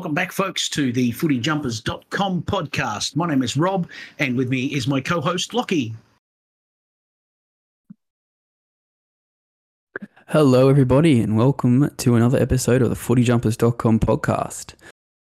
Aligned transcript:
Welcome 0.00 0.14
back, 0.14 0.32
folks, 0.32 0.70
to 0.70 0.94
the 0.94 1.12
footyjumpers.com 1.12 2.44
podcast. 2.44 3.16
My 3.16 3.28
name 3.28 3.42
is 3.42 3.54
Rob, 3.54 3.86
and 4.18 4.34
with 4.34 4.48
me 4.48 4.64
is 4.64 4.88
my 4.88 4.98
co 4.98 5.20
host, 5.20 5.52
Lochie. 5.52 5.92
Hello, 10.28 10.70
everybody, 10.70 11.20
and 11.20 11.36
welcome 11.36 11.90
to 11.98 12.16
another 12.16 12.40
episode 12.40 12.80
of 12.80 12.88
the 12.88 12.94
footyjumpers.com 12.94 14.00
podcast. 14.00 14.72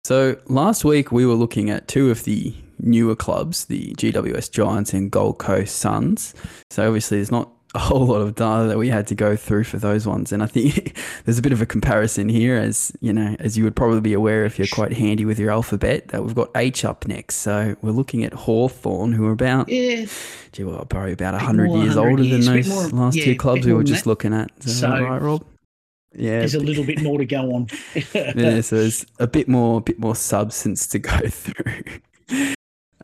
So, 0.03 0.37
last 0.47 0.85
week 0.85 1.13
we 1.13 1.25
were 1.25 1.35
looking 1.35 1.71
at 1.71 1.87
two 1.87 2.11
of 2.11 2.25
the 2.25 2.53
newer 2.81 3.15
clubs, 3.15 3.67
the 3.67 3.95
GWS 3.95 4.51
Giants 4.51 4.93
and 4.93 5.09
Gold 5.09 5.39
Coast 5.39 5.77
Suns. 5.77 6.35
So, 6.71 6.89
obviously, 6.89 7.19
there's 7.19 7.31
not 7.31 7.54
a 7.75 7.79
whole 7.79 8.07
lot 8.07 8.21
of 8.21 8.35
data 8.37 8.69
that 8.69 8.79
we 8.79 8.89
had 8.89 9.07
to 9.09 9.15
go 9.15 9.35
through 9.35 9.65
for 9.65 9.79
those 9.79 10.07
ones. 10.07 10.33
And 10.33 10.43
I 10.43 10.47
think 10.47 10.97
there's 11.25 11.39
a 11.39 11.43
bit 11.43 11.53
of 11.53 11.61
a 11.61 11.67
comparison 11.67 12.29
here, 12.29 12.57
as 12.57 12.93
you 13.01 13.13
know, 13.13 13.37
as 13.41 13.59
you 13.59 13.65
would 13.65 13.75
probably 13.75 14.01
be 14.01 14.13
aware 14.13 14.45
if 14.45 14.59
you're 14.59 14.69
quite 14.69 14.93
handy 14.93 15.25
with 15.25 15.39
your 15.39 15.51
alphabet, 15.51 16.09
that 16.09 16.25
we've 16.25 16.35
got 16.35 16.51
H 16.55 16.85
up 16.85 17.07
next. 17.07 17.37
So 17.37 17.77
we're 17.83 17.91
looking 17.91 18.25
at 18.25 18.33
Hawthorn, 18.33 19.13
who 19.13 19.27
are 19.27 19.33
about, 19.33 19.69
yeah, 19.69 20.07
gee, 20.53 20.65
well, 20.65 20.85
probably 20.85 21.13
about 21.13 21.35
100 21.35 21.71
years 21.73 21.97
older 21.97 22.23
years, 22.23 22.47
than 22.47 22.57
those 22.57 22.69
more, 22.69 23.05
last 23.05 23.17
yeah, 23.17 23.25
two 23.25 23.37
clubs 23.37 23.67
we 23.67 23.73
were 23.73 23.85
just 23.85 24.05
that. 24.05 24.11
looking 24.11 24.33
at. 24.33 24.51
Is 24.65 24.81
so, 24.81 24.89
right, 24.89 25.21
Rob? 25.21 25.45
Yeah, 26.17 26.39
there's 26.39 26.55
a 26.55 26.61
little 26.61 26.85
bit 26.85 27.03
more 27.03 27.19
to 27.19 27.27
go 27.27 27.55
on. 27.55 27.67
yeah, 28.15 28.61
so 28.61 28.77
there's 28.77 29.05
a 29.19 29.27
bit 29.27 29.49
more, 29.49 29.79
a 29.79 29.83
bit 29.83 29.99
more 29.99 30.15
substance 30.15 30.87
to 30.89 31.01
go 31.01 31.19
through. 31.29 31.83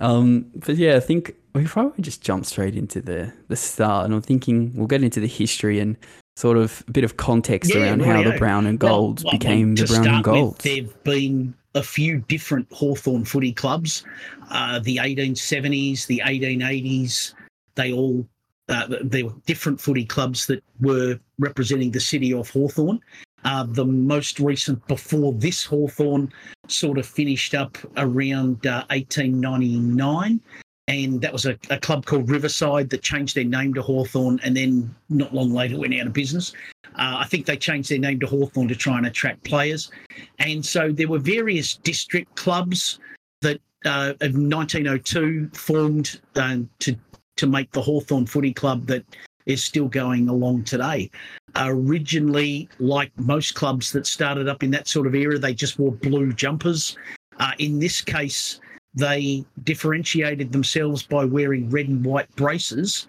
Um, 0.01 0.51
but 0.55 0.77
yeah, 0.77 0.97
I 0.97 1.01
think 1.01 1.35
we 1.55 1.67
probably 1.67 2.03
just 2.03 2.23
jump 2.23 2.47
straight 2.47 2.75
into 2.75 3.01
the 3.01 3.33
the 3.49 3.57
start, 3.57 4.07
and 4.07 4.15
I'm 4.15 4.23
thinking 4.23 4.73
we'll 4.75 4.87
get 4.87 5.03
into 5.03 5.21
the 5.21 5.29
history 5.29 5.79
and 5.79 5.97
sort 6.37 6.57
of 6.57 6.83
a 6.89 6.91
bit 6.93 7.05
of 7.05 7.17
context 7.17 7.75
yeah, 7.75 7.83
around 7.83 8.03
how 8.03 8.23
the 8.23 8.37
brown 8.39 8.67
and 8.67 8.79
gold 8.79 9.23
well, 9.25 9.33
became 9.33 9.75
well, 9.75 9.87
the 9.87 9.95
brown 9.95 10.15
and 10.15 10.25
gold. 10.25 10.59
There've 10.61 11.05
been 11.05 11.55
a 11.75 11.83
few 11.83 12.19
different 12.19 12.67
Hawthorn 12.73 13.25
footy 13.25 13.53
clubs, 13.53 14.05
uh, 14.51 14.81
the 14.81 14.97
1870s, 14.97 16.07
the 16.07 16.23
1880s. 16.25 17.35
They 17.75 17.93
all 17.93 18.27
uh, 18.71 18.87
there 19.03 19.27
were 19.27 19.35
different 19.47 19.81
footy 19.81 20.05
clubs 20.05 20.47
that 20.47 20.63
were 20.81 21.19
representing 21.39 21.91
the 21.91 22.01
city 22.01 22.33
of 22.33 22.49
Hawthorn. 22.51 23.01
Uh, 23.45 23.65
the 23.67 23.85
most 23.85 24.39
recent 24.39 24.87
before 24.87 25.33
this 25.33 25.65
Hawthorn 25.65 26.31
sort 26.69 26.99
of 26.99 27.07
finished 27.07 27.55
up 27.55 27.79
around 27.97 28.67
uh, 28.67 28.85
1899. 28.91 30.41
And 30.89 31.21
that 31.21 31.33
was 31.33 31.47
a, 31.47 31.57
a, 31.71 31.79
club 31.79 32.05
called 32.05 32.29
Riverside 32.29 32.91
that 32.91 33.03
changed 33.03 33.37
their 33.37 33.45
name 33.45 33.73
to 33.75 33.83
Hawthorn 33.83 34.41
and 34.43 34.57
then 34.57 34.95
not 35.09 35.33
long 35.33 35.53
later 35.53 35.79
went 35.79 35.95
out 35.95 36.09
of 36.09 36.13
business. 36.13 36.53
Uh, 36.97 37.19
I 37.19 37.27
think 37.27 37.47
they 37.47 37.57
changed 37.57 37.91
their 37.91 37.99
name 37.99 38.19
to 38.21 38.27
Hawthorn 38.27 38.67
to 38.69 38.75
try 38.75 38.99
and 38.99 39.07
attract 39.07 39.45
players. 39.45 39.91
And 40.41 40.67
so 40.67 40.91
there 40.91 41.09
were 41.09 41.21
various 41.21 41.77
district 41.77 42.35
clubs 42.35 42.99
that 43.41 43.61
uh, 43.85 44.15
of 44.21 44.35
1902 44.35 45.51
formed 45.55 46.21
uh, 46.37 46.59
to 46.81 46.97
to 47.37 47.47
make 47.47 47.71
the 47.71 47.81
Hawthorn 47.81 48.27
Footy 48.27 48.53
Club 48.53 48.87
that 48.87 49.03
is 49.47 49.63
still 49.65 49.89
going 49.89 50.29
along 50.29 50.65
today. 50.65 51.11
Originally, 51.57 52.69
like 52.79 53.11
most 53.19 53.55
clubs 53.55 53.93
that 53.93 54.07
started 54.07 54.49
up 54.49 54.63
in 54.63 54.71
that 54.71 54.89
sort 54.89 55.07
of 55.07 55.15
era, 55.15 55.39
they 55.39 55.55
just 55.55 55.79
wore 55.79 55.93
blue 55.93 56.33
jumpers. 56.33 56.97
Uh, 57.39 57.53
in 57.59 57.79
this 57.79 58.01
case, 58.01 58.61
they 58.95 59.45
differentiated 59.65 60.53
themselves 60.53 61.03
by 61.03 61.25
wearing 61.25 61.71
red 61.71 61.89
and 61.89 62.05
white 62.05 62.35
braces. 62.37 63.07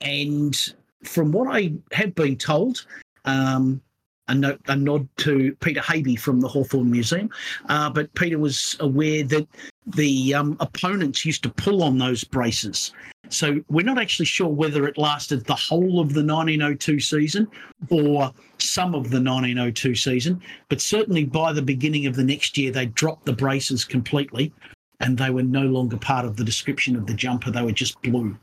And 0.00 0.56
from 1.04 1.32
what 1.32 1.48
I 1.54 1.72
have 1.92 2.14
been 2.14 2.36
told, 2.36 2.86
um, 3.24 3.80
a, 4.28 4.34
note, 4.34 4.60
a 4.68 4.76
nod 4.76 5.08
to 5.18 5.54
Peter 5.60 5.80
Habey 5.80 6.18
from 6.18 6.40
the 6.40 6.48
Hawthorn 6.48 6.90
Museum. 6.90 7.30
Uh, 7.68 7.90
but 7.90 8.12
Peter 8.14 8.38
was 8.38 8.76
aware 8.80 9.22
that 9.24 9.46
the 9.86 10.34
um, 10.34 10.56
opponents 10.60 11.24
used 11.24 11.42
to 11.42 11.50
pull 11.50 11.82
on 11.82 11.98
those 11.98 12.24
braces. 12.24 12.92
So 13.32 13.62
we're 13.68 13.84
not 13.84 13.98
actually 13.98 14.26
sure 14.26 14.48
whether 14.48 14.86
it 14.86 14.98
lasted 14.98 15.44
the 15.46 15.54
whole 15.54 16.00
of 16.00 16.12
the 16.12 16.24
1902 16.24 17.00
season 17.00 17.48
or 17.90 18.32
some 18.58 18.94
of 18.94 19.10
the 19.10 19.20
1902 19.20 19.94
season, 19.94 20.40
but 20.68 20.80
certainly 20.80 21.24
by 21.24 21.52
the 21.52 21.62
beginning 21.62 22.06
of 22.06 22.14
the 22.14 22.24
next 22.24 22.58
year, 22.58 22.70
they 22.70 22.86
dropped 22.86 23.26
the 23.26 23.32
braces 23.32 23.84
completely 23.84 24.52
and 25.00 25.18
they 25.18 25.30
were 25.30 25.42
no 25.42 25.62
longer 25.62 25.96
part 25.96 26.24
of 26.24 26.36
the 26.36 26.44
description 26.44 26.94
of 26.94 27.06
the 27.06 27.14
jumper. 27.14 27.50
They 27.50 27.62
were 27.62 27.72
just 27.72 28.00
blue. 28.02 28.36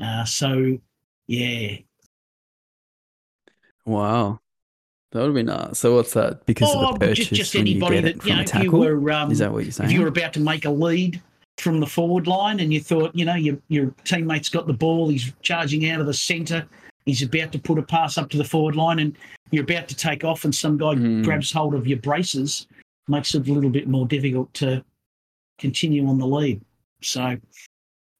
Uh, 0.00 0.24
so, 0.24 0.78
yeah. 1.26 1.76
Wow. 3.84 4.40
That 5.12 5.22
would 5.22 5.34
been 5.34 5.48
uh, 5.48 5.72
so. 5.72 5.94
What's 5.94 6.12
that? 6.12 6.44
Because 6.44 6.68
oh, 6.70 6.88
of 6.88 6.98
the 6.98 7.06
purchase 7.06 7.28
just, 7.28 7.52
just 7.52 7.56
anybody 7.56 7.96
you 7.96 8.02
that 8.02 8.26
you 8.26 8.34
know, 8.34 8.42
if 8.42 8.62
you 8.62 8.70
were 8.70 9.10
um, 9.10 9.32
is 9.32 9.38
that 9.38 9.50
what 9.50 9.64
you're 9.64 9.72
saying? 9.72 9.88
If 9.88 9.94
you 9.94 10.02
were 10.02 10.08
about 10.08 10.34
to 10.34 10.40
make 10.40 10.66
a 10.66 10.70
lead 10.70 11.22
from 11.60 11.80
the 11.80 11.86
forward 11.86 12.26
line, 12.26 12.60
and 12.60 12.72
you 12.72 12.80
thought, 12.80 13.14
you 13.14 13.24
know, 13.24 13.34
your 13.34 13.58
your 13.68 13.94
teammate's 14.04 14.48
got 14.48 14.66
the 14.66 14.72
ball, 14.72 15.08
he's 15.08 15.32
charging 15.42 15.88
out 15.90 16.00
of 16.00 16.06
the 16.06 16.14
centre, 16.14 16.66
he's 17.06 17.22
about 17.22 17.52
to 17.52 17.58
put 17.58 17.78
a 17.78 17.82
pass 17.82 18.18
up 18.18 18.30
to 18.30 18.36
the 18.36 18.44
forward 18.44 18.76
line, 18.76 18.98
and 18.98 19.16
you're 19.50 19.64
about 19.64 19.88
to 19.88 19.96
take 19.96 20.24
off, 20.24 20.44
and 20.44 20.54
some 20.54 20.76
guy 20.76 20.94
mm. 20.94 21.24
grabs 21.24 21.52
hold 21.52 21.74
of 21.74 21.86
your 21.86 21.98
braces, 21.98 22.66
makes 23.08 23.34
it 23.34 23.48
a 23.48 23.52
little 23.52 23.70
bit 23.70 23.88
more 23.88 24.06
difficult 24.06 24.52
to 24.54 24.84
continue 25.58 26.06
on 26.06 26.18
the 26.18 26.26
lead. 26.26 26.60
So 27.02 27.36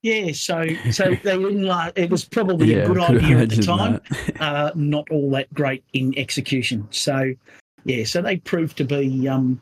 yeah, 0.03 0.33
so 0.33 0.65
so 0.91 1.05
they 1.23 1.39
didn't 1.39 1.65
like 1.65 1.99
it 1.99 2.11
was 2.11 2.25
probably 2.25 2.75
yeah, 2.75 2.79
a 2.79 2.87
good 2.87 2.99
idea 2.99 3.39
at 3.39 3.51
the 3.51 3.63
time, 3.63 4.01
uh, 4.41 4.71
not 4.75 5.09
all 5.11 5.31
that 5.31 5.53
great 5.55 5.85
in 5.93 6.17
execution. 6.19 6.87
So 6.91 7.35
yeah, 7.85 8.05
so 8.05 8.23
they 8.23 8.39
proved 8.39 8.77
to 8.79 8.85
be 8.85 9.29
um, 9.29 9.61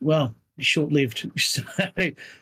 well 0.00 0.34
short 0.58 0.92
lived. 0.92 1.30
So 1.38 1.62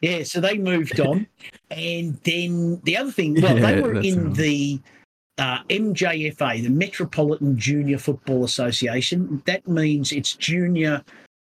yeah, 0.00 0.22
so 0.22 0.40
they 0.40 0.58
moved 0.58 1.00
on, 1.00 1.26
and 1.70 2.14
then 2.24 2.80
the 2.84 2.96
other 2.96 3.10
thing, 3.10 3.40
well, 3.40 3.58
yeah, 3.58 3.72
they 3.72 3.80
were 3.80 4.00
in 4.00 4.28
right. 4.28 4.34
the 4.34 4.80
uh, 5.38 5.62
MJFA, 5.64 6.62
the 6.62 6.68
Metropolitan 6.68 7.58
Junior 7.58 7.98
Football 7.98 8.44
Association. 8.44 9.42
That 9.46 9.66
means 9.66 10.12
it's 10.12 10.34
junior 10.34 11.02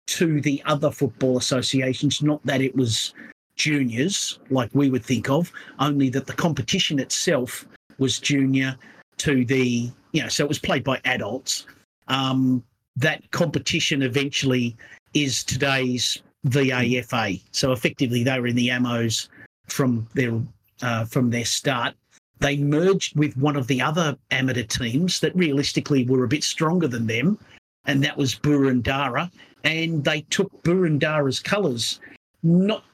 to 0.07 0.41
the 0.41 0.63
other 0.67 0.91
football 0.91 1.39
associations, 1.39 2.23
not 2.23 2.45
that 2.45 2.61
it 2.61 2.75
was 2.77 3.15
juniors 3.57 4.39
like 4.51 4.71
we 4.75 4.91
would 4.91 5.05
think 5.05 5.31
of, 5.31 5.53
only 5.79 6.09
that 6.11 6.27
the 6.27 6.33
competition 6.33 6.99
itself 6.99 7.67
was 7.99 8.19
junior 8.19 8.77
to 9.19 9.45
the, 9.45 9.91
you 10.13 10.23
know, 10.23 10.29
so 10.29 10.45
it 10.45 10.49
was 10.49 10.59
played 10.59 10.85
by 10.85 11.01
adults. 11.05 11.67
Um, 12.09 12.63
that 12.97 13.31
competition 13.31 14.03
eventually 14.03 14.77
is 15.15 15.45
today's 15.45 16.23
VAFA. 16.47 17.41
So 17.53 17.73
effectively, 17.73 18.23
they 18.23 18.39
were 18.39 18.47
in 18.47 18.57
the 18.57 18.69
AMOs 18.69 19.29
from 19.69 20.07
their 20.15 20.41
uh, 20.83 21.05
from 21.05 21.31
their 21.31 21.45
start. 21.45 21.95
They 22.41 22.57
merged 22.57 23.17
with 23.17 23.37
one 23.37 23.57
of 23.57 23.67
the 23.69 23.81
other 23.81 24.17
amateur 24.31 24.65
teams 24.65 25.21
that 25.21 25.35
realistically 25.37 26.05
were 26.05 26.25
a 26.25 26.29
bit 26.29 26.45
stronger 26.45 26.89
than 26.89 27.07
them, 27.07 27.39
and 27.87 28.03
that 28.05 28.17
was 28.17 28.35
Boroondara. 28.35 29.31
And 29.63 30.05
they 30.05 30.23
took 30.23 30.51
Boroondara's 30.63 31.41
colours, 31.41 32.01
not 32.43 32.85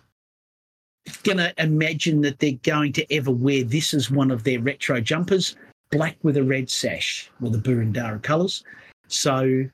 going 1.24 1.38
to 1.38 1.52
imagine 1.58 2.20
that 2.20 2.38
they're 2.38 2.52
going 2.62 2.92
to 2.92 3.12
ever 3.12 3.30
wear 3.30 3.64
this 3.64 3.94
as 3.94 4.10
one 4.10 4.30
of 4.30 4.44
their 4.44 4.60
retro 4.60 5.00
jumpers, 5.00 5.56
black 5.90 6.16
with 6.22 6.36
a 6.36 6.44
red 6.44 6.70
sash 6.70 7.30
or 7.42 7.50
the 7.50 7.58
Boroondara 7.58 8.22
colours. 8.22 8.62
So, 9.08 9.64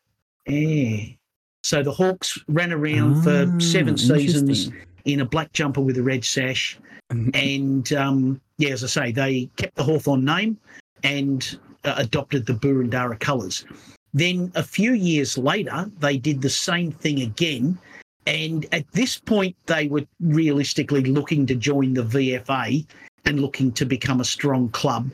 yeah. 0.46 1.06
So 1.66 1.82
the 1.82 1.90
Hawks 1.90 2.38
ran 2.46 2.72
around 2.72 3.24
for 3.24 3.52
ah, 3.52 3.58
seven 3.58 3.98
seasons 3.98 4.70
in 5.04 5.20
a 5.20 5.24
black 5.24 5.52
jumper 5.52 5.80
with 5.80 5.98
a 5.98 6.02
red 6.02 6.24
sash. 6.24 6.78
And 7.10 7.92
um, 7.92 8.40
yeah, 8.58 8.70
as 8.70 8.84
I 8.84 8.86
say, 8.86 9.10
they 9.10 9.50
kept 9.56 9.74
the 9.74 9.82
Hawthorn 9.82 10.24
name 10.24 10.58
and 11.02 11.58
uh, 11.82 11.94
adopted 11.96 12.46
the 12.46 12.52
Boroondara 12.52 13.18
colours. 13.18 13.64
Then 14.14 14.52
a 14.54 14.62
few 14.62 14.92
years 14.92 15.36
later, 15.36 15.90
they 15.98 16.18
did 16.18 16.40
the 16.40 16.50
same 16.50 16.92
thing 16.92 17.22
again 17.22 17.76
and 18.26 18.66
at 18.72 18.90
this 18.92 19.18
point, 19.18 19.56
they 19.66 19.88
were 19.88 20.04
realistically 20.20 21.04
looking 21.04 21.46
to 21.46 21.54
join 21.54 21.94
the 21.94 22.02
VFA 22.02 22.84
and 23.24 23.40
looking 23.40 23.72
to 23.72 23.84
become 23.84 24.20
a 24.20 24.24
strong 24.24 24.68
club. 24.70 25.10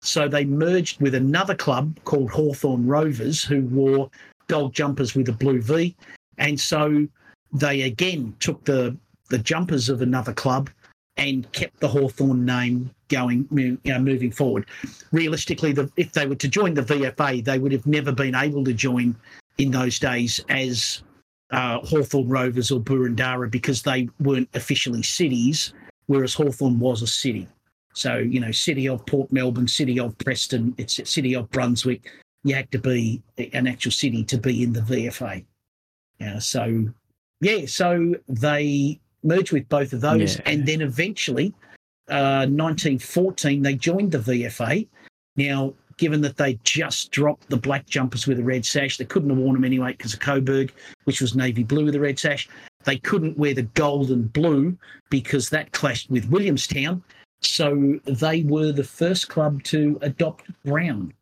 So 0.00 0.28
they 0.28 0.44
merged 0.44 1.00
with 1.00 1.14
another 1.14 1.54
club 1.54 1.96
called 2.04 2.30
Hawthorn 2.30 2.86
Rovers, 2.86 3.44
who 3.44 3.62
wore 3.66 4.10
gold 4.52 4.74
jumpers 4.74 5.14
with 5.14 5.30
a 5.30 5.32
blue 5.32 5.62
V. 5.62 5.96
And 6.36 6.60
so 6.60 7.08
they 7.54 7.82
again 7.82 8.36
took 8.38 8.62
the, 8.66 8.94
the 9.30 9.38
jumpers 9.38 9.88
of 9.88 10.02
another 10.02 10.34
club 10.34 10.68
and 11.16 11.50
kept 11.52 11.80
the 11.80 11.88
Hawthorn 11.88 12.44
name 12.44 12.90
going, 13.08 13.48
you 13.50 13.78
know, 13.86 13.98
moving 13.98 14.30
forward. 14.30 14.66
Realistically, 15.10 15.72
the, 15.72 15.90
if 15.96 16.12
they 16.12 16.26
were 16.26 16.34
to 16.34 16.48
join 16.48 16.74
the 16.74 16.82
VFA, 16.82 17.42
they 17.42 17.58
would 17.58 17.72
have 17.72 17.86
never 17.86 18.12
been 18.12 18.34
able 18.34 18.62
to 18.64 18.74
join 18.74 19.16
in 19.56 19.70
those 19.70 19.98
days 19.98 20.38
as 20.50 21.02
uh, 21.50 21.78
Hawthorn 21.78 22.28
Rovers 22.28 22.70
or 22.70 22.78
Boroondara 22.78 23.50
because 23.50 23.80
they 23.80 24.10
weren't 24.20 24.50
officially 24.52 25.02
cities, 25.02 25.72
whereas 26.08 26.34
Hawthorn 26.34 26.78
was 26.78 27.00
a 27.00 27.06
city. 27.06 27.48
So, 27.94 28.18
you 28.18 28.40
know, 28.40 28.52
city 28.52 28.86
of 28.86 29.06
Port 29.06 29.32
Melbourne, 29.32 29.68
city 29.68 29.98
of 29.98 30.16
Preston, 30.18 30.74
it's 30.76 31.00
city 31.10 31.34
of 31.34 31.50
Brunswick. 31.50 32.10
You 32.44 32.54
had 32.54 32.70
to 32.72 32.78
be 32.78 33.22
an 33.52 33.66
actual 33.66 33.92
city 33.92 34.24
to 34.24 34.38
be 34.38 34.62
in 34.62 34.72
the 34.72 34.80
VFA. 34.80 35.44
Yeah, 36.18 36.38
so, 36.38 36.88
yeah, 37.40 37.66
so 37.66 38.14
they 38.28 39.00
merged 39.22 39.52
with 39.52 39.68
both 39.68 39.92
of 39.92 40.00
those, 40.00 40.36
Yeah. 40.36 40.42
and 40.46 40.66
then 40.66 40.80
eventually, 40.80 41.54
uh, 42.08 42.46
1914, 42.48 43.62
they 43.62 43.74
joined 43.74 44.12
the 44.12 44.18
VFA. 44.18 44.88
Now, 45.36 45.74
given 45.98 46.20
that 46.22 46.36
they 46.36 46.58
just 46.64 47.10
dropped 47.12 47.48
the 47.48 47.56
black 47.56 47.86
jumpers 47.86 48.26
with 48.26 48.38
a 48.40 48.42
red 48.42 48.64
sash, 48.64 48.96
they 48.96 49.04
couldn't 49.04 49.30
have 49.30 49.38
worn 49.38 49.54
them 49.54 49.64
anyway 49.64 49.92
because 49.92 50.14
of 50.14 50.20
Coburg, 50.20 50.72
which 51.04 51.20
was 51.20 51.36
navy 51.36 51.62
blue 51.62 51.84
with 51.84 51.94
a 51.94 52.00
red 52.00 52.18
sash. 52.18 52.48
They 52.84 52.98
couldn't 52.98 53.38
wear 53.38 53.54
the 53.54 53.62
gold 53.62 54.10
and 54.10 54.32
blue 54.32 54.76
because 55.10 55.48
that 55.50 55.70
clashed 55.72 56.10
with 56.10 56.28
Williamstown. 56.28 57.02
So 57.40 58.00
they 58.04 58.42
were 58.42 58.72
the 58.72 58.84
first 58.84 59.28
club 59.28 59.62
to 59.64 59.98
adopt 60.02 60.50
brown. 60.64 61.12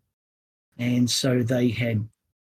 And 0.81 1.09
so 1.09 1.43
they 1.43 1.69
had 1.69 2.07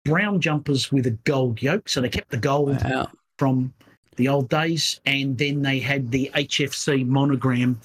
brown 0.03 0.41
jumpers 0.41 0.91
with 0.91 1.05
a 1.07 1.11
gold 1.23 1.61
yoke. 1.61 1.87
So 1.87 2.01
they 2.01 2.09
kept 2.09 2.29
the 2.31 2.37
gold 2.37 2.83
Wow. 2.83 3.09
from 3.37 3.73
the 4.17 4.27
old 4.27 4.49
days, 4.49 4.99
and 5.05 5.37
then 5.37 5.61
they 5.61 5.79
had 5.79 6.09
the 6.11 6.29
HFC 6.33 7.05
monogram 7.05 7.79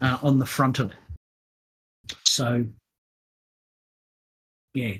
uh, 0.00 0.18
on 0.22 0.38
the 0.38 0.46
front 0.46 0.78
of 0.80 0.90
it. 0.92 2.16
So, 2.24 2.64
yeah, 4.74 4.94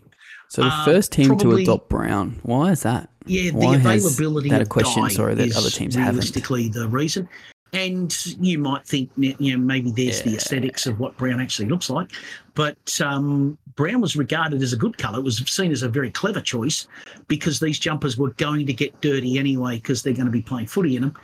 So 0.49 0.63
the 0.63 0.69
Uh, 0.69 0.85
first 0.85 1.13
team 1.13 1.29
probably- 1.29 1.65
to 1.65 1.73
adopt 1.73 1.89
brown. 1.89 2.39
Why 2.43 2.73
is 2.73 2.83
that? 2.83 3.09
yeah, 3.27 3.51
the 3.51 3.57
Why 3.57 3.79
has 3.79 4.05
availability 4.05 4.51
that 4.51 4.61
a 4.61 4.67
question, 4.67 5.09
sorry, 5.09 5.35
that 5.35 5.57
other 5.57 5.71
teams 5.71 5.95
haven't? 5.95 6.17
realistically 6.17 6.69
the 6.69 6.87
reason. 6.89 7.27
And 7.75 8.15
you 8.39 8.59
might 8.59 8.87
think, 8.87 9.11
you 9.17 9.35
know, 9.41 9.57
maybe 9.57 9.91
there's 9.91 10.21
the 10.21 10.37
aesthetics 10.37 10.87
of 10.87 11.01
what 11.01 11.17
brown 11.17 11.41
actually 11.41 11.69
looks 11.69 11.89
like, 11.89 12.11
but 12.55 13.01
um, 13.01 13.57
brown 13.77 14.03
was 14.03 14.15
regarded 14.15 14.63
as 14.63 14.75
a 14.75 14.77
good 14.77 14.99
colour. 14.99 15.19
It 15.21 15.25
was 15.25 15.39
seen 15.51 15.73
as 15.73 15.83
a 15.83 15.89
very 15.89 16.11
clever 16.11 16.43
choice 16.43 16.87
because 17.29 17.61
these 17.61 17.79
jumpers 17.79 18.19
were 18.19 18.31
going 18.35 18.67
to 18.67 18.75
get 18.75 19.01
dirty 19.01 19.39
anyway 19.39 19.77
because 19.77 20.03
they're 20.03 20.13
going 20.13 20.27
to 20.27 20.33
be 20.33 20.43
playing 20.43 20.67
footy 20.67 20.97
in 20.97 21.03
them. 21.03 21.15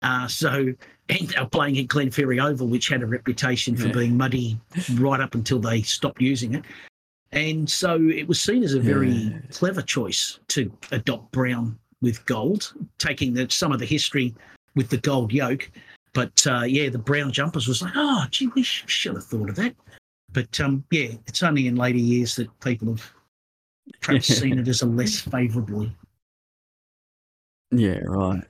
Uh, 0.00 0.26
so, 0.26 0.72
and 1.10 1.28
they 1.28 1.40
were 1.40 1.46
playing 1.46 1.76
at 1.78 1.88
Glenferrie 1.88 2.42
Oval, 2.42 2.68
which 2.68 2.88
had 2.88 3.02
a 3.02 3.06
reputation 3.06 3.76
for 3.76 3.88
Yeah. 3.88 3.92
being 3.92 4.16
muddy 4.16 4.58
right 4.94 5.20
up 5.20 5.34
until 5.34 5.58
they 5.58 5.82
stopped 5.82 6.22
using 6.22 6.54
it. 6.54 6.64
And 7.32 7.68
so 7.68 8.00
it 8.08 8.26
was 8.26 8.40
seen 8.40 8.62
as 8.62 8.72
a 8.72 8.80
very 8.80 9.10
Yeah. 9.10 9.38
clever 9.50 9.82
choice 9.82 10.38
to 10.48 10.72
adopt 10.90 11.32
brown 11.32 11.78
with 12.00 12.24
gold, 12.24 12.72
taking 12.96 13.34
the, 13.34 13.50
some 13.50 13.72
of 13.72 13.78
the 13.78 13.84
history 13.84 14.34
with 14.74 14.88
the 14.88 14.96
gold 14.96 15.34
yoke. 15.34 15.70
But 16.18 16.44
uh, 16.48 16.64
yeah, 16.64 16.88
the 16.88 16.98
brown 16.98 17.30
jumpers 17.30 17.68
was 17.68 17.80
like, 17.80 17.92
oh, 17.94 18.26
gee, 18.32 18.48
we 18.48 18.64
should 18.64 19.14
have 19.14 19.24
thought 19.24 19.50
of 19.50 19.54
that. 19.54 19.76
But 20.32 20.58
um, 20.58 20.82
yeah, 20.90 21.10
it's 21.28 21.44
only 21.44 21.68
in 21.68 21.76
later 21.76 21.98
years 21.98 22.34
that 22.34 22.48
people 22.58 22.88
have 22.88 23.12
perhaps 24.00 24.26
seen 24.40 24.58
it 24.58 24.66
as 24.66 24.82
a 24.82 24.86
less 24.86 25.20
favourably. 25.20 25.96
Yeah, 27.70 28.00
right. 28.00 28.42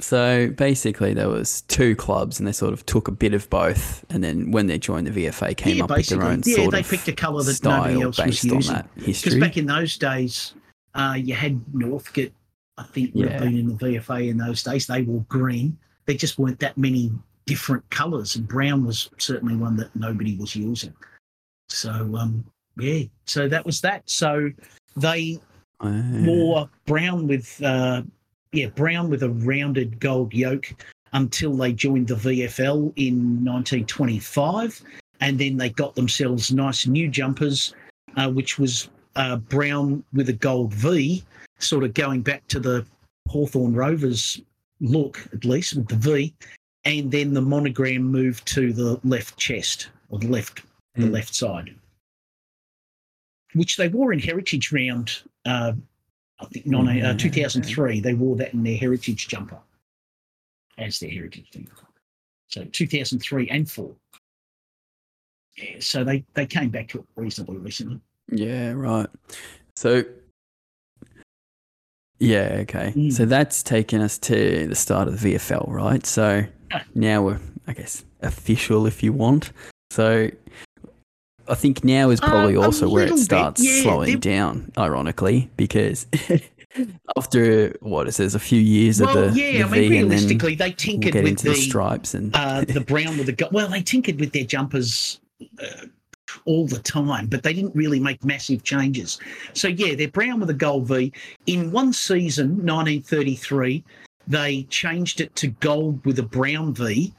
So 0.00 0.48
basically, 0.56 1.12
there 1.12 1.28
was 1.28 1.60
two 1.62 1.94
clubs, 1.94 2.38
and 2.38 2.48
they 2.48 2.52
sort 2.52 2.72
of 2.72 2.86
took 2.86 3.08
a 3.08 3.12
bit 3.12 3.34
of 3.34 3.50
both, 3.50 4.06
and 4.08 4.24
then 4.24 4.50
when 4.50 4.66
they 4.66 4.78
joined 4.78 5.08
the 5.08 5.26
VFA, 5.26 5.54
came 5.58 5.76
yeah, 5.76 5.84
up 5.84 5.90
with 5.90 6.06
their 6.06 6.22
own 6.22 6.40
Yeah, 6.46 6.56
sort 6.56 6.72
they 6.72 6.80
of 6.80 6.88
picked 6.88 7.08
a 7.08 7.12
colour 7.12 7.42
that 7.42 7.62
nobody 7.62 8.00
else 8.00 8.16
was 8.16 8.26
based 8.26 8.50
on 8.50 8.56
using. 8.56 8.88
Because 8.96 9.34
back 9.34 9.58
in 9.58 9.66
those 9.66 9.98
days, 9.98 10.54
uh, 10.94 11.18
you 11.18 11.34
had 11.34 11.60
Northcote, 11.74 12.32
I 12.78 12.84
think, 12.84 13.14
would 13.14 13.26
Yeah. 13.26 13.32
have 13.32 13.42
been 13.42 13.58
in 13.58 13.66
the 13.66 13.74
VFA 13.74 14.30
in 14.30 14.38
those 14.38 14.62
days. 14.62 14.86
They 14.86 15.02
wore 15.02 15.26
green. 15.28 15.76
There 16.08 16.16
just 16.16 16.38
weren't 16.38 16.58
that 16.60 16.78
many 16.78 17.12
different 17.44 17.88
colours, 17.90 18.34
and 18.34 18.48
brown 18.48 18.86
was 18.86 19.10
certainly 19.18 19.56
one 19.56 19.76
that 19.76 19.94
nobody 19.94 20.36
was 20.36 20.56
using. 20.56 20.94
So, 21.68 21.90
um, 22.16 22.42
yeah, 22.78 23.02
so 23.26 23.46
that 23.46 23.66
was 23.66 23.82
that. 23.82 24.08
So 24.08 24.50
they 24.96 25.38
wore 25.82 26.70
brown 26.86 27.26
with, 27.26 27.62
uh, 27.62 28.04
yeah, 28.52 28.68
brown 28.68 29.10
with 29.10 29.22
a 29.22 29.28
rounded 29.28 30.00
gold 30.00 30.32
yoke 30.32 30.74
until 31.12 31.54
they 31.54 31.74
joined 31.74 32.08
the 32.08 32.14
VFL 32.14 32.90
in 32.96 33.44
1925, 33.44 34.82
and 35.20 35.38
then 35.38 35.58
they 35.58 35.68
got 35.68 35.94
themselves 35.94 36.50
nice 36.50 36.86
new 36.86 37.08
jumpers, 37.08 37.74
uh, 38.16 38.30
which 38.30 38.58
was 38.58 38.88
uh, 39.16 39.36
brown 39.36 40.02
with 40.14 40.30
a 40.30 40.32
gold 40.32 40.72
V, 40.72 41.22
sort 41.58 41.84
of 41.84 41.92
going 41.92 42.22
back 42.22 42.48
to 42.48 42.58
the 42.60 42.86
Hawthorn 43.28 43.74
Rovers 43.74 44.40
look, 44.80 45.28
at 45.32 45.44
least 45.44 45.74
with 45.76 45.88
the 45.88 45.96
V, 45.96 46.34
and 46.84 47.10
then 47.10 47.34
the 47.34 47.40
monogram 47.42 48.02
moved 48.02 48.46
to 48.48 48.72
the 48.72 49.00
left 49.04 49.36
chest 49.36 49.88
or 50.08 50.18
the 50.18 50.28
left 50.28 50.62
the 50.94 51.06
Mm. 51.06 51.12
left 51.12 51.34
side, 51.34 51.74
which 53.54 53.76
they 53.76 53.88
wore 53.88 54.12
in 54.12 54.18
Heritage 54.18 54.72
Round. 54.72 55.22
Uh, 55.44 55.72
I 56.40 56.44
think 56.46 56.66
19, 56.66 57.04
uh, 57.04 57.14
2003, 57.16 58.00
they 58.00 58.14
wore 58.14 58.36
that 58.36 58.52
in 58.54 58.62
their 58.62 58.76
Heritage 58.76 59.28
jumper 59.28 59.58
as 60.76 60.98
their 60.98 61.10
Heritage 61.10 61.50
jumper. 61.52 61.72
So 62.48 62.64
2003 62.64 63.48
and 63.50 63.70
four. 63.70 63.94
Yeah, 65.56 65.76
so 65.80 66.04
they, 66.04 66.24
they 66.34 66.46
came 66.46 66.70
back 66.70 66.88
to 66.88 66.98
it 67.00 67.04
reasonably 67.16 67.58
recently. 67.58 68.00
Yeah, 68.30 68.72
right. 68.72 69.08
So, 69.76 70.04
yeah, 72.20 72.58
okay. 72.62 72.92
Mm. 72.96 73.12
So 73.12 73.24
that's 73.24 73.62
taken 73.62 74.00
us 74.00 74.18
to 74.18 74.66
the 74.66 74.74
start 74.74 75.08
of 75.08 75.20
the 75.20 75.34
VFL, 75.34 75.68
right? 75.68 76.04
So 76.04 76.44
now 76.94 77.22
we're, 77.22 77.40
I 77.66 77.72
guess, 77.72 78.04
official 78.22 78.86
if 78.86 79.02
you 79.02 79.12
want. 79.12 79.52
So 79.90 80.30
I 81.48 81.54
think 81.54 81.84
now 81.84 82.10
is 82.10 82.20
probably 82.20 82.56
Uh, 82.56 82.62
also 82.62 82.88
where 82.88 83.06
it 83.06 83.18
starts 83.18 83.64
yeah, 83.64 83.82
slowing 83.82 84.08
there- 84.10 84.16
down, 84.18 84.72
ironically, 84.76 85.50
because 85.56 86.06
after 87.16 87.74
what 87.80 88.06
is 88.06 88.16
there's 88.18 88.34
a 88.34 88.38
few 88.40 88.60
years 88.60 89.00
well, 89.00 89.16
of 89.16 89.34
the, 89.34 89.40
yeah, 89.40 89.52
the 89.52 89.64
I 89.64 89.68
mean, 89.80 89.90
realistically, 89.90 90.54
they 90.54 90.68
we'll 90.68 90.76
tinkered 90.76 91.12
get 91.12 91.22
with 91.24 91.30
into 91.30 91.44
the, 91.44 91.50
the 91.50 91.56
stripes 91.60 92.14
and 92.14 92.34
uh, 92.34 92.64
the 92.64 92.80
brown 92.82 93.16
with 93.16 93.26
the 93.26 93.48
well, 93.50 93.68
they 93.68 93.82
tinkered 93.82 94.20
with 94.20 94.32
their 94.32 94.44
jumpers 94.44 95.20
uh, 95.62 95.86
all 96.48 96.66
the 96.66 96.78
time, 96.78 97.26
but 97.26 97.42
they 97.42 97.52
didn't 97.52 97.76
really 97.76 98.00
make 98.00 98.24
massive 98.24 98.64
changes. 98.64 99.20
So 99.52 99.68
yeah, 99.68 99.94
they're 99.94 100.08
brown 100.08 100.40
with 100.40 100.48
a 100.48 100.54
gold 100.54 100.88
V. 100.88 101.12
In 101.46 101.70
one 101.70 101.92
season, 101.92 102.48
1933, 102.66 103.84
they 104.26 104.62
changed 104.64 105.20
it 105.20 105.36
to 105.36 105.48
gold 105.48 106.04
with 106.06 106.18
a 106.18 106.22
brown 106.22 106.74
V. 106.74 107.12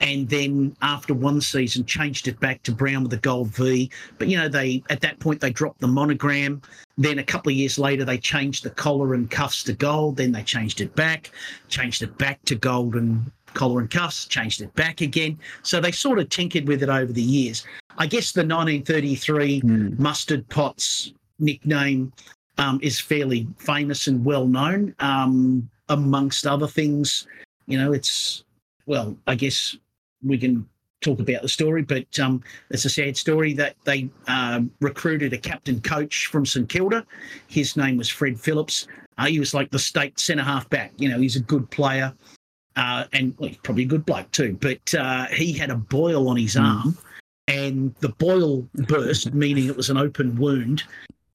And 0.00 0.28
then 0.28 0.76
after 0.82 1.14
one 1.14 1.40
season, 1.40 1.84
changed 1.84 2.28
it 2.28 2.38
back 2.38 2.62
to 2.64 2.72
brown 2.72 3.04
with 3.04 3.12
a 3.14 3.16
gold 3.16 3.48
V. 3.48 3.90
But 4.18 4.28
you 4.28 4.36
know, 4.36 4.48
they 4.48 4.82
at 4.90 5.00
that 5.00 5.18
point 5.18 5.40
they 5.40 5.50
dropped 5.50 5.80
the 5.80 5.88
monogram. 5.88 6.60
Then 6.98 7.18
a 7.18 7.24
couple 7.24 7.50
of 7.50 7.56
years 7.56 7.78
later, 7.78 8.04
they 8.04 8.18
changed 8.18 8.64
the 8.64 8.70
collar 8.70 9.14
and 9.14 9.30
cuffs 9.30 9.64
to 9.64 9.72
gold. 9.72 10.18
Then 10.18 10.30
they 10.30 10.42
changed 10.42 10.82
it 10.82 10.94
back, 10.94 11.32
changed 11.68 12.02
it 12.02 12.16
back 12.18 12.44
to 12.44 12.54
gold 12.54 12.96
and 12.96 13.32
collar 13.58 13.80
and 13.80 13.90
cuffs, 13.90 14.26
changed 14.26 14.62
it 14.62 14.72
back 14.74 15.00
again. 15.02 15.38
So 15.62 15.80
they 15.80 15.90
sort 15.90 16.18
of 16.18 16.28
tinkered 16.30 16.66
with 16.68 16.82
it 16.82 16.88
over 16.88 17.12
the 17.12 17.22
years. 17.22 17.66
I 17.98 18.06
guess 18.06 18.32
the 18.32 18.40
1933 18.40 19.60
Hmm. 19.60 20.02
mustard 20.02 20.48
pots 20.48 21.12
nickname 21.40 22.12
um, 22.58 22.78
is 22.82 22.98
fairly 23.00 23.46
famous 23.58 24.06
and 24.06 24.24
well 24.24 24.46
known. 24.46 24.94
Um, 25.00 25.68
amongst 25.88 26.46
other 26.46 26.66
things, 26.66 27.26
you 27.66 27.78
know, 27.78 27.92
it's 27.92 28.44
well, 28.86 29.16
I 29.26 29.34
guess 29.34 29.76
we 30.24 30.38
can 30.38 30.66
talk 31.00 31.20
about 31.20 31.42
the 31.42 31.48
story, 31.48 31.82
but 31.82 32.18
um, 32.18 32.42
it's 32.70 32.84
a 32.84 32.90
sad 32.90 33.16
story 33.16 33.52
that 33.54 33.76
they 33.84 34.08
um, 34.26 34.70
recruited 34.80 35.32
a 35.32 35.38
captain 35.38 35.80
coach 35.80 36.26
from 36.26 36.46
St 36.46 36.68
Kilda. 36.68 37.04
His 37.48 37.76
name 37.76 37.96
was 37.98 38.08
Fred 38.08 38.40
Phillips. 38.40 38.88
Uh, 39.18 39.26
he 39.26 39.38
was 39.38 39.52
like 39.54 39.70
the 39.70 39.78
state 39.78 40.18
centre 40.18 40.42
half 40.42 40.68
back. 40.70 40.92
You 40.96 41.08
know, 41.08 41.20
he's 41.20 41.36
a 41.36 41.40
good 41.40 41.70
player. 41.70 42.12
Uh, 42.78 43.04
and 43.12 43.34
well, 43.38 43.48
he's 43.48 43.58
probably 43.58 43.82
a 43.82 43.86
good 43.86 44.06
bloke 44.06 44.30
too, 44.30 44.56
but 44.60 44.94
uh, 44.94 45.26
he 45.26 45.52
had 45.52 45.68
a 45.70 45.74
boil 45.74 46.28
on 46.28 46.36
his 46.36 46.54
Mm. 46.54 46.62
arm, 46.62 46.98
and 47.48 47.94
the 47.96 48.10
boil 48.10 48.68
burst, 48.86 49.34
meaning 49.34 49.66
it 49.66 49.76
was 49.76 49.90
an 49.90 49.96
open 49.96 50.36
wound. 50.36 50.84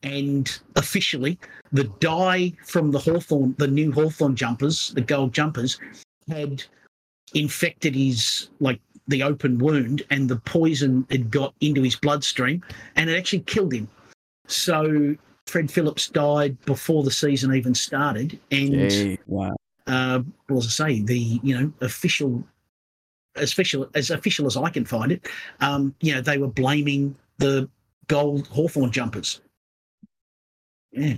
And 0.04 0.50
officially, 0.78 1.38
the 1.74 1.86
dye 2.00 2.54
from 2.66 2.92
the 2.92 3.00
Hawthorn, 3.00 3.56
the 3.58 3.68
new 3.68 3.92
Hawthorn 3.92 4.36
jumpers, 4.36 4.94
the 4.96 5.02
gold 5.02 5.34
jumpers, 5.34 5.80
had 6.30 6.64
infected 7.34 7.94
his 7.94 8.50
like 8.62 8.80
the 9.10 9.22
open 9.24 9.58
wound, 9.58 10.04
and 10.12 10.30
the 10.30 10.38
poison 10.38 11.06
had 11.12 11.30
got 11.30 11.54
into 11.60 11.82
his 11.82 11.98
bloodstream, 11.98 12.64
and 12.96 13.10
it 13.10 13.18
actually 13.18 13.42
killed 13.42 13.74
him. 13.74 13.90
So 14.48 15.16
Fred 15.48 15.70
Phillips 15.70 16.08
died 16.08 16.58
before 16.66 17.04
the 17.04 17.12
season 17.12 17.54
even 17.54 17.76
started, 17.76 18.40
and 18.50 18.90
Gee, 18.90 19.20
wow. 19.28 19.56
Uh, 19.88 20.22
well, 20.50 20.60
as 20.60 20.66
I 20.68 20.70
say, 20.90 21.02
the 21.02 21.40
you 21.44 21.60
know 21.60 21.72
official, 21.82 22.44
as 23.36 23.52
official 23.52 23.90
as 23.96 24.10
official 24.12 24.46
as 24.48 24.58
I 24.58 24.70
can 24.70 24.86
find 24.86 25.12
it, 25.12 25.28
um, 25.62 25.94
you 26.02 26.14
know 26.14 26.22
they 26.22 26.38
were 26.38 26.48
blaming 26.48 27.16
the 27.38 27.70
gold 28.08 28.48
Hawthorn 28.48 28.92
jumpers. 28.92 29.42
Yeah. 30.92 31.16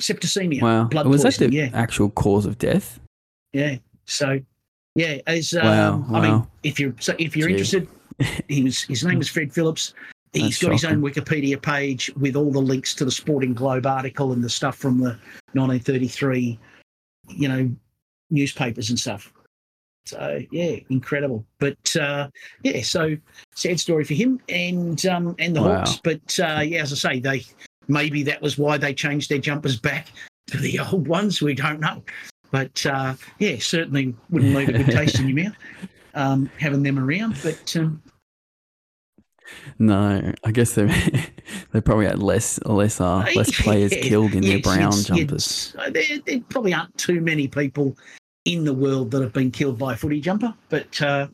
Septicemia, 0.00 0.62
Wow. 0.62 0.84
blood 0.84 1.06
Was 1.06 1.22
that 1.22 1.34
the 1.36 1.52
yeah, 1.52 1.70
actual 1.72 2.10
cause 2.10 2.46
of 2.46 2.58
death? 2.58 2.98
yeah. 3.52 3.76
So, 4.04 4.40
yeah, 4.96 5.18
as 5.28 5.54
um, 5.54 5.64
Wow, 5.64 6.04
I 6.18 6.20
mean, 6.20 6.46
if 6.64 6.80
you're 6.80 6.94
so 6.98 7.14
if 7.18 7.36
you're 7.36 7.48
Gee. 7.48 7.54
interested, 7.54 7.86
he 8.48 8.64
was 8.64 8.82
his 8.82 9.04
name 9.04 9.18
was 9.18 9.28
Fred 9.28 9.52
Phillips. 9.52 9.94
He's 10.32 10.58
That's 10.58 10.62
got 10.62 10.72
his 10.72 10.84
own. 10.84 11.02
Wikipedia 11.02 11.60
page 11.60 12.10
with 12.16 12.34
all 12.36 12.50
the 12.50 12.58
links 12.60 12.94
to 12.96 13.04
the 13.04 13.10
Sporting 13.10 13.52
Globe 13.54 13.86
article 13.86 14.32
and 14.32 14.42
the 14.42 14.48
stuff 14.48 14.76
from 14.76 14.98
the 14.98 15.10
1933, 15.52 16.58
you 17.34 17.48
know, 17.48 17.70
newspapers 18.30 18.90
and 18.90 18.98
stuff. 18.98 19.32
So 20.06 20.40
yeah, 20.50 20.76
incredible. 20.90 21.44
But 21.58 21.96
uh, 21.96 22.28
yeah, 22.62 22.82
so 22.82 23.16
sad 23.54 23.78
story 23.78 24.04
for 24.04 24.14
him 24.14 24.40
and 24.48 25.04
um, 25.06 25.34
and 25.38 25.54
the 25.54 25.62
Wow. 25.62 25.78
Hawks. 25.78 26.00
But 26.02 26.38
uh, 26.40 26.60
yeah, 26.60 26.82
as 26.82 26.92
I 26.92 27.12
say, 27.12 27.20
they 27.20 27.44
maybe 27.88 28.22
that 28.24 28.42
was 28.42 28.58
why 28.58 28.78
they 28.78 28.94
changed 28.94 29.30
their 29.30 29.38
jumpers 29.38 29.78
back 29.78 30.08
to 30.48 30.58
the 30.58 30.80
old 30.92 31.06
ones. 31.06 31.40
We 31.40 31.54
don't 31.54 31.80
know. 31.80 32.02
But 32.50 32.84
uh, 32.84 33.14
yeah, 33.38 33.56
certainly 33.58 34.14
wouldn't 34.30 34.54
leave 34.54 34.68
a 34.68 34.72
good 34.72 34.86
taste 34.86 35.18
in 35.18 35.28
your 35.28 35.44
mouth 35.44 35.56
um, 36.14 36.50
having 36.58 36.82
them 36.82 36.98
around. 36.98 37.36
But 37.42 37.76
um, 37.76 38.02
No, 39.78 40.32
I 40.44 40.50
guess 40.52 40.74
they 40.74 40.86
they 41.72 41.80
probably 41.80 42.06
had 42.06 42.22
less 42.22 42.58
less 42.64 43.00
uh, 43.00 43.24
less 43.34 43.50
players 43.62 43.94
Yeah, 43.94 44.02
killed 44.02 44.34
in 44.34 44.42
their 44.42 44.60
brown 44.60 44.92
yes, 44.92 45.04
jumpers. 45.04 45.74
yes. 45.78 45.92
There, 45.92 46.18
there 46.26 46.40
probably 46.48 46.74
aren't 46.74 46.96
too 46.98 47.20
many 47.20 47.48
people 47.48 47.96
in 48.44 48.64
the 48.64 48.74
world 48.74 49.10
that 49.12 49.22
have 49.22 49.32
been 49.32 49.50
killed 49.50 49.78
by 49.78 49.94
a 49.94 49.96
footy 49.96 50.20
jumper, 50.20 50.52
but 50.68 51.00
uh, 51.00 51.28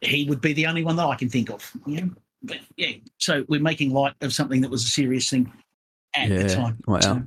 he 0.00 0.24
would 0.26 0.40
be 0.40 0.52
the 0.52 0.66
only 0.66 0.84
one 0.84 0.96
that 0.96 1.06
I 1.06 1.14
can 1.16 1.28
think 1.28 1.50
of. 1.50 1.70
Know? 1.86 2.10
But 2.42 2.58
yeah, 2.76 2.92
so 3.18 3.44
we're 3.48 3.60
making 3.60 3.92
light 3.92 4.14
of 4.20 4.32
something 4.32 4.60
that 4.60 4.70
was 4.70 4.84
a 4.84 4.88
serious 4.88 5.28
thing 5.30 5.52
at 6.14 6.28
the 6.28 6.48
time. 6.54 6.78
wow. 6.86 7.00
So, 7.00 7.22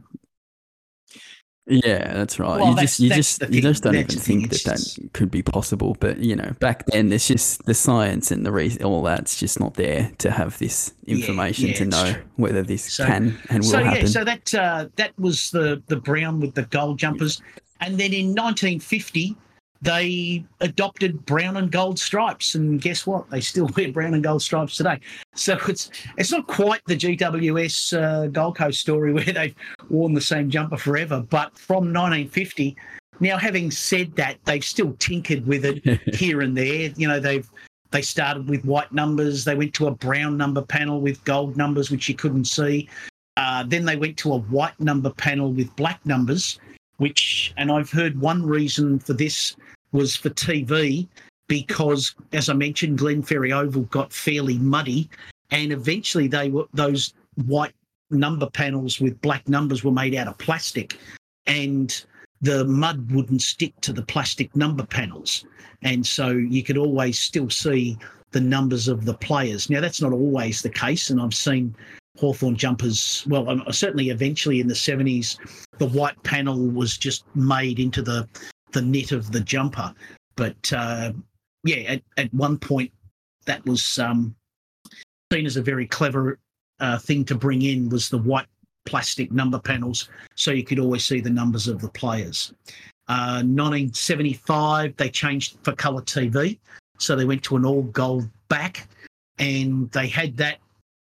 Yeah, 1.67 2.13
that's 2.13 2.39
right. 2.39 2.59
Well, 2.59 2.69
you 2.69 2.75
that's- 2.75 2.97
just 2.97 2.99
you 2.99 3.09
just 3.11 3.49
you 3.53 3.61
just 3.61 3.83
don't 3.83 3.93
That's 3.93 4.13
even 4.15 4.23
think 4.23 4.49
that 4.49 4.67
It's 4.73 4.95
that 4.95 5.13
could 5.13 5.29
be 5.29 5.43
possible. 5.43 5.95
But 5.99 6.17
you 6.17 6.35
know, 6.35 6.53
back 6.59 6.85
then, 6.87 7.11
it's 7.13 7.27
just 7.27 7.65
the 7.65 7.73
science 7.75 8.31
and 8.31 8.45
the 8.45 8.51
reason 8.51 8.83
all 8.83 9.03
that's 9.03 9.37
just 9.39 9.59
not 9.59 9.75
there 9.75 10.11
to 10.17 10.31
have 10.31 10.57
this 10.57 10.93
information 11.05 11.69
yeah, 11.69 11.75
to 11.75 11.85
know 11.85 12.13
true. 12.13 12.21
whether 12.37 12.63
this 12.63 12.91
So- 12.93 13.05
can 13.05 13.37
and 13.49 13.59
will 13.63 13.69
so 13.69 13.79
yeah, 13.79 14.05
so 14.05 14.23
that 14.23 14.53
uh, 14.55 14.87
that 14.95 15.17
was 15.19 15.51
the 15.51 15.81
the 15.87 15.97
brown 15.97 16.39
with 16.39 16.55
the 16.55 16.63
gold 16.63 16.97
jumpers, 16.97 17.41
and 17.79 17.97
then 17.97 18.11
in 18.11 18.33
1950 18.33 19.35
they 19.81 20.43
adopted 20.59 21.25
brown 21.25 21.57
and 21.57 21.71
gold 21.71 21.97
stripes, 21.97 22.53
and 22.55 22.79
guess 22.79 23.07
what? 23.07 23.29
They 23.29 23.41
still 23.41 23.69
wear 23.75 23.91
brown 23.91 24.13
and 24.13 24.23
gold 24.23 24.43
stripes 24.43 24.77
today. 24.77 24.99
So 25.35 25.57
it's 25.67 25.89
it's 26.17 26.31
not 26.31 26.47
quite 26.47 26.81
the 26.85 26.95
GWS 26.95 27.97
uh, 27.97 28.27
Gold 28.27 28.57
Coast 28.57 28.79
story 28.79 29.13
where 29.13 29.25
they've 29.25 29.55
worn 29.89 30.13
the 30.13 30.21
same 30.21 30.49
jumper 30.49 30.77
forever, 30.77 31.21
but 31.29 31.57
from 31.57 31.93
1950. 31.93 32.75
Now, 33.19 33.37
having 33.37 33.69
said 33.69 34.15
that, 34.15 34.37
they've 34.45 34.65
still 34.65 34.93
tinkered 34.93 35.45
with 35.45 35.65
it 35.65 35.83
here 36.15 36.41
and 36.41 36.57
there. 36.57 36.91
You 36.95 37.07
know, 37.07 37.19
they've 37.19 37.47
they 37.91 38.01
started 38.01 38.49
with 38.49 38.63
white 38.65 38.91
numbers. 38.91 39.43
They 39.43 39.55
went 39.55 39.73
to 39.75 39.87
a 39.87 39.91
brown 39.91 40.37
number 40.37 40.61
panel 40.61 41.01
with 41.01 41.23
gold 41.23 41.57
numbers, 41.57 41.91
which 41.91 42.07
you 42.07 42.15
couldn't 42.15 42.45
see. 42.45 42.89
Uh, 43.37 43.63
then 43.67 43.85
they 43.85 43.95
went 43.95 44.17
to 44.17 44.33
a 44.33 44.37
white 44.37 44.79
number 44.79 45.09
panel 45.09 45.51
with 45.51 45.73
black 45.75 46.05
numbers, 46.05 46.59
which, 47.01 47.51
and 47.57 47.71
I've 47.71 47.89
heard 47.89 48.21
one 48.21 48.45
reason 48.45 48.99
for 48.99 49.13
this 49.13 49.55
was 49.91 50.15
for 50.15 50.29
TV, 50.29 51.07
because 51.47 52.13
as 52.31 52.47
I 52.47 52.53
mentioned, 52.53 52.99
Glenferrie 52.99 53.51
Oval 53.51 53.81
got 53.89 54.13
fairly 54.13 54.59
muddy, 54.59 55.09
and 55.49 55.71
eventually 55.71 56.27
they 56.27 56.49
were 56.49 56.67
those 56.75 57.15
white 57.45 57.73
number 58.11 58.47
panels 58.47 58.99
with 58.99 59.19
black 59.21 59.49
numbers 59.49 59.83
were 59.83 59.91
made 59.91 60.13
out 60.13 60.27
of 60.27 60.37
plastic, 60.37 60.99
and 61.47 62.05
the 62.41 62.65
mud 62.65 63.11
wouldn't 63.11 63.41
stick 63.41 63.73
to 63.81 63.93
the 63.93 64.03
plastic 64.03 64.55
number 64.55 64.85
panels, 64.85 65.45
and 65.81 66.05
so 66.05 66.29
you 66.29 66.61
could 66.61 66.77
always 66.77 67.17
still 67.17 67.49
see 67.49 67.97
the 68.29 68.39
numbers 68.39 68.87
of 68.87 69.05
the 69.05 69.15
players. 69.15 69.71
Now 69.71 69.81
that's 69.81 70.01
not 70.01 70.13
always 70.13 70.61
the 70.61 70.69
case, 70.69 71.09
and 71.09 71.19
I've 71.19 71.33
seen 71.33 71.75
Hawthorn 72.17 72.55
jumpers. 72.55 73.25
Well, 73.27 73.49
um, 73.49 73.63
certainly 73.71 74.09
eventually 74.09 74.59
in 74.59 74.67
the 74.67 74.73
70s, 74.73 75.37
the 75.77 75.87
white 75.87 76.21
panel 76.23 76.67
was 76.67 76.97
just 76.97 77.23
made 77.35 77.79
into 77.79 78.01
the 78.01 78.27
the 78.71 78.81
knit 78.81 79.11
of 79.11 79.31
the 79.31 79.39
jumper. 79.41 79.93
But 80.35 80.71
uh, 80.73 81.11
yeah, 81.63 81.77
at, 81.93 82.01
at 82.17 82.33
one 82.33 82.57
point, 82.57 82.91
that 83.45 83.65
was 83.65 83.99
um, 83.99 84.35
seen 85.31 85.45
as 85.45 85.57
a 85.57 85.61
very 85.61 85.87
clever 85.87 86.39
uh, 86.79 86.97
thing 86.97 87.25
to 87.25 87.35
bring 87.35 87.61
in 87.61 87.89
was 87.89 88.09
the 88.09 88.17
white 88.17 88.47
plastic 88.85 89.31
number 89.31 89.59
panels, 89.59 90.09
so 90.35 90.51
you 90.51 90.63
could 90.63 90.79
always 90.79 91.05
see 91.05 91.19
the 91.19 91.29
numbers 91.29 91.67
of 91.67 91.81
the 91.81 91.89
players. 91.89 92.53
Uh, 93.07 93.43
1975, 93.43 94.95
they 94.95 95.09
changed 95.09 95.57
for 95.63 95.73
colour 95.73 96.01
TV, 96.01 96.57
so 96.97 97.15
they 97.15 97.25
went 97.25 97.43
to 97.43 97.55
an 97.57 97.65
all 97.65 97.83
gold 97.83 98.27
back, 98.47 98.87
and 99.37 99.91
they 99.91 100.07
had 100.07 100.37
that 100.37 100.57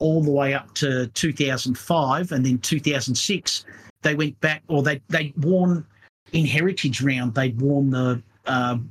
all 0.02 0.20
the 0.20 0.30
way 0.30 0.52
up 0.52 0.74
to 0.74 1.06
2005, 1.08 2.32
and 2.32 2.44
then 2.44 2.58
2006 2.58 3.64
they 4.02 4.16
went 4.16 4.38
back, 4.40 4.62
or 4.66 4.82
they 4.82 5.00
they'd 5.08 5.32
worn 5.44 5.86
in 6.32 6.44
Heritage 6.44 7.00
Round 7.02 7.32
they'd 7.34 7.60
worn 7.60 7.90
the 7.90 8.20
um, 8.46 8.90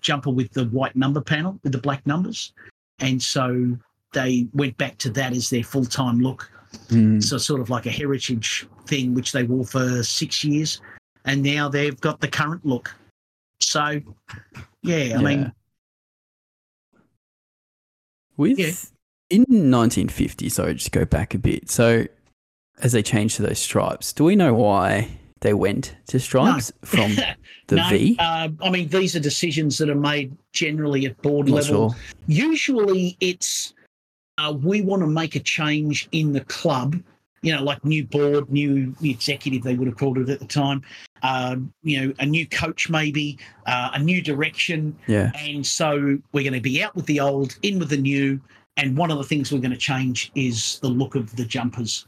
jumper 0.00 0.30
with 0.30 0.50
the 0.52 0.64
white 0.66 0.96
number 0.96 1.20
panel 1.20 1.58
with 1.62 1.72
the 1.72 1.78
black 1.78 2.06
numbers, 2.06 2.52
and 3.00 3.22
so 3.22 3.76
they 4.12 4.48
went 4.54 4.76
back 4.78 4.96
to 4.98 5.10
that 5.10 5.32
as 5.32 5.50
their 5.50 5.62
full 5.62 5.84
time 5.84 6.20
look. 6.20 6.50
Mm, 6.88 7.22
So 7.22 7.36
sort 7.36 7.60
of 7.60 7.68
like 7.68 7.86
a 7.86 7.90
heritage 7.90 8.66
thing, 8.86 9.14
which 9.14 9.32
they 9.32 9.42
wore 9.42 9.66
for 9.66 10.02
six 10.02 10.42
years, 10.42 10.80
and 11.26 11.42
now 11.42 11.68
they've 11.68 12.00
got 12.00 12.20
the 12.20 12.28
current 12.28 12.64
look. 12.64 12.94
So, 13.60 14.00
yeah, 14.82 15.18
I 15.18 15.22
mean, 15.22 15.52
with 18.38 18.58
yeah. 18.58 18.72
In 19.30 19.40
1950, 19.42 20.48
so 20.48 20.72
just 20.74 20.92
go 20.92 21.04
back 21.04 21.34
a 21.34 21.38
bit. 21.38 21.70
So 21.70 22.04
as 22.82 22.92
they 22.92 23.02
changed 23.02 23.36
to 23.36 23.42
those 23.42 23.58
stripes, 23.58 24.12
do 24.12 24.24
we 24.24 24.36
know 24.36 24.52
why 24.54 25.08
they 25.40 25.54
went 25.54 25.94
to 26.08 26.18
stripes 26.20 26.72
from 26.84 27.14
the 27.68 27.76
no, 27.76 27.88
V? 27.88 28.16
Uh, 28.18 28.48
I 28.62 28.70
mean, 28.70 28.88
these 28.88 29.14
are 29.16 29.20
decisions 29.20 29.78
that 29.78 29.88
are 29.88 29.94
made 29.94 30.36
generally 30.52 31.06
at 31.06 31.20
board 31.22 31.48
Not 31.48 31.62
level. 31.62 31.90
sure. 31.90 31.98
Usually, 32.26 33.16
it's 33.20 33.74
uh, 34.38 34.52
we 34.52 34.80
want 34.82 35.02
to 35.02 35.06
make 35.06 35.36
a 35.36 35.40
change 35.40 36.08
in 36.12 36.32
the 36.32 36.40
club. 36.42 37.00
You 37.42 37.56
know, 37.56 37.62
like 37.62 37.82
new 37.86 38.04
board, 38.04 38.50
new 38.52 38.94
executive, 39.02 39.62
they 39.62 39.74
would 39.74 39.88
have 39.88 39.96
called 39.96 40.18
it 40.18 40.28
at 40.28 40.40
the 40.40 40.46
time. 40.46 40.82
Um, 41.22 41.72
you 41.82 42.00
know, 42.06 42.14
a 42.18 42.26
new 42.26 42.46
coach, 42.46 42.90
maybe 42.90 43.38
uh, 43.66 43.90
a 43.94 43.98
new 43.98 44.20
direction, 44.20 44.94
Yeah. 45.06 45.30
and 45.34 45.66
so 45.66 46.18
we're 46.32 46.44
going 46.44 46.52
to 46.52 46.60
be 46.60 46.82
out 46.82 46.94
with 46.94 47.06
the 47.06 47.20
old, 47.20 47.56
in 47.62 47.78
with 47.78 47.88
the 47.88 47.96
new. 47.96 48.40
And 48.76 48.96
one 48.96 49.10
of 49.10 49.18
the 49.18 49.24
things 49.24 49.52
we're 49.52 49.58
going 49.60 49.70
to 49.72 49.76
change 49.76 50.30
is 50.34 50.78
the 50.80 50.88
look 50.88 51.14
of 51.14 51.34
the 51.36 51.44
jumpers. 51.44 52.06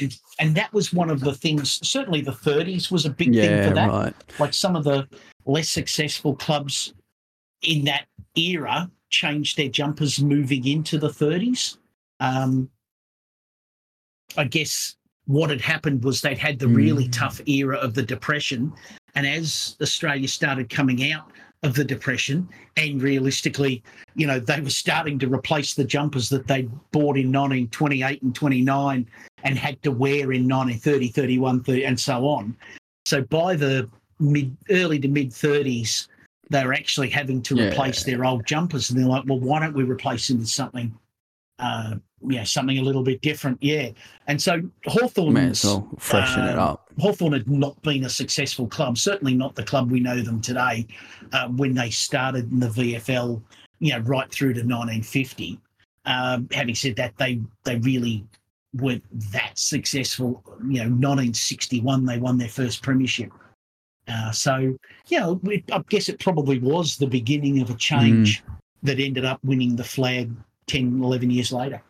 And, 0.00 0.16
and 0.38 0.54
that 0.54 0.72
was 0.72 0.92
one 0.92 1.10
of 1.10 1.20
the 1.20 1.34
things. 1.34 1.80
Certainly, 1.86 2.20
the 2.22 2.32
30s 2.32 2.90
was 2.90 3.06
a 3.06 3.10
big 3.10 3.34
thing 3.34 3.68
for 3.68 3.74
that 3.74 3.88
right. 3.88 4.14
like 4.38 4.54
some 4.54 4.76
of 4.76 4.84
the 4.84 5.08
less 5.46 5.68
successful 5.68 6.36
clubs 6.36 6.94
in 7.62 7.84
that 7.86 8.06
era 8.36 8.90
changed 9.08 9.56
their 9.56 9.68
jumpers 9.68 10.20
moving 10.20 10.66
into 10.66 10.98
the 10.98 11.08
30s. 11.08 11.78
Um, 12.20 12.70
I 14.36 14.44
guess 14.44 14.96
what 15.26 15.50
had 15.50 15.60
happened 15.60 16.04
was 16.04 16.20
they'd 16.20 16.38
had 16.38 16.58
the 16.58 16.68
really 16.68 17.06
Mm. 17.08 17.12
tough 17.12 17.40
era 17.46 17.76
of 17.76 17.94
the 17.94 18.02
Depression. 18.02 18.72
And 19.14 19.26
as 19.26 19.76
Australia 19.82 20.28
started 20.28 20.70
coming 20.70 21.10
out 21.12 21.32
of 21.62 21.74
the 21.74 21.84
Depression, 21.84 22.48
and 22.76 23.02
realistically, 23.02 23.82
you 24.14 24.26
know, 24.26 24.40
they 24.40 24.60
were 24.60 24.70
starting 24.70 25.18
to 25.18 25.32
replace 25.32 25.74
the 25.74 25.84
jumpers 25.84 26.28
that 26.30 26.46
they 26.46 26.62
bought 26.90 27.18
in 27.18 27.30
1928 27.30 28.22
and 28.22 28.34
29 28.34 29.06
and 29.44 29.58
had 29.58 29.82
to 29.82 29.90
wear 29.90 30.32
in 30.32 30.48
1930, 30.48 31.08
31, 31.08 31.62
30, 31.62 31.84
and 31.84 32.00
so 32.00 32.26
on. 32.26 32.56
So 33.04 33.22
by 33.22 33.56
the 33.56 33.88
mid, 34.18 34.56
early 34.70 34.98
to 35.00 35.08
mid 35.08 35.30
30s, 35.30 36.08
they 36.48 36.64
were 36.64 36.72
actually 36.74 37.10
having 37.10 37.42
to 37.42 37.56
Yeah. 37.56 37.68
replace 37.68 38.04
their 38.04 38.24
old 38.24 38.46
jumpers, 38.46 38.90
and 38.90 38.98
they're 38.98 39.06
like, 39.06 39.24
"Well, 39.26 39.38
why 39.38 39.60
don't 39.60 39.74
we 39.74 39.84
replace 39.84 40.28
them 40.28 40.38
with 40.38 40.48
something, 40.48 40.94
uh, 41.60 41.94
yeah, 42.28 42.44
something 42.44 42.78
a 42.78 42.82
little 42.82 43.02
bit 43.02 43.20
different?" 43.22 43.58
Yeah, 43.62 43.90
and 44.26 44.40
so 44.40 44.62
Hawthorn, 44.86 45.34
May 45.34 45.50
as 45.50 45.64
well 45.64 45.88
freshen 45.98 46.44
it 46.44 46.58
um, 46.58 46.58
up. 46.58 46.90
Hawthorn 46.98 47.32
had 47.32 47.48
not 47.48 47.80
been 47.82 48.04
a 48.04 48.10
successful 48.10 48.66
club, 48.66 48.98
certainly 48.98 49.34
not 49.34 49.54
the 49.54 49.62
club 49.62 49.90
we 49.90 50.00
know 50.00 50.20
them 50.20 50.40
today. 50.40 50.86
Uh, 51.32 51.48
when 51.48 51.74
they 51.74 51.90
started 51.90 52.50
in 52.50 52.60
the 52.60 52.68
VFL, 52.68 53.42
you 53.78 53.92
know, 53.92 54.00
right 54.00 54.30
through 54.30 54.54
to 54.54 54.60
1950. 54.60 55.60
Um, 56.06 56.48
having 56.52 56.74
said 56.74 56.96
that, 56.96 57.16
they 57.18 57.40
they 57.64 57.76
really 57.76 58.24
weren't 58.74 59.04
that 59.32 59.58
successful. 59.58 60.42
You 60.60 60.78
know, 60.78 60.90
1961 60.90 62.04
they 62.04 62.18
won 62.18 62.38
their 62.38 62.48
first 62.48 62.82
premiership. 62.82 63.32
Uh, 64.08 64.32
so, 64.32 64.76
you 65.08 65.20
know, 65.20 65.34
we, 65.42 65.64
I 65.72 65.82
guess 65.88 66.08
it 66.08 66.18
probably 66.18 66.58
was 66.58 66.96
the 66.96 67.06
beginning 67.06 67.60
of 67.60 67.70
a 67.70 67.74
change 67.74 68.42
that 68.82 68.98
ended 68.98 69.24
up 69.24 69.38
winning 69.44 69.76
the 69.76 69.84
flag 69.84 70.32
10, 70.66 71.02
11 71.02 71.30
years 71.30 71.52
later. 71.52 71.82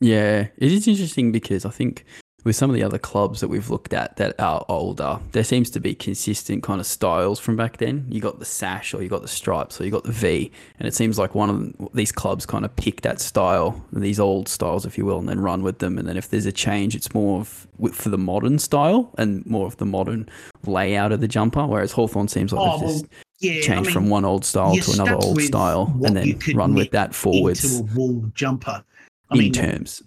Yeah, 0.00 0.48
it 0.56 0.72
is 0.72 0.86
interesting 0.86 1.32
because 1.32 1.64
I 1.64 1.70
think 1.70 2.04
with 2.44 2.54
some 2.54 2.70
of 2.70 2.76
the 2.76 2.82
other 2.84 2.98
clubs 2.98 3.40
that 3.40 3.48
we've 3.48 3.70
looked 3.70 3.92
at 3.92 4.16
that 4.18 4.38
are 4.38 4.64
older, 4.68 5.18
there 5.32 5.42
seems 5.42 5.68
to 5.70 5.80
be 5.80 5.96
consistent 5.96 6.62
kind 6.62 6.80
of 6.80 6.86
styles 6.86 7.40
from 7.40 7.56
back 7.56 7.78
then. 7.78 8.06
You 8.08 8.20
got 8.20 8.38
the 8.38 8.44
sash, 8.44 8.94
or 8.94 9.02
you 9.02 9.08
got 9.08 9.22
the 9.22 9.28
stripes, 9.28 9.80
or 9.80 9.84
you 9.84 9.90
got 9.90 10.04
the 10.04 10.12
V, 10.12 10.52
and 10.78 10.86
it 10.86 10.94
seems 10.94 11.18
like 11.18 11.34
one 11.34 11.50
of 11.50 11.88
these 11.92 12.12
clubs 12.12 12.46
kind 12.46 12.64
of 12.64 12.76
pick 12.76 13.00
that 13.00 13.20
style, 13.20 13.84
these 13.92 14.20
old 14.20 14.48
styles, 14.48 14.86
if 14.86 14.96
you 14.96 15.04
will, 15.04 15.18
and 15.18 15.28
then 15.28 15.40
run 15.40 15.64
with 15.64 15.80
them. 15.80 15.98
And 15.98 16.06
then 16.06 16.16
if 16.16 16.30
there's 16.30 16.46
a 16.46 16.52
change, 16.52 16.94
it's 16.94 17.12
more 17.12 17.40
of 17.40 17.66
for 17.92 18.10
the 18.10 18.18
modern 18.18 18.60
style 18.60 19.12
and 19.18 19.44
more 19.44 19.66
of 19.66 19.78
the 19.78 19.86
modern 19.86 20.28
layout 20.64 21.10
of 21.10 21.20
the 21.20 21.28
jumper. 21.28 21.66
Whereas 21.66 21.90
Hawthorn 21.90 22.28
seems 22.28 22.52
like 22.52 22.60
Oh, 22.60 22.78
well, 22.78 22.92
just 22.92 23.06
yeah, 23.38 23.52
changed 23.54 23.70
I 23.70 23.80
mean, 23.82 23.92
from 23.92 24.08
one 24.08 24.24
old 24.24 24.44
style 24.44 24.76
to 24.76 24.92
another 24.92 25.14
old 25.14 25.40
style, 25.42 25.92
and 26.04 26.16
then 26.16 26.38
run 26.54 26.74
with 26.74 26.90
that 26.92 27.14
forwards 27.14 27.64
into 27.64 27.92
a 27.92 27.96
wool 27.96 28.30
jumper. 28.34 28.82
I 29.30 29.34
in 29.34 29.38
mean, 29.38 29.52
terms. 29.52 30.02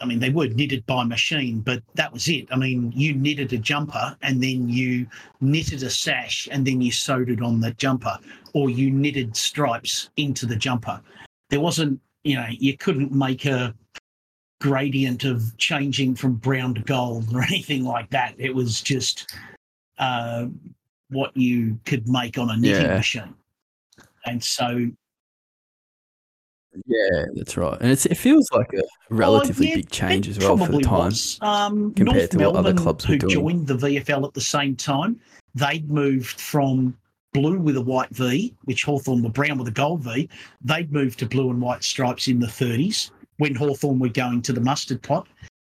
I 0.00 0.04
mean, 0.04 0.20
they 0.20 0.30
were 0.30 0.46
knitted 0.46 0.86
by 0.86 1.02
machine, 1.04 1.60
but 1.60 1.82
that 1.94 2.12
was 2.12 2.28
it. 2.28 2.46
I 2.52 2.56
mean, 2.56 2.92
you 2.94 3.14
knitted 3.14 3.52
a 3.52 3.58
jumper 3.58 4.16
and 4.22 4.40
then 4.40 4.68
you 4.68 5.06
knitted 5.40 5.82
a 5.82 5.90
sash 5.90 6.46
and 6.52 6.64
then 6.64 6.80
you 6.80 6.92
sewed 6.92 7.30
it 7.30 7.42
on 7.42 7.60
the 7.60 7.72
jumper, 7.72 8.16
or 8.52 8.70
you 8.70 8.90
knitted 8.90 9.36
stripes 9.36 10.10
into 10.16 10.46
the 10.46 10.54
jumper. 10.54 11.00
There 11.50 11.60
wasn't, 11.60 12.00
you 12.22 12.36
know, 12.36 12.46
you 12.48 12.76
couldn't 12.76 13.10
make 13.10 13.44
a 13.44 13.74
gradient 14.60 15.24
of 15.24 15.56
changing 15.56 16.14
from 16.14 16.34
brown 16.34 16.74
to 16.74 16.80
gold 16.82 17.34
or 17.34 17.42
anything 17.48 17.84
like 17.84 18.10
that. 18.10 18.34
It 18.38 18.54
was 18.54 18.80
just 18.80 19.34
uh, 19.98 20.46
what 21.10 21.36
you 21.36 21.78
could 21.86 22.08
make 22.08 22.38
on 22.38 22.50
a 22.50 22.56
knitting 22.56 22.86
Yeah. 22.86 22.96
machine. 22.96 23.34
And 24.26 24.42
so 24.42 24.88
Yeah, 26.86 27.24
that's 27.34 27.56
right. 27.56 27.80
And 27.80 27.90
it's, 27.90 28.06
it 28.06 28.16
feels 28.16 28.46
like 28.52 28.72
a 28.74 28.82
relatively 29.10 29.66
Oh, 29.66 29.70
yeah, 29.70 29.76
big 29.76 29.90
change 29.90 30.28
as 30.28 30.38
well 30.38 30.56
for 30.58 30.70
the 30.70 30.80
time. 30.82 31.12
Um, 31.40 31.94
compared 31.94 32.16
North 32.16 32.30
to 32.30 32.38
what 32.38 32.46
other 32.48 32.62
Melbourne, 32.62 32.76
clubs 32.76 33.04
who 33.04 33.18
joined 33.18 33.66
the 33.66 33.74
VFL 33.74 34.26
at 34.26 34.34
the 34.34 34.40
same 34.40 34.76
time, 34.76 35.18
they'd 35.54 35.90
moved 35.90 36.38
from 36.40 36.96
blue 37.32 37.58
with 37.58 37.76
a 37.76 37.80
white 37.80 38.10
V, 38.10 38.54
which 38.64 38.84
Hawthorn 38.84 39.22
were 39.22 39.30
brown 39.30 39.58
with 39.58 39.68
a 39.68 39.72
gold 39.72 40.02
V. 40.04 40.28
They'd 40.62 40.92
moved 40.92 41.18
to 41.20 41.26
blue 41.26 41.50
and 41.50 41.60
white 41.60 41.82
stripes 41.82 42.28
in 42.28 42.38
the 42.38 42.46
30s 42.46 43.10
when 43.38 43.54
Hawthorn 43.54 43.98
were 43.98 44.08
going 44.10 44.42
to 44.42 44.52
the 44.52 44.60
mustard 44.60 45.02
pot. 45.02 45.26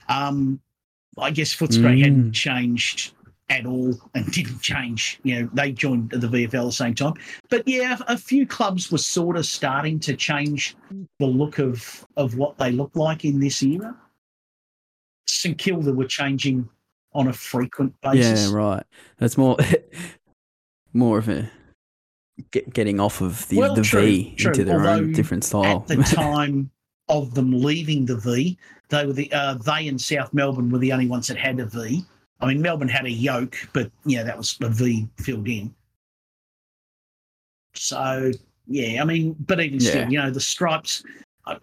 Um, 0.08 0.60
I 1.18 1.30
guess 1.32 1.54
Footscray 1.54 1.98
Mm. 1.98 2.02
hadn't 2.02 2.32
changed 2.32 3.14
at 3.50 3.66
all 3.66 3.94
and 4.14 4.30
didn't 4.32 4.60
change. 4.60 5.20
You 5.22 5.42
know, 5.42 5.50
they 5.52 5.72
joined 5.72 6.10
the 6.10 6.26
VFL 6.26 6.62
at 6.62 6.64
the 6.66 6.72
same 6.72 6.94
time. 6.94 7.14
But 7.50 7.66
yeah, 7.68 7.98
a 8.08 8.16
few 8.16 8.46
clubs 8.46 8.90
were 8.90 8.98
sort 8.98 9.36
of 9.36 9.46
starting 9.46 10.00
to 10.00 10.16
change 10.16 10.76
the 11.18 11.26
look 11.26 11.58
of 11.58 12.06
of 12.16 12.36
what 12.36 12.56
they 12.58 12.70
look 12.70 12.92
like 12.94 13.24
in 13.24 13.40
this 13.40 13.62
era. 13.62 13.96
St 15.26 15.58
Kilda 15.58 15.92
were 15.92 16.06
changing 16.06 16.68
on 17.12 17.28
a 17.28 17.32
frequent 17.32 17.94
basis. 18.00 18.50
Yeah, 18.50 18.56
right. 18.56 18.84
That's 19.18 19.36
more 19.36 19.56
more 20.92 21.18
of 21.18 21.28
a 21.28 21.50
get, 22.50 22.72
getting 22.72 23.00
off 23.00 23.20
of 23.20 23.46
the, 23.48 23.58
Well, 23.58 23.74
the 23.74 23.82
true, 23.82 24.00
V 24.00 24.34
true. 24.36 24.50
into 24.50 24.64
their 24.64 24.78
Although 24.78 24.92
own 24.92 25.12
different 25.12 25.44
style. 25.44 25.86
At 25.88 25.96
the 25.96 26.02
time 26.16 26.70
of 27.08 27.34
them 27.34 27.52
leaving 27.52 28.06
the 28.06 28.16
V, 28.16 28.58
they 28.88 29.06
were 29.06 29.12
the 29.12 29.30
uh, 29.32 29.54
they 29.54 29.88
and 29.88 30.00
South 30.00 30.32
Melbourne 30.32 30.70
were 30.70 30.78
the 30.78 30.92
only 30.92 31.08
ones 31.08 31.26
that 31.28 31.36
had 31.36 31.60
a 31.60 31.66
V. 31.66 32.04
I 32.44 32.48
mean, 32.48 32.60
Melbourne 32.60 32.88
had 32.88 33.06
a 33.06 33.10
yoke, 33.10 33.56
but 33.72 33.90
yeah, 34.04 34.22
that 34.22 34.36
was 34.36 34.58
a 34.60 34.68
V 34.68 35.08
filled 35.18 35.48
in. 35.48 35.74
So 37.74 38.30
yeah, 38.66 39.00
I 39.00 39.04
mean, 39.04 39.34
but 39.46 39.60
even 39.60 39.80
Yeah. 39.80 39.88
still, 39.88 40.12
you 40.12 40.18
know, 40.18 40.30
the 40.30 40.40
stripes. 40.40 41.02
I, 41.46 41.56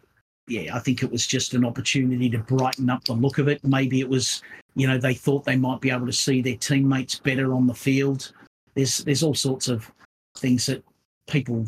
yeah, 0.47 0.75
I 0.75 0.79
think 0.79 1.03
it 1.03 1.11
was 1.11 1.27
just 1.27 1.53
an 1.53 1.63
opportunity 1.63 2.29
to 2.31 2.39
brighten 2.39 2.89
up 2.89 3.03
the 3.03 3.13
look 3.13 3.37
of 3.37 3.47
it. 3.47 3.63
Maybe 3.63 3.99
it 3.99 4.09
was, 4.09 4.41
you 4.75 4.87
know, 4.87 4.97
they 4.97 5.13
thought 5.13 5.45
they 5.45 5.55
might 5.55 5.81
be 5.81 5.91
able 5.91 6.07
to 6.07 6.13
see 6.13 6.41
their 6.41 6.57
teammates 6.57 7.19
better 7.19 7.53
on 7.53 7.67
the 7.67 7.75
field. 7.75 8.31
There's 8.73 8.99
there's 8.99 9.23
all 9.23 9.35
sorts 9.35 9.67
of 9.67 9.91
things 10.37 10.65
that 10.65 10.83
people, 11.27 11.67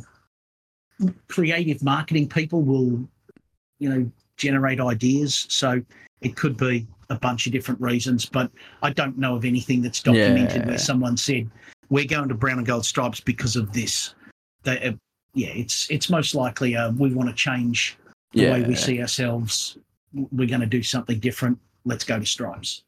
creative 1.28 1.84
marketing 1.84 2.30
people, 2.30 2.64
will, 2.64 3.08
you 3.78 3.90
know, 3.90 4.12
generate 4.38 4.80
ideas. 4.80 5.46
So 5.50 5.84
it 6.22 6.36
could 6.36 6.58
be 6.58 6.88
a 7.14 7.20
bunch 7.20 7.46
of 7.46 7.52
different 7.54 7.80
reasons, 7.80 8.26
but 8.26 8.52
I 8.82 8.92
don't 8.92 9.18
know 9.18 9.36
of 9.36 9.46
anything 9.46 9.82
that's 9.82 10.02
documented 10.02 10.64
Yeah. 10.64 10.68
where 10.68 10.78
someone 10.78 11.16
said 11.16 11.50
we're 11.90 12.06
going 12.06 12.28
to 12.30 12.36
brown 12.36 12.58
and 12.58 12.68
gold 12.68 12.86
stripes 12.86 13.20
because 13.20 13.56
of 13.56 13.72
this. 13.72 14.16
They, 14.64 14.82
uh, 14.82 14.94
yeah, 15.34 15.50
it's 15.50 15.90
it's 15.90 16.10
most 16.10 16.36
likely 16.36 16.76
uh, 16.76 16.92
we 16.92 17.14
want 17.14 17.30
to 17.30 17.36
change 17.36 17.98
the 18.34 18.50
way 18.52 18.64
we 18.64 18.76
see 18.76 19.00
ourselves. 19.02 19.78
We're 20.14 20.48
going 20.48 20.62
to 20.62 20.68
do 20.68 20.84
something 20.84 21.20
different. 21.20 21.58
Let's 21.86 22.04
go 22.04 22.20
to 22.20 22.26
stripes. 22.26 22.84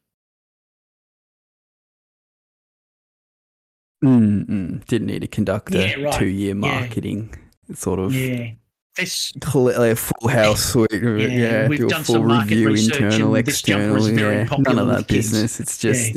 Mm, 4.04 4.46
mm. 4.46 4.84
Didn't 4.86 5.06
need 5.06 5.20
to 5.22 5.26
conduct 5.26 5.74
a 5.74 5.78
Yeah, 5.88 5.94
right. 6.04 6.12
two 6.18 6.26
year 6.26 6.48
Yeah. 6.54 6.54
marketing 6.54 7.34
sort 7.74 7.98
of 7.98 8.14
Yeah, 8.14 8.52
this 8.96 9.32
a 9.92 9.96
full 9.96 10.28
house 10.28 10.74
of. 10.74 10.86
Yeah, 10.92 11.26
Yeah, 11.26 11.68
we've 11.68 11.78
do 11.78 11.88
done 11.88 12.04
full 12.04 12.16
some 12.16 12.26
market 12.26 12.50
review, 12.50 12.68
research 12.68 12.96
internal, 12.96 13.34
and 13.34 13.46
this 13.46 13.62
jumper 13.62 14.00
very 14.00 14.34
Yeah, 14.36 14.38
none 14.38 14.46
popular 14.48 14.82
of 14.82 14.88
with 14.88 14.96
that 14.98 15.08
business. 15.08 15.60
It's 15.60 15.78
just 15.78 16.16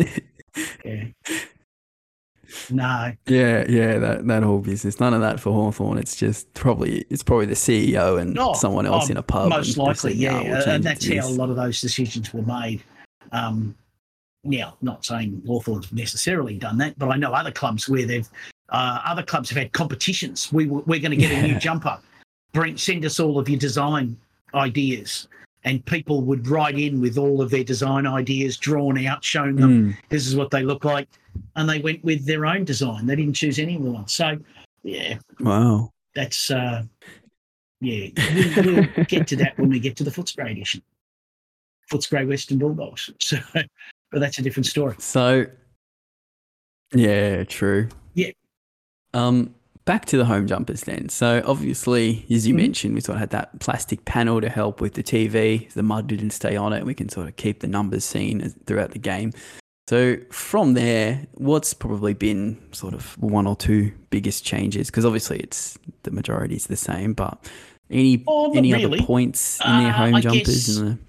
yeah. 0.86 1.06
no, 2.72 3.12
Yeah, 3.28 3.66
yeah, 3.70 3.98
that, 4.00 4.28
that 4.28 4.44
whole 4.44 4.60
business. 4.60 5.00
None 5.00 5.14
of 5.14 5.22
that 5.22 5.40
for 5.40 5.54
Hawthorn. 5.54 5.98
It's 5.98 6.16
just 6.16 6.52
probably 6.54 7.06
it's 7.10 7.24
probably 7.24 7.46
the 7.46 7.54
CEO 7.54 8.20
and 8.20 8.38
Oh, 8.38 8.54
someone 8.54 8.86
else 8.86 9.08
oh, 9.08 9.12
in 9.12 9.18
a 9.18 9.24
pub. 9.24 9.50
most 9.50 9.78
likely, 9.78 10.14
yeah, 10.14 10.42
we'll 10.42 10.56
uh, 10.56 10.64
and 10.74 10.84
that's 10.84 11.08
how 11.08 11.28
a 11.28 11.30
lot 11.30 11.50
of 11.50 11.56
those 11.56 11.82
decisions 11.82 12.34
were 12.34 12.42
made. 12.42 12.84
Um, 13.32 13.76
now, 14.44 14.78
not 14.82 15.06
saying 15.06 15.42
Hawthorn's 15.46 15.92
necessarily 15.92 16.58
done 16.58 16.78
that, 16.78 16.98
but 16.98 17.10
I 17.10 17.18
know 17.18 17.34
other 17.34 17.52
clubs 17.52 17.90
where 17.90 18.06
they've 18.06 18.28
uh, 18.70 19.02
other 19.06 19.24
clubs 19.24 19.50
have 19.50 19.58
had 19.58 19.72
competitions. 19.74 20.52
We 20.54 20.68
we're 20.68 21.00
going 21.00 21.12
to 21.12 21.18
get 21.18 21.32
a 21.32 21.42
new 21.48 21.60
jumper. 21.60 22.00
Bring 22.54 22.78
send 22.78 23.06
us 23.06 23.20
all 23.20 23.38
of 23.38 23.48
your 23.48 23.60
design 23.60 24.18
ideas, 24.54 25.28
and 25.64 25.86
people 25.86 26.22
would 26.22 26.48
write 26.48 26.80
in 26.80 27.00
with 27.00 27.18
all 27.18 27.42
of 27.42 27.50
their 27.50 27.64
design 27.64 28.08
ideas 28.08 28.58
drawn 28.58 29.06
out, 29.06 29.24
showing 29.24 29.56
them 29.56 29.94
Mm, 29.94 29.98
this 30.10 30.28
is 30.28 30.36
what 30.36 30.50
they 30.50 30.64
look 30.64 30.84
like, 30.84 31.08
and 31.56 31.70
they 31.70 31.80
went 31.80 32.04
with 32.04 32.26
their 32.26 32.46
own 32.46 32.66
design. 32.66 33.06
They 33.06 33.16
didn't 33.16 33.36
choose 33.36 33.60
any 33.60 33.76
of 33.76 33.84
the 33.84 33.92
ones. 33.92 34.14
So, 34.14 34.38
yeah, 34.84 35.20
wow. 35.40 35.92
that's 36.16 36.50
uh, 36.50 36.84
yeah. 37.82 38.10
We, 38.16 38.54
we'll 38.56 39.06
get 39.08 39.28
to 39.28 39.36
that 39.38 39.58
when 39.58 39.70
we 39.70 39.80
get 39.80 39.96
to 39.98 40.04
the 40.04 40.12
Footscray 40.12 40.52
edition. 40.52 40.82
Footscray 41.92 42.28
Western 42.28 42.58
Bulldogs. 42.58 43.10
So, 43.20 43.38
but 44.12 44.22
that's 44.22 44.40
a 44.40 44.42
different 44.42 44.66
story. 44.66 44.96
So, 44.98 45.46
yeah, 46.96 47.44
true. 47.44 47.90
Yeah. 48.16 48.32
Um, 49.14 49.54
back 49.90 50.06
to 50.06 50.18
the 50.18 50.26
home 50.26 50.46
jumpers 50.46 50.82
then. 50.82 51.10
So 51.10 51.42
obviously, 51.48 52.24
as 52.30 52.46
you 52.46 52.54
Mhm. 52.54 52.58
mentioned, 52.58 52.94
we 52.94 53.02
sort 53.02 53.16
of 53.16 53.22
had 53.22 53.32
that 53.32 53.60
plastic 53.60 54.06
panel 54.06 54.40
to 54.40 54.48
help 54.48 54.82
with 54.82 54.94
the 54.94 55.02
TV. 55.02 55.68
The 55.74 55.82
mud 55.82 56.06
didn't 56.06 56.30
stay 56.30 56.56
on 56.56 56.74
it. 56.74 56.86
We 56.86 56.94
can 56.94 57.10
sort 57.10 57.28
of 57.28 57.36
keep 57.38 57.62
the 57.62 57.68
numbers 57.68 58.06
seen 58.06 58.54
throughout 58.68 58.92
the 58.92 59.00
game. 59.00 59.34
So 59.90 60.18
from 60.32 60.76
there, 60.76 61.26
what's 61.34 61.74
probably 61.74 62.14
been 62.14 62.60
sort 62.72 62.94
of 62.94 63.18
one 63.20 63.48
or 63.48 63.56
two 63.56 63.92
biggest 64.12 64.46
changes? 64.46 64.92
Because 64.92 65.06
obviously, 65.06 65.40
it's 65.40 65.76
the 66.04 66.12
majority 66.12 66.56
is 66.56 66.68
the 66.68 66.76
same, 66.78 67.14
but 67.14 67.50
any 67.90 68.24
Oh, 68.28 68.56
any 68.56 68.72
really. 68.72 68.86
other 69.00 69.04
points 69.04 69.60
in 69.66 69.72
their 69.80 69.88
Uh, 69.92 69.94
home 69.94 70.14
I 70.14 70.22
jumpers 70.22 70.68
guess- 70.68 70.78
in 70.78 71.00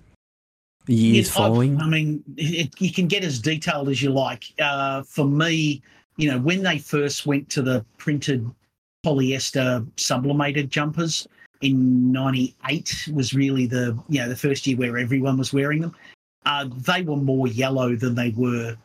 the 0.87 0.95
years 0.95 1.17
Yes, 1.17 1.29
I've- 1.29 1.37
following? 1.37 1.79
I 1.83 1.87
mean, 1.87 2.25
it, 2.39 2.71
you 2.81 2.91
can 2.91 3.09
get 3.09 3.25
as 3.25 3.41
detailed 3.41 3.91
as 3.91 4.01
you 4.01 4.09
like. 4.09 4.45
Uh, 4.59 5.03
for 5.03 5.27
me, 5.27 5.83
you 6.17 6.31
know, 6.31 6.39
when 6.39 6.63
they 6.63 6.79
first 6.79 7.27
went 7.27 7.51
to 7.51 7.61
the 7.61 7.85
printed 7.99 8.51
polyester 9.05 9.87
sublimated 9.97 10.71
jumpers 10.71 11.27
in 11.61 12.11
'98 12.13 13.09
was 13.13 13.35
really 13.35 13.67
the 13.67 13.99
you 14.09 14.21
know 14.21 14.29
the 14.29 14.37
first 14.37 14.67
year 14.67 14.77
where 14.77 14.99
everyone 14.99 15.37
was 15.37 15.53
wearing 15.53 15.81
them. 15.81 15.95
Uh, 16.47 16.69
they 16.87 17.03
were 17.03 17.17
more 17.17 17.49
yellow 17.49 17.95
than 17.95 18.15
they 18.15 18.31
were 18.31 18.77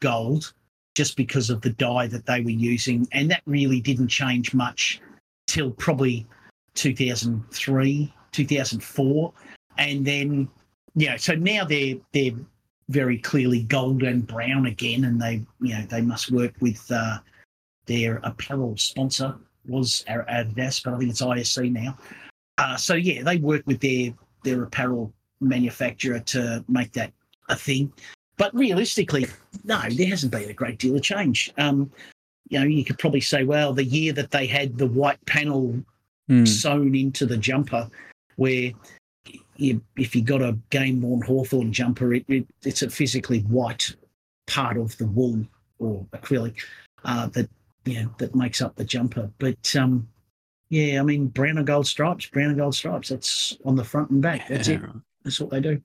gold, 0.00 0.52
just 0.94 1.16
because 1.16 1.50
of 1.50 1.60
the 1.60 1.70
dye 1.70 2.06
that 2.06 2.26
they 2.26 2.40
were 2.40 2.50
using, 2.50 3.06
and 3.12 3.30
that 3.30 3.42
really 3.46 3.80
didn't 3.80 4.08
change 4.08 4.54
much 4.54 5.00
till 5.46 5.70
probably 5.70 6.26
2003, 6.74 8.12
2004, 8.32 9.32
and 9.78 10.04
then 10.06 10.48
know, 10.96 11.16
so 11.16 11.34
now 11.34 11.64
they're 11.64 11.96
they're 12.12 12.32
very 12.88 13.18
clearly 13.18 13.62
gold 13.64 14.02
and 14.02 14.26
brown 14.26 14.66
again, 14.66 15.04
and 15.04 15.20
they 15.20 15.42
you 15.60 15.74
know 15.74 15.84
they 15.88 16.00
must 16.00 16.30
work 16.30 16.54
with 16.60 16.84
uh, 16.90 17.18
their 17.86 18.20
apparel 18.22 18.76
sponsor 18.76 19.34
was 19.68 20.04
our 20.08 20.24
Adidas, 20.24 20.82
but 20.82 20.94
I 20.94 20.98
think 20.98 21.10
it's 21.10 21.22
ISC 21.22 21.72
now. 21.72 21.96
Uh, 22.58 22.76
so 22.76 22.94
yeah, 22.94 23.22
they 23.22 23.36
work 23.36 23.62
with 23.66 23.80
their 23.80 24.12
their 24.44 24.62
apparel 24.62 25.12
manufacturer 25.40 26.20
to 26.20 26.64
make 26.68 26.92
that 26.92 27.12
a 27.48 27.56
thing. 27.56 27.92
But 28.36 28.54
realistically, 28.54 29.26
no, 29.64 29.80
there 29.90 30.08
hasn't 30.08 30.32
been 30.32 30.50
a 30.50 30.54
great 30.54 30.78
deal 30.78 30.96
of 30.96 31.02
change. 31.02 31.52
Um, 31.58 31.90
you 32.48 32.60
know, 32.60 32.66
you 32.66 32.84
could 32.84 32.98
probably 32.98 33.20
say, 33.20 33.44
well, 33.44 33.72
the 33.72 33.84
year 33.84 34.12
that 34.12 34.30
they 34.30 34.46
had 34.46 34.78
the 34.78 34.86
white 34.86 35.24
panel 35.26 35.82
Hmm. 36.28 36.44
sewn 36.44 36.94
into 36.96 37.24
the 37.24 37.36
jumper 37.36 37.88
where 38.34 38.72
you, 39.56 39.80
if 39.96 40.16
you 40.16 40.22
got 40.22 40.42
a 40.42 40.58
game 40.70 41.00
worn 41.00 41.22
Hawthorn 41.22 41.72
jumper, 41.72 42.14
it, 42.14 42.24
it, 42.26 42.46
it's 42.64 42.82
a 42.82 42.90
physically 42.90 43.40
white 43.42 43.94
part 44.48 44.76
of 44.76 44.96
the 44.98 45.06
wool 45.06 45.46
or 45.78 46.04
acrylic 46.12 46.56
uh, 47.04 47.28
that 47.28 47.48
know 47.94 48.14
that 48.18 48.34
makes 48.34 48.60
up 48.60 48.74
the 48.76 48.84
jumper. 48.84 49.30
But 49.38 49.74
um, 49.76 50.08
yeah, 50.68 51.00
I 51.00 51.02
mean 51.02 51.28
brown 51.28 51.58
and 51.58 51.66
gold 51.66 51.86
stripes, 51.86 52.26
brown 52.26 52.48
and 52.50 52.58
gold 52.58 52.74
stripes. 52.74 53.08
That's 53.08 53.56
on 53.64 53.76
the 53.76 53.84
front 53.84 54.10
and 54.10 54.20
back. 54.22 54.48
That's 54.48 54.68
it. 54.68 54.80
Yeah, 54.80 54.86
right. 54.86 54.94
That's 55.24 55.40
what 55.40 55.50
they 55.50 55.60
do. 55.60 55.80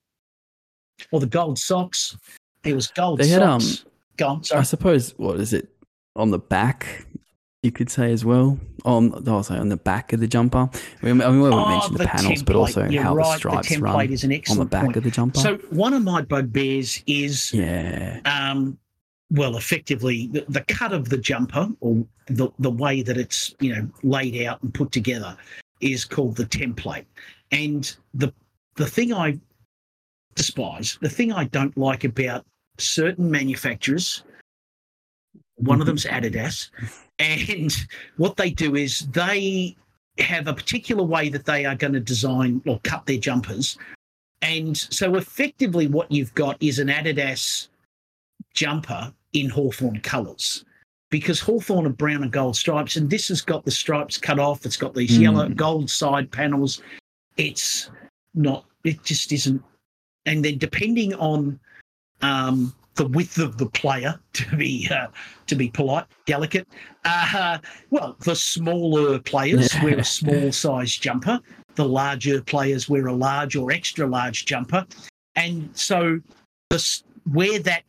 Or 1.11 1.19
the 1.19 1.27
gold 1.27 1.57
socks. 1.57 2.17
It 2.63 2.73
was 2.75 2.87
gold 2.87 3.19
They 3.19 3.27
had, 3.27 3.41
um, 3.41 3.59
socks. 3.61 3.85
Go 4.17 4.27
on, 4.27 4.41
I 4.53 4.63
suppose 4.63 5.11
what 5.17 5.39
is 5.39 5.53
it 5.53 5.69
on 6.15 6.31
the 6.31 6.37
back? 6.39 7.05
You 7.63 7.71
could 7.71 7.89
say 7.89 8.11
as 8.11 8.25
well. 8.25 8.59
On 8.85 9.27
I'll 9.27 9.43
say 9.43 9.55
on 9.55 9.69
the 9.69 9.77
back 9.77 10.13
of 10.13 10.19
the 10.19 10.27
jumper. 10.27 10.67
I 10.67 11.05
mean, 11.05 11.21
I 11.21 11.29
mean, 11.29 11.41
we 11.41 11.49
won't 11.49 11.53
Oh, 11.67 11.69
mention 11.69 11.93
the, 11.93 11.99
the 11.99 12.07
panels, 12.07 12.41
but 12.43 12.55
also 12.55 12.87
You're 12.87 13.03
how 13.03 13.15
right, 13.15 13.25
the 13.25 13.31
the 13.33 13.37
stripes 13.37 13.69
template 13.69 13.81
run 13.81 14.11
is 14.11 14.23
an 14.23 14.41
on 14.49 14.57
the 14.57 14.65
back 14.65 14.85
point. 14.85 14.97
of 14.97 15.03
the 15.03 15.11
jumper. 15.11 15.39
So 15.39 15.55
one 15.69 15.93
of 15.93 16.01
my 16.03 16.23
bugbears 16.23 17.03
is 17.05 17.53
yeah, 17.53 18.19
um, 18.25 18.77
well, 19.31 19.55
effectively 19.55 20.27
the, 20.27 20.45
the 20.49 20.61
cut 20.61 20.93
of 20.93 21.09
the 21.09 21.17
jumper 21.17 21.69
or 21.79 22.05
the, 22.27 22.49
the 22.59 22.69
way 22.69 23.01
that 23.01 23.17
it's 23.17 23.55
you 23.59 23.73
know 23.73 23.89
laid 24.03 24.45
out 24.45 24.61
and 24.61 24.73
put 24.73 24.91
together 24.91 25.35
is 25.79 26.05
called 26.05 26.35
the 26.35 26.45
template. 26.45 27.05
And 27.51 27.93
the 28.13 28.33
the 28.75 28.85
thing 28.85 29.13
I 29.13 29.39
despise, 30.35 30.97
the 31.01 31.09
thing 31.09 31.31
I 31.31 31.45
don't 31.45 31.75
like 31.77 32.03
about 32.03 32.45
certain 32.77 33.31
manufacturers, 33.31 34.23
one 35.55 35.81
of 35.81 35.87
mm-hmm. 35.87 35.95
them's 35.95 36.05
Adidas, 36.05 36.69
and 37.19 37.73
what 38.17 38.35
they 38.35 38.49
do 38.49 38.75
is 38.75 39.07
they 39.11 39.75
have 40.19 40.47
a 40.47 40.53
particular 40.53 41.03
way 41.03 41.29
that 41.29 41.45
they 41.45 41.65
are 41.65 41.75
going 41.75 41.93
to 41.93 41.99
design 41.99 42.61
or 42.67 42.79
cut 42.83 43.05
their 43.05 43.17
jumpers. 43.17 43.77
And 44.41 44.75
so 44.75 45.15
effectively 45.15 45.87
what 45.87 46.11
you've 46.11 46.33
got 46.33 46.57
is 46.61 46.79
an 46.79 46.89
Adidas 46.89 47.69
jumper 48.53 49.13
in 49.33 49.49
Hawthorn 49.49 49.99
colours 50.01 50.65
because 51.11 51.39
Hawthorn 51.39 51.85
are 51.85 51.89
brown 51.89 52.23
and 52.23 52.31
gold 52.31 52.55
stripes, 52.55 52.95
and 52.95 53.09
this 53.09 53.27
has 53.27 53.41
got 53.41 53.65
the 53.65 53.71
stripes 53.71 54.17
cut 54.17 54.39
off. 54.39 54.65
It's 54.65 54.77
got 54.77 54.95
these 54.95 55.17
Mm. 55.17 55.21
yellow 55.21 55.49
gold 55.49 55.89
side 55.89 56.31
panels. 56.31 56.81
It's 57.37 57.91
not. 58.33 58.65
It 58.83 59.03
just 59.03 59.31
isn't. 59.31 59.61
And 60.25 60.43
then 60.43 60.57
depending 60.57 61.13
on 61.15 61.59
um, 62.21 62.73
the 62.95 63.07
width 63.07 63.39
of 63.39 63.57
the 63.57 63.65
player, 63.67 64.19
to 64.33 64.55
be 64.55 64.87
uh, 64.89 65.07
to 65.47 65.55
be 65.55 65.69
polite, 65.69 66.05
delicate. 66.25 66.67
Uh, 67.03 67.57
well, 67.89 68.15
the 68.21 68.35
smaller 68.35 69.19
players 69.19 69.73
wear 69.83 69.99
a 69.99 70.03
small 70.03 70.51
size 70.51 70.95
jumper. 70.95 71.39
The 71.75 71.85
larger 71.85 72.41
players 72.41 72.89
wear 72.89 73.07
a 73.07 73.13
large 73.13 73.55
or 73.55 73.71
extra 73.71 74.05
large 74.07 74.45
jumper, 74.45 74.85
and 75.35 75.69
so 75.73 76.19
the 76.69 77.01
where 77.31 77.59
that 77.59 77.83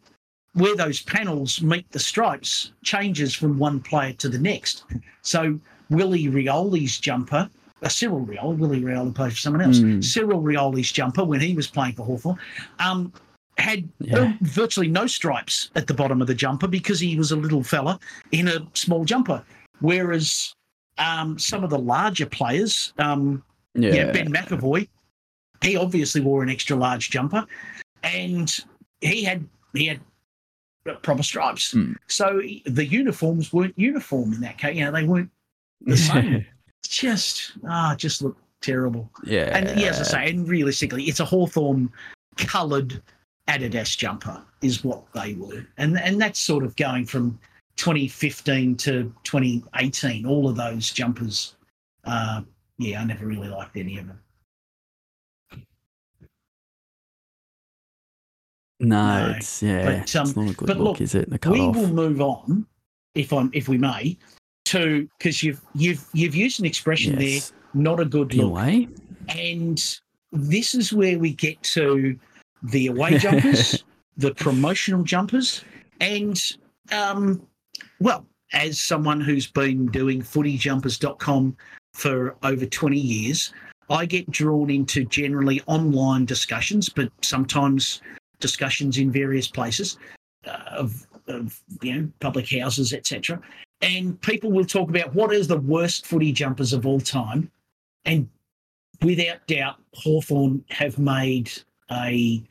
where 0.54 0.76
those 0.76 1.02
panels 1.02 1.62
meet 1.62 1.90
the 1.92 1.98
stripes 1.98 2.72
changes 2.82 3.34
from 3.34 3.58
one 3.58 3.80
player 3.80 4.12
to 4.14 4.28
the 4.28 4.38
next. 4.38 4.84
So 5.22 5.58
Willie 5.90 6.26
Rioli's 6.26 6.98
jumper, 6.98 7.48
uh, 7.82 7.88
Cyril 7.88 8.24
Rioli, 8.26 8.58
Willie 8.58 8.82
Rioli 8.82 9.14
played 9.14 9.32
for 9.32 9.38
someone 9.38 9.62
else. 9.62 9.78
Mm. 9.78 10.04
Cyril 10.04 10.42
Rioli's 10.42 10.92
jumper 10.92 11.24
when 11.24 11.40
he 11.40 11.54
was 11.54 11.66
playing 11.66 11.94
for 11.94 12.04
Hawthorn 12.04 12.38
um, 12.78 13.12
had 13.58 13.88
Yeah. 13.98 14.34
virtually 14.42 14.88
no 14.88 15.06
stripes 15.06 15.70
at 15.74 15.86
the 15.86 15.94
bottom 15.94 16.20
of 16.20 16.26
the 16.26 16.34
jumper 16.34 16.68
because 16.68 17.00
he 17.00 17.16
was 17.16 17.32
a 17.32 17.36
little 17.36 17.62
fella 17.62 17.98
in 18.32 18.48
a 18.48 18.66
small 18.74 19.04
jumper. 19.04 19.42
Whereas 19.80 20.54
um, 20.98 21.38
some 21.38 21.64
of 21.64 21.70
the 21.70 21.78
larger 21.78 22.26
players, 22.26 22.92
um, 22.98 23.42
yeah, 23.74 23.94
yeah, 23.94 24.12
Ben 24.12 24.32
McEvoy, 24.32 24.86
he 25.62 25.76
obviously 25.76 26.20
wore 26.20 26.42
an 26.42 26.50
extra 26.50 26.76
large 26.76 27.10
jumper, 27.10 27.46
and 28.02 28.54
he 29.00 29.24
had 29.24 29.46
he 29.72 29.86
had 29.86 30.00
proper 31.02 31.22
stripes. 31.22 31.74
Mm. 31.74 31.96
So 32.08 32.40
the 32.66 32.86
uniforms 32.86 33.52
weren't 33.52 33.78
uniform 33.78 34.32
in 34.32 34.40
that 34.40 34.58
case. 34.58 34.76
You 34.76 34.84
know, 34.84 34.92
they 34.92 35.04
weren't 35.04 35.30
the 35.80 35.96
same. 35.96 36.46
just 36.82 37.52
ah, 37.68 37.94
just 37.96 38.22
looked 38.22 38.40
terrible. 38.60 39.10
yeah, 39.24 39.56
And 39.56 39.78
yeah, 39.80 39.88
as 39.88 40.00
I 40.00 40.04
say, 40.04 40.30
and 40.30 40.48
realistically, 40.48 41.04
it's 41.04 41.20
a 41.20 41.24
Hawthorn 41.24 41.90
coloured 42.36 43.02
Adidas 43.48 43.96
jumper 43.96 44.42
is 44.62 44.84
what 44.84 45.02
they 45.12 45.34
were, 45.34 45.66
and 45.76 45.98
and 45.98 46.20
that's 46.20 46.38
sort 46.38 46.64
of 46.64 46.76
going 46.76 47.04
from 47.04 47.38
2015 47.76 48.76
to 48.76 49.12
2018. 49.24 50.26
All 50.26 50.48
of 50.48 50.56
those 50.56 50.90
jumpers, 50.92 51.56
uh, 52.04 52.42
yeah, 52.78 53.00
I 53.00 53.04
never 53.04 53.26
really 53.26 53.48
liked 53.48 53.76
any 53.76 53.98
of 53.98 54.06
them. 54.06 54.20
No, 58.82 59.26
No, 59.26 59.34
it's 59.36 59.62
yeah, 59.62 59.84
but, 59.84 60.16
um, 60.16 60.26
it's 60.26 60.36
not 60.36 60.50
a 60.50 60.54
good 60.54 60.66
but 60.66 60.76
look, 60.76 60.86
look, 60.86 61.00
is 61.00 61.14
it? 61.14 61.28
We 61.46 61.60
off. 61.60 61.76
will 61.76 61.88
move 61.88 62.20
on, 62.20 62.66
if 63.14 63.32
I'm 63.32 63.50
if 63.54 63.68
we 63.68 63.78
may, 63.78 64.18
to 64.66 65.08
because 65.18 65.42
you've 65.42 65.60
you've 65.74 66.04
you've 66.12 66.34
used 66.34 66.60
an 66.60 66.66
expression 66.66 67.18
yes. 67.18 67.50
there, 67.50 67.58
not 67.82 68.00
a 68.00 68.04
good 68.04 68.30
The 68.30 68.38
look. 68.38 68.46
away. 68.46 68.88
And 69.28 69.80
this 70.32 70.74
is 70.74 70.92
where 70.92 71.18
we 71.18 71.32
get 71.32 71.62
to 71.62 72.18
the 72.64 72.88
away 72.88 73.18
jumpers, 73.18 73.84
the 74.16 74.34
promotional 74.34 75.04
jumpers, 75.04 75.64
and 76.00 76.40
um, 76.90 77.46
well, 78.00 78.26
as 78.52 78.80
someone 78.80 79.20
who's 79.20 79.46
been 79.46 79.86
doing 79.86 80.22
footyjumpers.com 80.22 81.56
for 81.94 82.36
over 82.42 82.66
20 82.66 82.98
years, 82.98 83.52
I 83.90 84.06
get 84.06 84.30
drawn 84.30 84.70
into 84.70 85.04
generally 85.04 85.62
online 85.66 86.24
discussions, 86.24 86.88
but 86.88 87.10
sometimes 87.22 88.00
discussions 88.42 88.98
in 88.98 89.10
various 89.10 89.48
places 89.48 89.96
uh, 90.46 90.58
of, 90.70 91.06
of 91.28 91.58
you 91.80 91.94
know 91.94 92.08
public 92.20 92.50
houses, 92.50 92.92
etc. 92.92 93.40
And 93.80 94.20
people 94.20 94.52
will 94.52 94.66
talk 94.66 94.90
about 94.90 95.14
what 95.14 95.32
is 95.32 95.48
the 95.48 95.58
worst 95.58 96.06
footy 96.06 96.32
jumpers 96.32 96.74
of 96.74 96.84
all 96.84 97.00
time, 97.00 97.50
and 98.04 98.28
without 99.00 99.46
doubt, 99.46 99.76
Hawthorn 99.94 100.64
have 100.68 100.98
made 100.98 101.50
a 101.90 102.42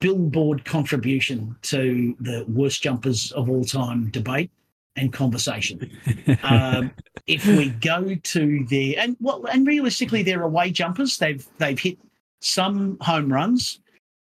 billboard 0.00 0.64
contribution 0.64 1.56
to 1.62 2.16
the 2.20 2.44
worst 2.48 2.82
jumpers 2.82 3.32
of 3.32 3.50
all 3.50 3.64
time 3.64 4.10
debate 4.10 4.50
and 4.96 5.12
conversation. 5.12 5.90
Um, 6.42 6.90
if 7.26 7.46
we 7.46 7.70
go 7.70 8.14
to 8.14 8.66
their 8.66 8.94
and 8.98 9.16
well, 9.20 9.44
and 9.46 9.66
realistically, 9.66 10.22
their 10.22 10.42
away 10.42 10.70
jumpers, 10.70 11.18
they've 11.18 11.46
they've 11.58 11.78
hit 11.78 11.98
some 12.40 12.98
home 13.00 13.32
runs, 13.32 13.80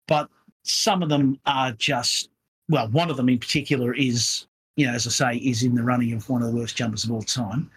but 0.07 0.29
some 0.64 1.03
of 1.03 1.09
them 1.09 1.38
are 1.46 1.72
just 1.72 2.31
well, 2.68 2.88
one 2.88 3.11
of 3.11 3.16
them 3.16 3.29
in 3.29 3.38
particular 3.38 3.94
is 3.94 4.46
you 4.77 4.87
know, 4.87 4.92
as 4.92 5.07
I 5.07 5.11
say, 5.11 5.37
is 5.38 5.62
in 5.62 5.74
the 5.74 5.83
running 5.83 6.12
of 6.12 6.29
one 6.29 6.42
of 6.42 6.50
the 6.50 6.57
worst 6.57 6.77
jumpers 6.77 7.05
of 7.05 7.12
all 7.12 7.22
time, 7.22 7.70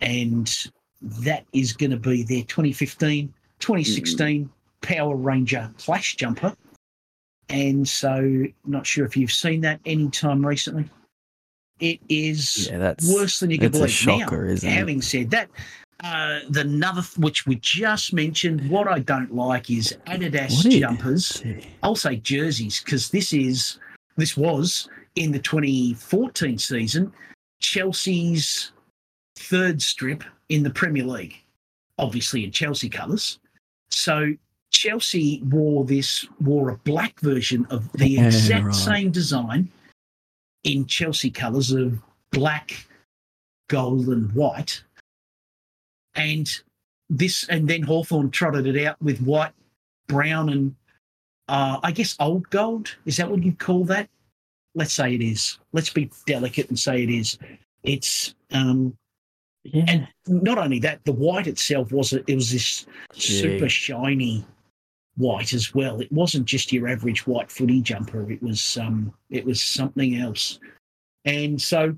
and 0.00 0.52
that 1.00 1.46
is 1.52 1.72
going 1.72 1.90
to 1.90 1.96
be 1.96 2.22
their 2.22 2.42
2015 2.42 3.32
2016 3.58 4.44
mm-hmm. 4.44 4.50
Power 4.80 5.16
Ranger 5.16 5.70
Flash 5.78 6.16
jumper. 6.16 6.54
And 7.48 7.88
so, 7.88 8.44
not 8.64 8.86
sure 8.86 9.04
if 9.04 9.16
you've 9.16 9.32
seen 9.32 9.60
that 9.62 9.80
any 9.84 10.10
time 10.10 10.44
recently. 10.44 10.88
It 11.80 12.00
is 12.08 12.68
yeah, 12.70 12.78
that's 12.78 13.12
worse 13.12 13.40
than 13.40 13.50
you 13.50 13.58
can 13.58 13.72
believe. 13.72 13.90
shocker, 13.90 14.44
now, 14.44 14.52
isn't 14.52 14.68
it? 14.68 14.72
having 14.72 15.02
said 15.02 15.30
that, 15.30 15.48
uh, 16.02 16.40
the 16.48 16.60
another 16.60 17.02
th- 17.02 17.18
which 17.18 17.46
we 17.46 17.56
just 17.56 18.12
mentioned, 18.12 18.68
what 18.70 18.88
I 18.88 18.98
don't 18.98 19.34
like 19.34 19.70
is 19.70 19.96
Adidas 20.06 20.66
is- 20.66 20.80
jumpers. 20.80 21.42
I'll 21.82 21.94
say 21.96 22.16
jerseys 22.16 22.80
because 22.82 23.10
this 23.10 23.32
is 23.32 23.78
this 24.16 24.36
was 24.36 24.88
in 25.16 25.30
the 25.32 25.38
2014 25.38 26.58
season 26.58 27.12
Chelsea's 27.60 28.72
third 29.36 29.80
strip 29.80 30.24
in 30.48 30.62
the 30.62 30.70
Premier 30.70 31.04
League, 31.04 31.36
obviously 31.98 32.44
in 32.44 32.50
Chelsea 32.50 32.88
colours. 32.88 33.38
So 33.90 34.32
Chelsea 34.70 35.42
wore 35.44 35.84
this 35.84 36.26
wore 36.40 36.70
a 36.70 36.76
black 36.78 37.18
version 37.20 37.66
of 37.70 37.90
the 37.92 38.08
Yeah, 38.08 38.26
exact 38.26 38.64
right. 38.64 38.74
same 38.74 39.10
design 39.10 39.68
in 40.64 40.86
Chelsea 40.86 41.30
colours 41.30 41.72
of 41.72 42.00
black, 42.30 42.86
gold, 43.68 44.06
and 44.08 44.32
white. 44.32 44.82
And 46.14 46.48
this, 47.10 47.46
and 47.48 47.68
then 47.68 47.82
Hawthorn 47.82 48.30
trotted 48.30 48.66
it 48.66 48.84
out 48.84 49.00
with 49.02 49.20
white, 49.20 49.52
brown, 50.08 50.48
and 50.50 50.74
uh, 51.48 51.78
I 51.82 51.92
guess 51.92 52.16
old 52.20 52.48
gold. 52.50 52.94
Is 53.04 53.16
that 53.16 53.30
what 53.30 53.42
you'd 53.42 53.58
call 53.58 53.84
that? 53.84 54.08
Let's 54.74 54.92
say 54.94 55.14
it 55.14 55.22
is. 55.22 55.58
Let's 55.72 55.90
be 55.90 56.10
delicate 56.26 56.68
and 56.68 56.78
say 56.78 57.02
it 57.02 57.10
is. 57.10 57.38
It's 57.82 58.34
um, 58.52 58.96
Yeah. 59.64 59.84
and 59.88 60.08
not 60.26 60.58
only 60.58 60.78
that, 60.80 61.04
the 61.04 61.12
white 61.12 61.46
itself 61.46 61.92
was 61.92 62.12
a, 62.12 62.22
it 62.30 62.34
was 62.34 62.50
this 62.50 62.86
super 63.12 63.68
shiny 63.68 64.44
white 65.16 65.52
as 65.52 65.74
well. 65.74 66.00
It 66.00 66.10
wasn't 66.10 66.46
just 66.46 66.72
your 66.72 66.88
average 66.88 67.26
white 67.26 67.50
footy 67.50 67.82
jumper. 67.82 68.30
It 68.30 68.42
was 68.42 68.78
um, 68.78 69.12
it 69.30 69.44
was 69.44 69.62
something 69.62 70.16
else. 70.16 70.58
And 71.24 71.60
so, 71.60 71.94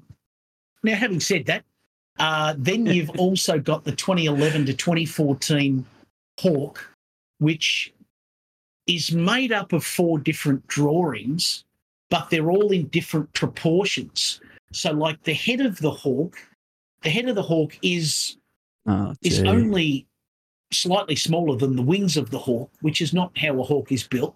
now 0.83 0.97
having 0.97 1.21
said 1.21 1.47
that, 1.47 1.65
uh, 2.19 2.55
then 2.59 2.87
you've 2.87 3.11
also 3.19 3.59
got 3.59 3.85
the 3.85 3.93
2011 3.93 4.67
to 4.67 4.75
2014 4.75 5.85
Hawk, 6.41 6.91
which 7.39 7.93
is 8.87 9.13
made 9.13 9.53
up 9.53 9.73
of 9.73 9.85
four 9.85 10.19
different 10.19 10.67
drawings, 10.67 11.65
but 12.11 12.29
they're 12.29 12.51
all 12.51 12.73
in 12.73 12.87
different 12.89 13.33
proportions. 13.33 14.41
So, 14.73 14.93
like 14.93 15.23
the 15.23 15.33
head 15.33 15.61
of 15.61 15.79
the 15.79 15.91
hawk, 15.91 16.37
the 17.03 17.11
head 17.11 17.29
of 17.29 17.37
the 17.37 17.43
hawk 17.43 17.79
is 17.83 18.37
Oh, 18.87 19.15
is 19.23 19.43
only 19.43 20.07
slightly 20.71 21.17
smaller 21.17 21.57
than 21.57 21.75
the 21.77 21.83
wings 21.83 22.17
of 22.17 22.31
the 22.31 22.39
hawk, 22.39 22.71
which 22.83 23.01
is 23.01 23.15
not 23.15 23.37
how 23.39 23.59
a 23.59 23.63
hawk 23.63 23.91
is 23.91 24.07
built. 24.07 24.35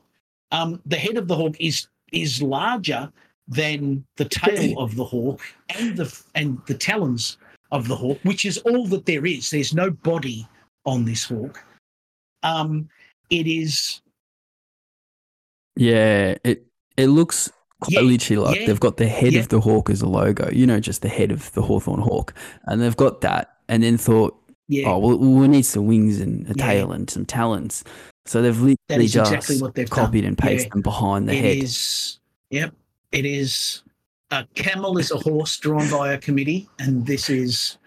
Um, 0.53 0.81
the 0.87 0.97
head 0.97 1.19
of 1.19 1.29
the 1.29 1.37
hawk 1.37 1.57
is 1.61 1.87
is 2.13 2.41
larger 2.41 3.13
than 3.47 4.05
the 4.17 4.25
tail 4.25 4.79
of 4.79 4.97
the 4.97 5.05
hawk 5.05 5.41
and 5.69 5.97
the 5.97 6.23
and 6.35 6.61
the 6.67 6.75
talons 6.75 7.37
of 7.71 7.89
the 7.89 7.97
hawk, 7.97 8.19
which 8.23 8.45
is 8.45 8.59
all 8.59 8.87
that 8.89 9.07
there 9.07 9.27
is. 9.27 9.51
There's 9.51 9.75
no 9.75 9.91
body 9.91 10.47
on 10.85 11.05
this 11.05 11.25
hawk. 11.25 11.63
Um, 12.43 12.89
it 13.31 13.47
is 13.47 14.01
yeah, 15.77 16.35
it 16.45 16.67
it 16.97 17.07
looks 17.07 17.51
quite 17.81 17.93
Yeah, 17.93 18.01
literally 18.01 18.43
like 18.43 18.61
yeah, 18.61 18.67
they've 18.67 18.81
got 18.81 18.97
the 18.97 19.07
head 19.07 19.33
yeah. 19.33 19.41
of 19.41 19.49
the 19.49 19.61
hawk 19.61 19.91
as 19.91 20.03
a 20.03 20.09
logo. 20.09 20.51
You 20.51 20.67
know, 20.67 20.81
just 20.81 21.03
the 21.03 21.09
head 21.09 21.31
of 21.31 21.53
the 21.53 21.63
Hawthorn 21.63 22.01
hawk, 22.01 22.35
and 22.65 22.81
they've 22.83 22.97
got 22.97 23.21
that, 23.21 23.57
and 23.69 23.83
then 23.83 23.97
thought, 23.97 24.37
yeah. 24.67 24.89
oh, 24.89 24.99
well, 24.99 25.19
we 25.19 25.47
need 25.49 25.63
some 25.67 25.87
wings 25.87 26.21
and 26.21 26.49
a 26.51 26.55
tail 26.55 26.93
and 26.93 27.09
some 27.09 27.25
talons. 27.25 27.85
So 28.27 28.43
they've 28.43 28.61
literally 28.61 29.07
just 29.07 29.33
exactly 29.33 29.61
what 29.63 29.75
they've 29.75 29.89
copied 29.89 30.23
done. 30.23 30.29
and 30.29 30.39
pasted 30.39 30.73
them 30.73 30.83
behind 30.83 31.29
the 31.29 31.35
It 31.35 31.45
head. 31.45 31.57
is- 31.59 32.19
Yep. 32.51 32.75
It 33.13 33.25
is. 33.27 33.83
A 34.31 34.45
camel 34.55 34.99
is 34.99 35.11
a 35.11 35.17
horse 35.17 35.57
drawn 35.57 35.91
by 35.91 36.13
a 36.13 36.19
committee, 36.19 36.69
and 36.79 37.07
this 37.07 37.31
is 37.31 37.79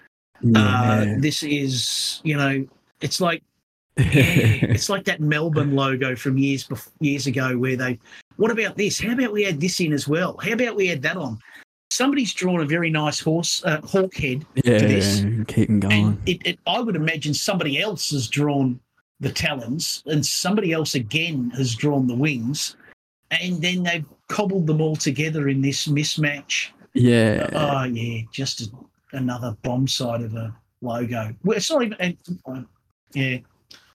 uh, 0.55 1.03
Yeah. 1.05 1.15
this 1.19 1.43
is 1.43 2.19
you 2.23 2.35
know 2.35 2.65
it's 3.01 3.21
like 3.21 3.43
it's 3.97 4.89
like 4.89 5.05
that 5.05 5.19
Melbourne 5.19 5.75
logo 5.75 6.15
from 6.15 6.37
years 6.37 6.67
bef- 6.67 6.89
years 6.99 7.27
ago 7.27 7.57
where 7.57 7.75
they 7.75 7.99
what 8.37 8.49
about 8.49 8.75
this? 8.77 8.99
How 8.99 9.11
about 9.11 9.33
we 9.33 9.45
add 9.45 9.59
this 9.61 9.79
in 9.79 9.93
as 9.93 10.07
well? 10.07 10.37
How 10.41 10.53
about 10.53 10.75
we 10.75 10.89
add 10.91 11.01
that 11.03 11.17
on? 11.17 11.37
Somebody's 11.91 12.33
drawn 12.33 12.61
a 12.61 12.65
very 12.65 12.89
nice 12.89 13.19
horse 13.19 13.63
uh, 13.65 13.81
hawk 13.81 14.15
head, 14.15 14.45
yeah, 14.63 14.79
this. 14.79 15.23
keep 15.47 15.67
them 15.67 15.81
going. 15.81 16.19
it, 16.25 16.41
it, 16.45 16.59
I 16.65 16.79
would 16.79 16.95
imagine 16.95 17.33
somebody 17.33 17.79
else 17.81 18.09
has 18.11 18.27
drawn 18.29 18.79
the 19.19 19.29
talons, 19.31 20.01
and 20.07 20.25
somebody 20.25 20.71
else 20.71 20.95
again 20.95 21.51
has 21.51 21.75
drawn 21.75 22.07
the 22.07 22.15
wings, 22.15 22.77
and 23.29 23.61
then 23.61 23.83
they've 23.83 24.05
cobbled 24.31 24.65
them 24.65 24.81
all 24.81 24.95
together 24.95 25.49
in 25.49 25.61
this 25.61 25.87
mismatch. 25.87 26.69
yeah, 26.93 27.49
Oh 27.53 27.83
yeah, 27.83 28.21
just 28.31 28.61
a, 28.61 28.71
another 29.11 29.55
bomb 29.61 29.87
side 29.87 30.21
of 30.21 30.33
a 30.35 30.55
logo. 30.81 31.35
Well, 31.43 31.57
it's 31.57 31.69
not 31.69 31.83
even. 31.83 32.17
uh, 32.45 32.61
yeah. 33.13 33.37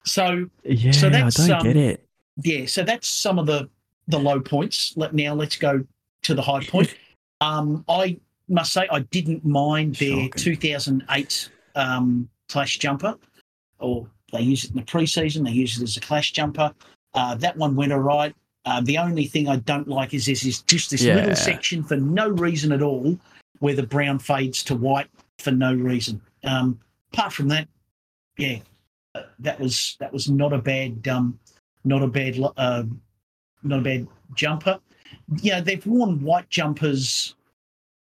So 0.05 0.47
yeah. 0.63 0.91
so 0.91 1.07
I 1.07 1.09
that's, 1.09 1.35
don't 1.47 1.63
get 1.63 1.75
um, 1.75 1.81
it. 1.81 2.07
yeah, 2.43 2.65
so 2.67 2.83
that's 2.83 3.09
some 3.09 3.39
of 3.39 3.47
the 3.47 3.67
the 4.07 4.19
low 4.19 4.39
points. 4.39 4.93
Let 4.95 5.13
now 5.13 5.33
let's 5.33 5.57
go 5.57 5.83
to 6.23 6.33
the 6.33 6.41
high 6.41 6.63
point. 6.63 6.95
Um, 7.39 7.85
I 7.87 8.17
must 8.49 8.73
say 8.73 8.87
I 8.91 9.01
didn't 9.01 9.45
mind 9.45 9.97
their 9.97 10.23
Shocking. 10.23 10.31
2008 10.31 11.51
um, 11.75 12.27
clash 12.49 12.79
jumper, 12.79 13.15
or 13.77 14.07
they 14.33 14.41
use 14.41 14.63
it 14.63 14.71
in 14.71 14.77
the 14.77 14.81
preseason. 14.81 15.45
They 15.45 15.51
use 15.51 15.79
it 15.79 15.83
as 15.83 15.97
a 15.97 15.99
clash 15.99 16.31
jumper. 16.31 16.73
Uh, 17.13 17.35
that 17.35 17.55
one 17.55 17.75
went 17.75 17.93
all 17.93 17.99
right. 17.99 18.33
Uh, 18.67 18.81
the 18.81 18.97
only 18.97 19.25
thing 19.25 19.47
I 19.47 19.55
don't 19.55 19.87
like 19.87 20.13
is 20.13 20.25
this 20.25 20.45
is 20.45 20.61
just 20.63 20.91
this 20.91 21.01
Yeah. 21.01 21.15
little 21.15 21.37
section 21.37 21.83
for 21.83 21.95
no 21.95 22.27
reason 22.27 22.73
at 22.73 22.81
all, 22.81 23.17
where 23.59 23.73
the 23.73 23.87
brown 23.87 24.19
fades 24.19 24.61
to 24.63 24.75
white 24.75 25.07
for 25.39 25.51
no 25.51 25.73
reason. 25.73 26.21
Um, 26.43 26.77
apart 27.13 27.31
from 27.31 27.47
that, 27.47 27.69
yeah, 28.37 28.59
uh, 29.15 29.21
that 29.39 29.57
was 29.57 29.95
that 30.01 30.11
was 30.11 30.29
not 30.29 30.51
a 30.51 30.57
bad 30.57 31.07
um, 31.07 31.39
not 31.85 32.03
a 32.03 32.07
bad 32.07 32.37
uh, 32.57 32.83
not 33.63 33.79
a 33.79 33.81
bad 33.81 34.05
jumper. 34.35 34.81
Yeah, 35.37 35.61
they've 35.61 35.85
worn 35.87 36.21
white 36.21 36.49
jumpers. 36.49 37.35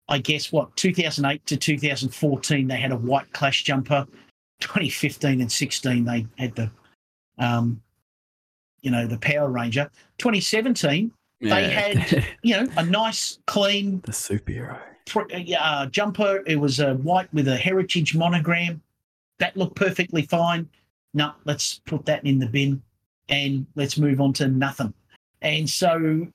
I 0.08 0.18
guess 0.18 0.52
what 0.52 0.74
2008 0.76 1.44
to 1.46 1.56
2014 1.58 2.66
they 2.66 2.76
had 2.76 2.92
a 2.92 2.96
white 2.96 3.30
clash 3.34 3.62
jumper. 3.64 4.06
2015 4.60 5.42
and 5.42 5.52
16 5.52 6.04
they 6.06 6.26
had 6.38 6.54
the, 6.54 6.70
um, 7.38 7.82
you 8.86 8.92
know, 8.92 9.04
the 9.04 9.18
Power 9.18 9.50
Ranger. 9.50 9.90
2017 10.18 11.10
they 11.40 11.68
had- 11.68 12.24
you 12.42 12.56
know 12.56 12.66
a 12.78 12.84
nice 12.86 13.40
clean 13.46 14.00
the 14.06 14.12
superhero. 14.12 14.78
uh, 15.58 15.86
jumper. 15.86 16.42
It 16.46 16.56
was 16.60 16.78
a 16.80 16.94
white 16.94 17.32
with 17.34 17.48
a 17.48 17.56
heritage 17.56 18.14
monogram. 18.14 18.80
That 19.40 19.56
looked 19.56 19.74
perfectly 19.76 20.22
fine. 20.22 20.68
No, 21.14 21.32
let's 21.44 21.80
put 21.84 22.06
that 22.06 22.24
in 22.24 22.38
the 22.38 22.46
bin 22.46 22.80
and 23.28 23.66
let's 23.74 23.98
move 23.98 24.20
on 24.20 24.32
to 24.34 24.46
nothing. 24.48 24.94
And 25.42 25.68
so 25.68 26.26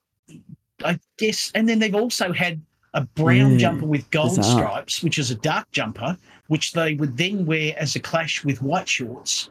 I 0.84 1.00
guess, 1.18 1.52
and 1.56 1.68
then 1.70 1.80
they've 1.80 1.96
also 1.96 2.32
had 2.34 2.62
a 2.94 3.02
brown 3.02 3.54
Yeah, 3.54 3.58
jumper 3.58 3.86
with 3.86 4.10
gold 4.12 4.36
bizarre. 4.36 4.58
stripes, 4.60 5.02
which 5.04 5.18
is 5.18 5.32
a 5.32 5.36
dark 5.36 5.72
jumper, 5.72 6.18
which 6.48 6.74
they 6.74 6.96
would 6.96 7.16
then 7.18 7.46
wear 7.46 7.74
as 7.78 7.96
a 7.96 8.00
clash 8.00 8.44
with 8.44 8.62
white 8.62 8.90
shorts. 8.90 9.50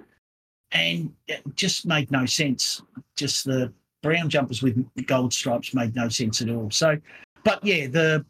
And 0.73 1.13
it 1.27 1.43
just 1.57 1.87
made 1.87 2.11
no 2.11 2.27
sense. 2.27 2.83
Just 3.17 3.45
the 3.45 3.73
brown 4.03 4.29
jumpers 4.31 4.63
with 4.63 4.85
gold 5.07 5.33
stripes 5.33 5.75
made 5.75 5.95
no 5.97 6.09
sense 6.09 6.41
at 6.43 6.49
all. 6.49 6.71
So, 6.71 6.97
but 7.45 7.65
yeah, 7.65 7.87
the 7.87 8.25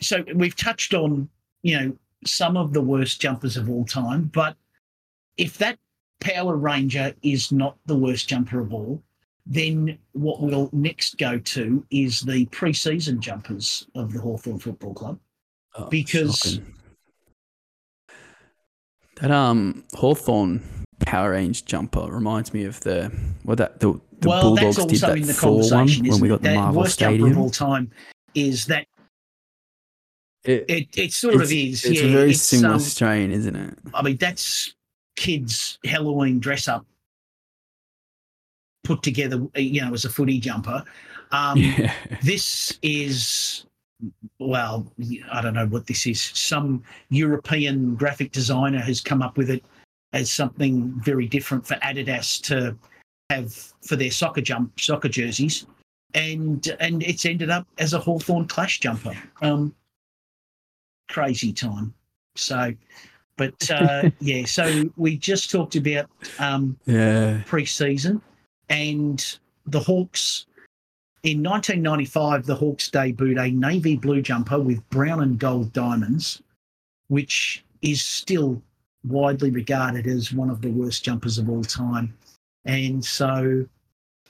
so 0.00 0.24
we've 0.34 0.56
touched 0.56 0.94
on 0.94 1.28
you 1.62 1.78
know 1.78 1.96
some 2.24 2.56
of 2.56 2.72
the 2.72 2.80
worst 2.80 3.20
jumpers 3.20 3.56
of 3.56 3.70
all 3.70 3.84
time 3.84 4.24
but 4.34 4.56
if 5.36 5.56
that 5.58 5.78
power 6.20 6.56
ranger 6.56 7.14
is 7.22 7.50
not 7.52 7.76
the 7.86 7.96
worst 7.96 8.28
jumper 8.28 8.60
of 8.60 8.74
all 8.74 9.02
then 9.46 9.96
what 10.12 10.40
we'll 10.40 10.68
next 10.72 11.16
go 11.18 11.38
to 11.38 11.84
is 11.90 12.20
the 12.20 12.44
pre-season 12.46 13.20
jumpers 13.20 13.86
of 13.94 14.12
the 14.12 14.20
Hawthorn 14.20 14.58
Football 14.58 14.92
Club 14.94 15.18
Oh, 15.76 15.86
Because- 15.88 16.40
shocking. 16.40 16.74
That 19.16 19.30
um 19.30 19.84
Hawthorn 19.94 20.62
Power 21.00 21.32
Range 21.32 21.64
jumper 21.64 22.06
reminds 22.10 22.54
me 22.54 22.64
of 22.64 22.80
the 22.80 23.12
well 23.44 23.56
that 23.56 23.80
the, 23.80 24.00
the 24.20 24.28
well 24.28 24.42
Bulldogs 24.56 24.84
did 24.86 25.00
that 25.00 25.16
in 25.18 25.26
the 25.26 25.34
four 25.34 25.68
one 25.70 25.88
when 25.88 26.20
we 26.20 26.28
got 26.28 26.42
the 26.42 26.54
Marvel 26.54 26.82
worst 26.82 26.98
jumper 26.98 27.14
of 27.14 27.20
Stadium. 27.20 27.38
all 27.38 27.50
time 27.50 27.90
is 28.34 28.66
that 28.66 28.86
It, 30.44 30.64
it, 30.68 30.98
it 30.98 31.12
sort 31.12 31.34
of 31.36 31.42
is 31.52 31.84
it's 31.84 32.00
yeah 32.00 32.08
a 32.08 32.12
very 32.12 32.30
it's, 32.30 32.42
similar 32.42 32.74
um, 32.74 32.80
strain, 32.80 33.32
isn't 33.32 33.56
it? 33.56 33.78
I 33.94 34.02
mean, 34.02 34.16
that's 34.16 34.74
kids' 35.16 35.78
Halloween 35.84 36.38
dress 36.38 36.68
up 36.68 36.86
put 38.84 39.02
together, 39.02 39.46
you 39.56 39.80
know, 39.82 39.92
as 39.92 40.04
a 40.04 40.10
footy 40.10 40.38
jumper. 40.38 40.84
Um, 41.32 41.58
yeah, 41.60 41.92
This 42.22 42.78
is, 42.82 43.66
well, 44.38 44.92
I 45.32 45.40
don't 45.40 45.54
know 45.54 45.66
what 45.66 45.86
this 45.86 46.06
is. 46.06 46.20
Some 46.20 46.82
European 47.08 47.94
graphic 47.94 48.32
designer 48.32 48.80
has 48.80 49.00
come 49.00 49.22
up 49.22 49.36
with 49.36 49.50
it 49.50 49.64
as 50.12 50.30
something 50.30 50.92
very 51.02 51.26
different 51.26 51.66
for 51.66 51.74
Adidas 51.76 52.40
to 52.42 52.76
have 53.30 53.52
for 53.82 53.96
their 53.96 54.10
soccer 54.10 54.40
jump 54.40 54.78
soccer 54.78 55.08
jerseys, 55.08 55.66
and 56.14 56.76
and 56.80 57.02
it's 57.02 57.26
ended 57.26 57.50
up 57.50 57.66
as 57.78 57.92
a 57.92 57.98
Hawthorn 57.98 58.46
Clash 58.46 58.80
jumper. 58.80 59.14
Um, 59.42 59.74
crazy 61.08 61.52
time. 61.52 61.94
So, 62.36 62.72
but 63.36 63.70
uh, 63.70 64.10
yeah, 64.20 64.44
so 64.44 64.84
we 64.96 65.16
just 65.16 65.50
talked 65.50 65.76
about 65.76 66.08
um, 66.38 66.78
yeah. 66.86 67.42
pre-season, 67.46 68.22
and 68.68 69.38
the 69.66 69.80
Hawks. 69.80 70.46
In 71.22 71.42
1995, 71.42 72.46
the 72.46 72.54
Hawks 72.54 72.88
debuted 72.88 73.40
a 73.40 73.50
navy 73.50 73.96
blue 73.96 74.22
jumper 74.22 74.60
with 74.60 74.88
brown 74.90 75.22
and 75.22 75.38
gold 75.38 75.72
diamonds, 75.72 76.42
which 77.08 77.64
is 77.82 78.02
still 78.02 78.62
widely 79.04 79.50
regarded 79.50 80.06
as 80.06 80.32
one 80.32 80.50
of 80.50 80.60
the 80.60 80.70
worst 80.70 81.04
jumpers 81.04 81.38
of 81.38 81.48
all 81.48 81.64
time. 81.64 82.16
And 82.64 83.04
so 83.04 83.66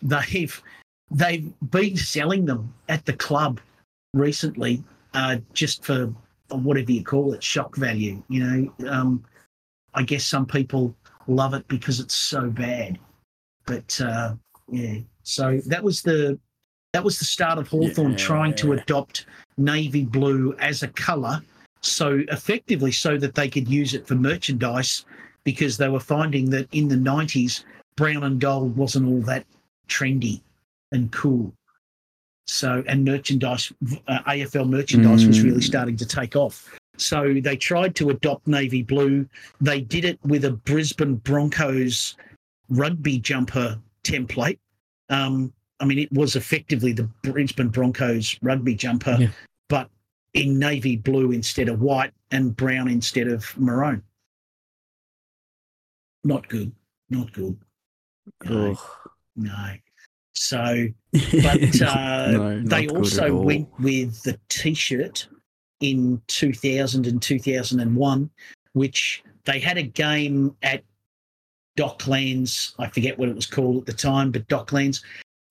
they've 0.03 0.63
they've 1.11 1.53
been 1.71 1.97
selling 1.97 2.45
them 2.45 2.73
at 2.89 3.05
the 3.05 3.13
club 3.13 3.61
recently, 4.15 4.83
uh, 5.15 5.37
just 5.53 5.85
for 5.85 6.13
whatever 6.51 6.93
you 6.93 7.05
call 7.05 7.33
it, 7.33 7.43
shock 7.43 7.77
value. 7.77 8.23
You 8.29 8.45
know, 8.45 8.91
um, 8.91 9.25
I 9.95 10.03
guess 10.03 10.25
some 10.25 10.47
people 10.47 10.95
love 11.27 11.55
it 11.55 11.67
because 11.69 12.01
it's 12.01 12.15
so 12.15 12.51
bad. 12.51 12.99
But 13.67 14.01
uh, 14.01 14.35
yeah, 14.69 14.99
so 15.23 15.61
that 15.67 15.83
was 15.83 16.03
the 16.03 16.39
that 16.97 17.05
was 17.05 17.19
the 17.19 17.27
start 17.27 17.59
of 17.59 17.69
Hawthorn 17.69 18.17
trying 18.17 18.55
to 18.55 18.73
adopt 18.73 19.27
navy 19.59 20.07
blue 20.07 20.55
as 20.61 20.83
a 20.83 20.89
colour, 20.89 21.43
so 21.83 22.23
effectively 22.29 22.91
so 22.91 23.19
that 23.19 23.35
they 23.35 23.51
could 23.51 23.69
use 23.69 23.93
it 23.93 24.07
for 24.07 24.15
merchandise, 24.15 25.05
because 25.45 25.77
they 25.77 25.91
were 25.91 26.01
finding 26.01 26.49
that 26.49 26.67
in 26.73 26.89
the 26.89 26.97
'90s 26.97 27.65
brown 27.99 28.25
and 28.25 28.41
gold 28.41 28.75
wasn't 28.79 29.07
all 29.07 29.21
that 29.21 29.45
trendy 29.91 30.41
and 30.93 31.13
cool. 31.13 31.53
So 32.47 32.83
and 32.89 33.05
merchandise, 33.05 33.71
uh, 34.09 34.21
AFL 34.27 34.67
merchandise 34.67 35.27
was 35.27 35.43
really 35.43 35.61
Mm. 35.61 35.65
starting 35.65 35.97
to 35.99 36.07
take 36.07 36.35
off. 36.35 36.75
So 36.97 37.35
they 37.43 37.59
tried 37.59 37.95
to 37.97 38.09
adopt 38.09 38.47
navy 38.47 38.83
blue. 38.83 39.29
They 39.61 39.83
did 39.83 40.07
it 40.07 40.19
with 40.25 40.47
a 40.47 40.53
Brisbane 40.53 41.17
Broncos 41.17 42.17
rugby 42.71 43.19
jumper 43.19 43.79
template. 44.03 44.59
Um, 45.11 45.53
I 45.81 45.85
mean, 45.85 45.99
it 45.99 46.13
was 46.13 46.37
effectively 46.37 46.93
the 46.93 47.05
Brisbane 47.23 47.69
Broncos 47.69 48.37
rugby 48.43 48.75
jumper, 48.75 49.17
Yeah. 49.21 49.29
but 49.69 49.91
in 50.35 50.59
navy 50.59 50.97
blue 50.97 51.33
instead 51.33 51.69
of 51.69 51.81
white 51.81 52.13
and 52.31 52.57
brown 52.57 52.89
instead 52.89 53.29
of 53.29 53.57
maroon. 53.59 54.03
Not 56.25 56.49
good. 56.49 56.73
Not 57.11 57.33
good. 57.33 57.57
No, 58.45 58.77
no. 59.37 59.75
So, 60.35 60.89
but 61.13 61.83
uh, 61.83 62.31
No, 62.33 62.61
they 62.63 62.89
also 62.89 63.35
went 63.37 63.69
with 63.79 64.23
the 64.23 64.39
T-shirt 64.49 65.29
in 65.81 66.21
2000 66.27 67.07
and 67.07 67.23
2001, 67.23 68.31
which 68.73 69.23
they 69.45 69.61
had 69.61 69.79
a 69.79 69.83
game 69.83 70.57
at 70.63 70.83
Docklands. 71.79 72.75
I 72.79 72.89
forget 72.89 73.19
what 73.19 73.29
it 73.29 73.37
was 73.37 73.47
called 73.47 73.79
at 73.79 73.87
the 73.87 73.93
time, 73.93 74.31
but 74.33 74.49
Docklands. 74.49 75.03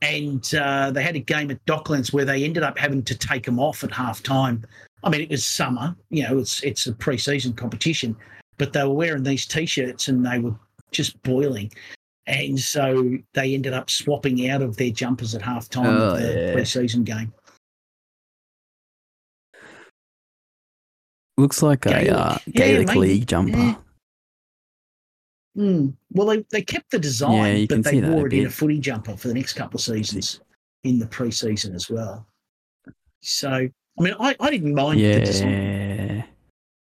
And 0.05 0.53
uh, 0.55 0.91
they 0.91 1.01
had 1.01 1.15
a 1.15 1.19
game 1.19 1.49
at 1.49 1.65
Docklands 1.65 2.13
where 2.13 2.25
they 2.25 2.43
ended 2.43 2.61
up 2.63 2.77
having 2.77 3.01
to 3.03 3.17
take 3.17 3.43
them 3.45 3.59
off 3.59 3.83
at 3.83 3.91
half 3.91 4.21
time. 4.21 4.63
I 5.03 5.09
mean, 5.09 5.21
it 5.21 5.29
was 5.29 5.43
summer, 5.45 5.95
you 6.09 6.23
know, 6.23 6.37
it's 6.39 6.61
it's 6.63 6.85
a 6.87 6.93
pre-season 6.93 7.53
competition, 7.53 8.15
but 8.57 8.73
they 8.73 8.83
were 8.83 8.93
wearing 8.93 9.23
these 9.23 9.45
T-shirts 9.45 10.07
and 10.07 10.25
they 10.25 10.39
were 10.39 10.53
just 10.91 11.21
boiling. 11.23 11.71
And 12.27 12.59
so 12.59 13.17
they 13.33 13.53
ended 13.53 13.73
up 13.73 13.89
swapping 13.89 14.49
out 14.49 14.61
of 14.61 14.77
their 14.77 14.89
jumpers 14.91 15.33
at 15.35 15.41
half 15.41 15.69
time 15.69 15.85
Oh, 15.87 16.15
of 16.15 16.21
the 16.21 16.33
yeah. 16.33 16.53
pre-season 16.53 17.03
game. 17.03 17.33
Looks 21.37 21.61
like 21.61 21.85
a 21.85 21.89
Gaelic. 21.89 22.11
uh, 22.13 22.37
Gaelic 22.51 22.87
maybe. 22.87 22.99
League 22.99 23.27
jumper. 23.27 23.57
Yeah. 23.57 23.75
Mm. 25.57 25.93
Well, 26.11 26.27
they, 26.27 26.45
they 26.51 26.61
kept 26.61 26.91
the 26.91 26.99
design, 26.99 27.57
Yeah, 27.59 27.65
but 27.69 27.83
they 27.83 27.91
see 27.91 27.99
that 28.01 28.09
a 28.11 28.13
wore 28.13 28.27
it 28.27 28.33
in 28.33 28.45
a 28.47 28.49
footy 28.49 28.77
jumper 28.79 29.15
for 29.15 29.27
the 29.29 29.33
next 29.33 29.53
couple 29.53 29.77
of 29.77 29.81
seasons 29.81 30.41
in 30.83 30.99
the 30.99 31.07
pre-season 31.07 31.73
as 31.75 31.89
well. 31.89 32.27
So, 33.21 33.49
I 33.49 33.69
mean, 34.03 34.13
I, 34.19 34.35
I 34.39 34.49
didn't 34.51 34.75
mind 34.75 34.99
the 34.99 35.19
design. 35.21 35.51
Yeah. 35.51 36.23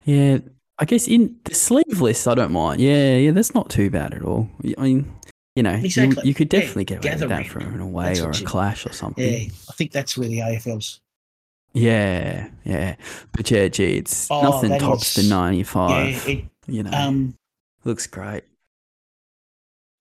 Yeah. 0.05 0.39
I 0.79 0.85
guess 0.85 1.07
in 1.09 1.37
the 1.45 1.55
sleeveless, 1.55 2.27
I 2.27 2.35
don't 2.35 2.53
mind. 2.53 2.81
Yeah, 2.81 3.17
yeah, 3.17 3.31
that's 3.31 3.55
not 3.55 3.71
too 3.71 3.89
bad 3.91 4.13
at 4.13 4.23
all. 4.23 4.49
I 4.77 4.83
mean, 4.83 5.13
you 5.55 5.63
know, 5.63 5.75
you- 5.75 5.85
Exactly. 5.87 6.23
you, 6.29 6.35
could 6.35 6.53
Yeah, 6.53 6.61
definitely 6.61 6.85
get 6.85 7.05
away 7.05 7.11
with 7.21 7.29
that 7.31 7.47
for 7.47 7.59
an 7.61 7.81
away 7.81 8.05
That's 8.09 8.21
or 8.21 8.31
a 8.31 8.37
you- 8.37 8.47
clash 8.47 8.85
or 8.87 8.93
something. 8.93 9.25
Yeah, 9.25 9.49
I 9.69 9.73
think 9.73 9.93
that's 9.93 10.17
where 10.19 10.29
the 10.29 10.41
AFL's. 10.41 11.01
Yeah, 11.73 12.49
yeah. 12.65 12.97
But 13.33 13.51
yeah, 13.51 13.69
gee, 13.69 13.99
it's 13.99 14.31
Oh, 14.31 14.43
nothing 14.43 14.79
tops 14.79 15.15
the 15.15 15.23
95. 15.25 15.91
Yeah, 16.27 16.33
it, 16.33 16.45
you 16.67 16.83
know, 16.83 16.91
um, 16.91 17.35
looks 17.87 18.07
great. 18.07 18.43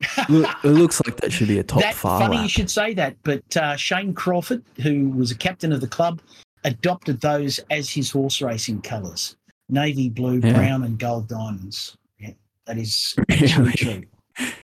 Look, 0.30 0.50
it 0.64 0.68
looks 0.70 1.02
like 1.06 1.16
that 1.18 1.32
should 1.32 1.48
be 1.48 1.60
a 1.60 1.64
top 1.64 1.82
that 1.82 1.96
Phar 1.96 2.20
funny 2.20 2.36
Lap. 2.36 2.44
you 2.44 2.50
should 2.50 2.70
say 2.70 2.94
that, 2.96 3.16
but 3.24 3.58
uh, 3.58 3.76
Shane 3.78 4.14
Crawford, 4.14 4.62
who 4.82 5.10
was 5.12 5.32
a 5.32 5.36
captain 5.38 5.72
of 5.72 5.80
the 5.80 5.88
club, 5.88 6.22
adopted 6.66 7.22
those 7.22 7.60
as 7.72 7.90
his 7.90 8.12
horse 8.12 8.42
racing 8.42 8.82
colours: 8.82 9.38
navy 9.70 10.10
blue, 10.10 10.40
Yeah. 10.44 10.54
brown, 10.54 10.84
and 10.84 11.00
gold 11.00 11.30
diamonds. 11.30 11.98
Yeah, 12.20 12.32
that 12.66 12.78
is 12.78 13.16
Really? 13.30 13.72
true. 13.74 14.04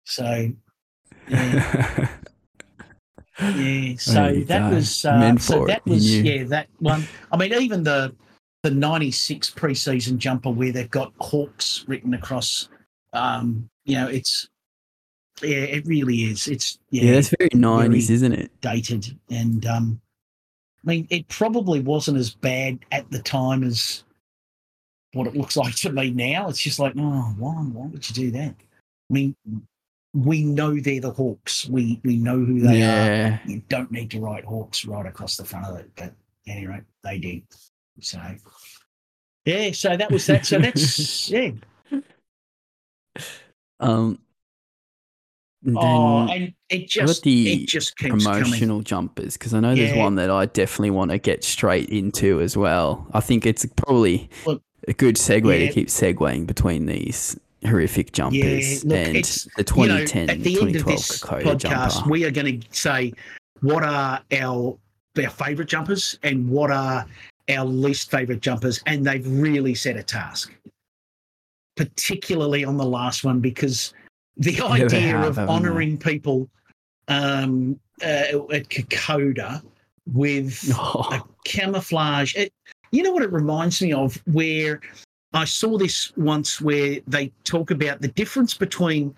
So, 0.05 0.51
yeah, 1.29 2.09
yeah. 3.41 3.95
So 3.99 4.35
that 4.47 4.71
go. 4.71 4.75
was 4.75 5.05
uh, 5.05 5.37
so 5.39 5.65
that 5.67 5.83
it, 5.87 5.91
was 5.91 6.21
yeah 6.23 6.43
that 6.45 6.67
one. 6.81 7.07
I 7.31 7.37
mean, 7.37 7.55
even 7.55 7.85
the 7.85 8.13
the 8.65 8.71
'96 8.73 9.51
preseason 9.51 10.19
jumper 10.19 10.51
where 10.51 10.73
they've 10.73 10.91
got 10.91 11.13
hawks 11.21 11.85
written 11.87 12.15
across. 12.15 12.69
Um, 13.12 13.68
you 13.85 13.96
know, 13.96 14.09
it's 14.09 14.49
yeah, 15.42 15.57
it 15.59 15.87
really 15.87 16.16
is. 16.25 16.46
It's 16.49 16.79
yeah, 16.90 17.12
that's 17.12 17.35
very 17.38 17.51
90s, 17.51 17.87
very- 17.88 18.14
isn't 18.14 18.33
it? 18.33 18.61
dated. 18.61 19.18
And 19.31 19.64
um 19.66 20.01
i 20.83 20.88
mean 20.88 21.07
it 21.11 21.29
probably 21.29 21.81
wasn't 21.81 22.16
as 22.16 22.31
bad 22.35 22.79
at 22.90 23.11
the 23.11 23.18
time 23.18 23.62
as 23.64 24.03
what 25.12 25.27
it 25.27 25.37
looks 25.37 25.57
like 25.62 25.75
to 25.77 25.92
me 25.92 26.11
now. 26.11 26.49
It's 26.49 26.59
just 26.61 26.79
like 26.79 26.94
oh 26.99 27.35
why 27.38 27.55
why 27.55 27.87
would 27.87 28.09
you 28.09 28.14
do 28.14 28.31
that? 28.33 28.55
I 28.59 29.12
mean 29.12 29.35
we 30.12 30.42
know 30.42 30.79
they're 30.79 31.01
the 31.01 31.12
hawks. 31.12 31.68
We 31.68 32.01
we 32.05 32.16
know 32.16 32.38
who 32.38 32.61
they 32.61 32.83
are. 32.83 33.40
You 33.46 33.62
don't 33.68 33.92
need 33.92 34.11
to 34.12 34.20
write 34.20 34.44
hawks 34.44 34.85
right 34.85 35.07
across 35.07 35.37
the 35.37 35.44
front 35.44 35.66
of 35.66 35.77
it 35.79 35.90
but 35.96 36.12
anyway 36.46 36.81
they 37.05 37.18
did 37.18 37.42
so 38.01 38.18
yeah 39.44 39.70
so 39.73 39.96
that 39.96 40.11
was 40.11 40.27
that. 40.27 40.46
So 40.46 40.59
that's 40.59 41.31
yeah 41.31 41.51
Um, 43.81 44.18
and 45.64 45.77
oh 45.79 46.29
and 46.31 46.55
it 46.70 46.88
just 46.88 47.23
the 47.23 47.53
it 47.53 47.68
just 47.68 47.96
keeps 47.99 48.25
coming 48.25 48.44
promotional 48.44 48.81
jumpers 48.81 49.35
because 49.37 49.53
I 49.53 49.61
know 49.61 49.75
there's 49.75 49.96
one 49.96 50.14
that 50.14 50.31
I 50.31 50.46
definitely 50.46 50.90
want 50.90 51.11
to 51.11 51.18
get 51.18 51.44
straight 51.44 51.90
into 51.90 52.40
as 52.40 52.57
well. 52.57 53.07
I 53.12 53.20
think 53.20 53.44
it's 53.44 53.66
probably 53.66 54.31
Look, 54.46 54.62
a 54.88 54.94
good 54.94 55.16
segue 55.16 55.61
yeah. 55.61 55.66
to 55.66 55.73
keep 55.73 55.88
segueing 55.88 56.46
between 56.46 56.87
these 56.87 57.38
horrific 57.66 58.12
jumpers 58.12 58.85
look, 58.85 58.96
and 58.96 59.16
the 59.16 59.64
you 59.77 59.87
know, 59.87 60.05
2010 60.07 60.31
at 60.31 60.40
the 60.40 60.61
end 60.61 60.77
of 60.77 60.83
2012 60.83 60.96
this 60.96 61.23
podcast, 61.23 61.59
jumper. 61.59 62.11
we 62.11 62.25
are 62.25 62.31
going 62.31 62.61
to 62.61 62.68
say 62.75 63.12
what 63.61 63.83
are 63.83 64.20
our 64.33 64.79
our 65.23 65.31
favourite 65.31 65.68
jumpers 65.68 66.18
and 66.23 66.49
what 66.49 66.70
are 66.70 67.05
our 67.51 67.64
least 67.64 68.11
favourite 68.11 68.40
jumpers, 68.40 68.81
and 68.87 69.05
they've 69.05 69.27
really 69.27 69.75
set 69.75 69.96
a 69.96 70.03
task, 70.03 70.55
particularly 71.77 72.65
on 72.65 72.77
the 72.77 72.85
last 72.85 73.25
one 73.25 73.41
because 73.41 73.95
the 74.37 74.61
idea 74.65 75.01
have, 75.01 75.25
of 75.25 75.37
haven't 75.37 75.47
they? 75.47 75.53
honouring 75.53 75.99
people 75.99 76.49
um, 77.09 77.79
uh, 78.03 78.47
at 78.53 78.69
Kokoda 78.69 79.63
with 80.07 80.71
Oh, 80.75 81.09
a 81.13 81.23
camouflage. 81.45 82.35
It, 82.37 82.53
you 82.93 83.03
know 83.03 83.13
what 83.13 83.23
it 83.23 83.33
reminds 83.33 83.81
me 83.83 83.93
of? 83.93 84.21
Where 84.27 84.81
I 85.33 85.45
saw 85.45 85.79
this 85.79 86.13
once, 86.17 86.61
where 86.61 86.99
they 87.07 87.33
talk 87.45 87.71
about 87.71 88.01
the 88.01 88.09
difference 88.09 88.55
between 88.55 89.15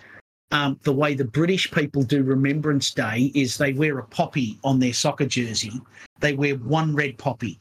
um, 0.51 0.79
the 0.83 0.93
way 0.93 1.15
the 1.15 1.25
British 1.25 1.71
people 1.71 2.03
do 2.03 2.23
Remembrance 2.23 2.91
Day 2.91 3.33
is 3.35 3.57
they 3.57 3.73
wear 3.73 3.99
a 3.99 4.05
poppy 4.05 4.59
on 4.63 4.79
their 4.79 4.93
soccer 4.93 5.25
jersey. 5.27 5.73
They 6.21 6.35
wear 6.35 6.57
one 6.57 6.95
red 6.95 7.17
poppy, 7.17 7.59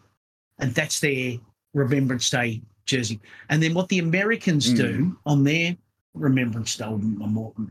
and 0.59 0.75
that's 0.75 0.99
their 0.99 1.37
Remembrance 1.73 2.29
Day 2.29 2.61
jersey. 2.85 3.19
And 3.49 3.61
then 3.61 3.73
what 3.73 3.89
the 3.89 3.99
Americans 3.99 4.71
do 4.73 4.93
hmm. 4.93 5.11
on 5.25 5.43
their 5.43 5.75
Remembrance 6.13 6.75
Day, 6.75 6.89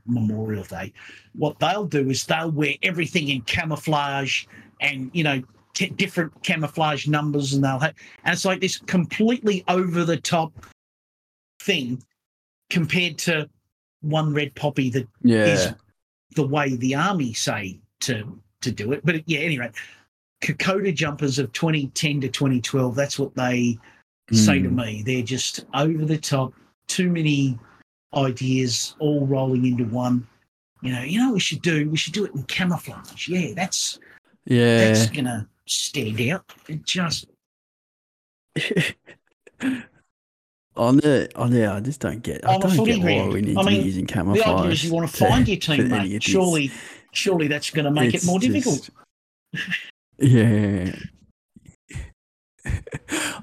Memorial 0.06 0.64
Day, 0.64 0.92
what 1.34 1.58
they'll 1.58 1.84
do 1.84 2.08
is 2.08 2.24
they'll 2.24 2.50
wear 2.50 2.74
everything 2.82 3.28
in 3.28 3.42
camouflage 3.42 4.46
and 4.80 5.10
you 5.12 5.22
know 5.22 5.42
t- 5.74 5.90
different 5.90 6.42
camouflage 6.42 7.06
numbers, 7.06 7.52
and 7.52 7.62
they'll 7.62 7.78
have, 7.78 7.94
and 8.24 8.32
it's 8.32 8.44
like 8.46 8.60
this 8.60 8.78
completely 8.78 9.62
over 9.68 10.04
the 10.04 10.16
top 10.16 10.52
thing 11.60 12.02
compared 12.70 13.18
to 13.18 13.48
one 14.00 14.32
red 14.32 14.54
poppy 14.54 14.88
that 14.90 15.06
yeah. 15.22 15.44
is 15.44 15.74
the 16.34 16.46
way 16.46 16.76
the 16.76 16.94
army 16.94 17.34
say 17.34 17.78
to 18.00 18.40
to 18.62 18.70
do 18.70 18.92
it. 18.92 19.04
But 19.04 19.28
yeah, 19.28 19.40
anyway, 19.40 19.70
Kokoda 20.40 20.94
jumpers 20.94 21.38
of 21.38 21.52
2010 21.52 22.22
to 22.22 22.28
2012. 22.28 22.94
That's 22.94 23.18
what 23.18 23.34
they 23.34 23.78
say 24.36 24.60
to 24.62 24.68
Mm. 24.68 24.74
me. 24.74 25.02
They're 25.04 25.22
just 25.22 25.64
over 25.74 26.04
the 26.04 26.18
top. 26.18 26.52
Too 26.88 27.10
many 27.10 27.58
ideas 28.14 28.94
all 28.98 29.26
rolling 29.26 29.64
into 29.66 29.84
one. 29.84 30.26
You 30.82 30.92
know, 30.92 31.02
you 31.02 31.18
know 31.18 31.26
what 31.26 31.34
we 31.34 31.40
should 31.40 31.62
do? 31.62 31.88
We 31.90 31.96
should 31.96 32.12
do 32.14 32.24
it 32.24 32.34
in 32.34 32.42
camouflage. 32.44 33.28
Yeah, 33.28 33.52
that's 33.54 33.98
Yeah. 34.46 34.78
that's 34.92 35.10
gonna 35.10 35.48
stand 35.66 36.20
out. 36.30 36.44
It 36.68 36.84
just 36.84 37.26
on 40.76 40.96
the 40.98 41.28
on 41.36 41.50
the, 41.50 41.66
I 41.66 41.80
just 41.80 42.00
don't 42.00 42.22
get. 42.22 42.44
I 42.46 42.54
On 42.54 42.60
don't 42.60 42.84
get 42.84 42.98
why 43.00 43.28
we 43.28 43.42
need 43.42 43.56
I 43.56 43.62
to 43.62 43.70
mean, 43.70 43.80
be 43.80 43.86
using 43.86 44.06
camouflage. 44.06 44.44
the 44.46 44.50
idea 44.52 44.70
is 44.72 44.84
you 44.84 44.92
want 44.94 45.10
to 45.10 45.16
find 45.16 45.46
your 45.46 45.56
for 45.60 45.62
teammate. 45.76 46.22
Surely, 46.22 46.70
surely 47.12 47.46
that's 47.48 47.70
going 47.70 47.84
to 47.84 47.90
make 47.90 48.14
it 48.14 48.24
more 48.24 48.38
difficult. 48.38 48.88
just- 49.54 49.70
Yeah. 50.18 50.94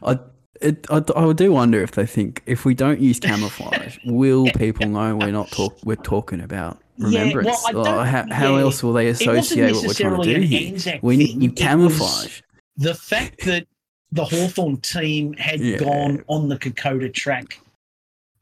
I, 0.03 0.19
it, 0.61 0.85
I, 0.89 1.03
I 1.15 1.33
do 1.33 1.51
wonder 1.51 1.81
if 1.81 1.91
they 1.91 2.05
think 2.05 2.41
if 2.45 2.65
we 2.65 2.73
don't 2.73 2.99
use 2.99 3.19
camouflage, 3.19 3.97
will 4.05 4.45
people 4.51 4.87
know 4.87 5.15
we're 5.15 5.31
not 5.31 5.51
talk 5.51 5.77
we're 5.83 5.95
talking 5.95 6.41
about 6.41 6.79
Yeah, 6.97 7.03
well, 7.05 7.11
remembrance? 7.11 7.63
I 7.67 7.71
don't- 7.71 7.85
how, 8.07 8.25
how 8.31 8.55
yeah. 8.55 8.61
else 8.61 8.81
will 8.83 8.93
they 8.93 9.07
associate 9.07 9.73
what 9.73 9.87
we're 9.87 9.93
trying 9.93 10.21
to 10.21 10.33
do 10.35 10.41
here? 10.41 10.99
We 11.01 11.17
need 11.17 11.41
you 11.43 11.51
camouflage. 11.51 12.41
the 12.77 12.95
fact 12.95 13.45
that 13.45 13.67
the 14.11 14.23
Hawthorn 14.25 14.77
team 14.77 15.33
had 15.33 15.59
Yeah. 15.59 15.77
gone 15.77 16.23
on 16.27 16.47
the 16.49 16.57
Kokoda 16.57 17.13
track 17.13 17.59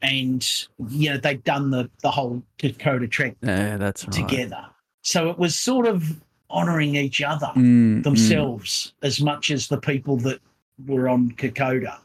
and 0.02 0.46
you 0.90 1.10
know 1.10 1.16
they'd 1.16 1.42
done 1.44 1.70
the 1.70 1.90
the 2.02 2.10
whole 2.10 2.42
Kokoda 2.58 3.10
track 3.10 3.34
Yeah, 3.42 3.76
that's 3.76 4.04
right. 4.04 4.12
together. 4.12 4.64
So 5.02 5.30
it 5.30 5.38
was 5.38 5.56
sort 5.56 5.86
of 5.86 6.04
honouring 6.50 6.94
each 6.94 7.20
other 7.22 7.46
Mm, 7.56 7.98
mm. 7.98 8.02
themselves 8.04 8.92
as 9.02 9.20
much 9.20 9.50
as 9.50 9.66
the 9.68 9.78
people 9.78 10.16
that 10.18 10.38
were 10.86 11.08
on 11.08 11.30
Kokoda, 11.32 11.98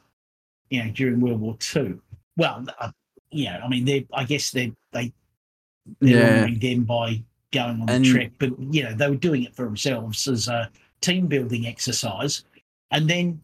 you 0.71 0.83
know, 0.83 0.89
during 0.91 1.19
World 1.19 1.39
War 1.41 1.55
Two. 1.59 2.01
Well, 2.37 2.65
uh, 2.79 2.89
you 3.29 3.45
know, 3.45 3.59
I 3.63 3.67
mean, 3.67 3.85
they 3.85 4.07
I 4.13 4.23
guess 4.23 4.49
they 4.51 4.73
they 4.93 5.13
they're 5.99 6.17
Yeah. 6.17 6.37
honouring 6.39 6.59
them 6.59 6.83
by 6.85 7.21
going 7.51 7.81
on 7.81 7.89
And- 7.89 8.05
the 8.05 8.11
trek, 8.11 8.31
but 8.39 8.51
you 8.71 8.83
know 8.83 8.93
they 8.95 9.07
were 9.09 9.15
doing 9.15 9.43
it 9.43 9.53
for 9.55 9.65
themselves 9.65 10.27
as 10.27 10.47
a 10.47 10.71
team 11.01 11.27
building 11.27 11.67
exercise, 11.67 12.43
and 12.89 13.07
then 13.09 13.41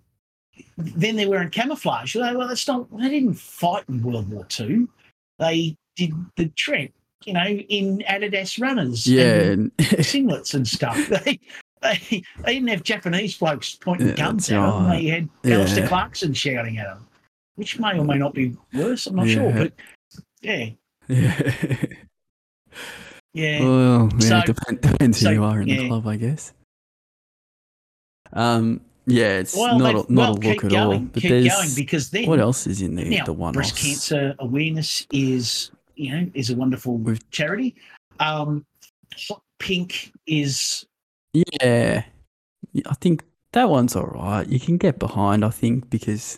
then 0.78 1.16
they're 1.16 1.30
wearing 1.30 1.50
camouflage. 1.50 2.16
Well, 2.16 2.36
well, 2.38 2.48
that's 2.48 2.68
not. 2.68 2.88
They 2.98 3.10
didn't 3.10 3.36
fight 3.36 3.84
in 3.90 4.02
World 4.02 4.30
War 4.30 4.46
Two. 4.46 4.90
They 5.40 5.76
did 5.96 6.14
the 6.36 6.48
trek, 6.56 6.92
you 7.26 7.34
know, 7.34 7.46
in 7.46 8.00
Adidas 8.08 8.60
runners, 8.62 9.06
Yeah, 9.06 9.42
and 9.52 9.76
singlets 9.78 10.54
and 10.54 10.68
stuff. 10.68 10.98
They, 11.84 12.00
they 12.00 12.24
they 12.44 12.54
didn't 12.56 12.70
have 12.70 12.82
Japanese 12.82 13.38
blokes 13.38 13.76
pointing 13.76 14.08
Yeah, 14.08 14.16
guns 14.16 14.50
at 14.52 14.56
them. 14.60 14.86
right. 14.88 15.00
They 15.04 15.08
had 15.10 15.30
Alastair 15.46 15.84
Yeah. 15.84 15.88
Clarkson 15.90 16.34
shouting 16.34 16.80
at 16.80 16.88
them, 16.88 17.07
which 17.58 17.80
may 17.80 17.98
or 18.00 18.06
may 18.06 18.18
not 18.18 18.34
be 18.34 18.56
worse. 18.74 19.08
I'm 19.08 19.16
not 19.16 19.28
sure, 19.28 19.52
but 19.52 19.74
yeah, 20.42 20.70
yeah. 21.08 21.76
yeah. 23.34 23.60
Well, 23.60 24.10
yeah, 24.14 24.20
So- 24.20 24.42
depend, 24.46 24.82
depends 24.82 25.20
so, 25.20 25.30
who 25.30 25.36
you 25.36 25.44
are 25.44 25.62
in 25.62 25.68
the 25.68 25.76
yeah. 25.76 25.88
club, 25.88 26.08
I 26.08 26.16
guess. 26.16 26.54
Um, 28.34 28.82
yeah, 29.06 29.40
it's 29.40 29.56
well, 29.56 29.80
not 29.80 29.92
a, 29.96 29.98
not 29.98 30.10
well, 30.10 30.32
a 30.32 30.36
look 30.36 30.64
at 30.66 30.70
going, 30.70 31.02
all. 31.02 31.10
But 31.14 31.24
there's 31.24 31.48
going 31.48 31.70
because 31.76 32.10
then 32.10 32.28
what 32.28 32.40
else 32.40 32.68
is 32.68 32.82
in 32.82 32.96
the 32.96 33.06
now 33.06 33.26
the 33.26 33.34
one 33.34 33.54
breast 33.54 33.78
cancer 33.78 34.36
awareness 34.40 35.08
is 35.12 35.72
you 35.96 36.12
know 36.12 36.30
is 36.34 36.50
a 36.50 36.56
wonderful 36.56 36.98
We've- 36.98 37.20
charity. 37.32 37.76
Um, 38.20 38.66
Hot 39.30 39.42
Pink 39.60 40.12
is 40.28 40.86
Yeah, 41.34 42.04
Yeah, 42.74 42.84
I 42.90 42.94
think 42.96 43.24
that 43.54 43.70
one's 43.70 43.96
all 43.96 44.08
right. 44.08 44.46
You 44.48 44.60
can 44.60 44.78
get 44.78 45.00
behind, 45.00 45.44
I 45.46 45.50
think, 45.50 45.90
because 45.90 46.38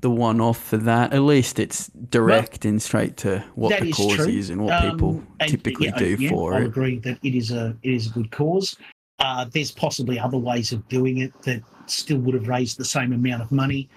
the 0.00 0.10
one 0.10 0.40
off 0.40 0.62
for 0.62 0.76
that, 0.78 1.12
at 1.12 1.22
least 1.22 1.58
it's 1.58 1.88
direct 1.88 2.64
and 2.64 2.80
straight 2.80 3.16
to 3.18 3.44
what 3.54 3.78
the 3.78 3.86
is 3.88 3.94
cause 3.94 4.16
true. 4.16 4.26
is 4.28 4.50
and 4.50 4.64
what 4.64 4.82
Um, 4.82 4.90
people 4.90 5.22
and, 5.40 5.50
typically 5.50 5.86
yeah, 5.88 5.98
do 5.98 6.16
yeah, 6.18 6.30
for 6.30 6.54
I'll 6.54 6.62
it. 6.62 6.66
agree 6.66 6.98
that 7.00 7.18
it 7.22 7.34
is 7.34 7.50
a 7.50 7.76
it 7.82 7.92
is 7.92 8.06
a 8.06 8.10
good 8.10 8.30
cause. 8.30 8.76
Uh, 9.18 9.44
there's 9.52 9.70
possibly 9.70 10.18
other 10.18 10.38
ways 10.38 10.72
of 10.72 10.86
doing 10.88 11.18
it 11.18 11.32
that 11.42 11.62
still 11.86 12.18
would 12.18 12.34
have 12.34 12.48
raised 12.48 12.78
the 12.78 12.84
same 12.84 13.12
amount 13.12 13.42
of 13.42 13.52
money. 13.52 13.88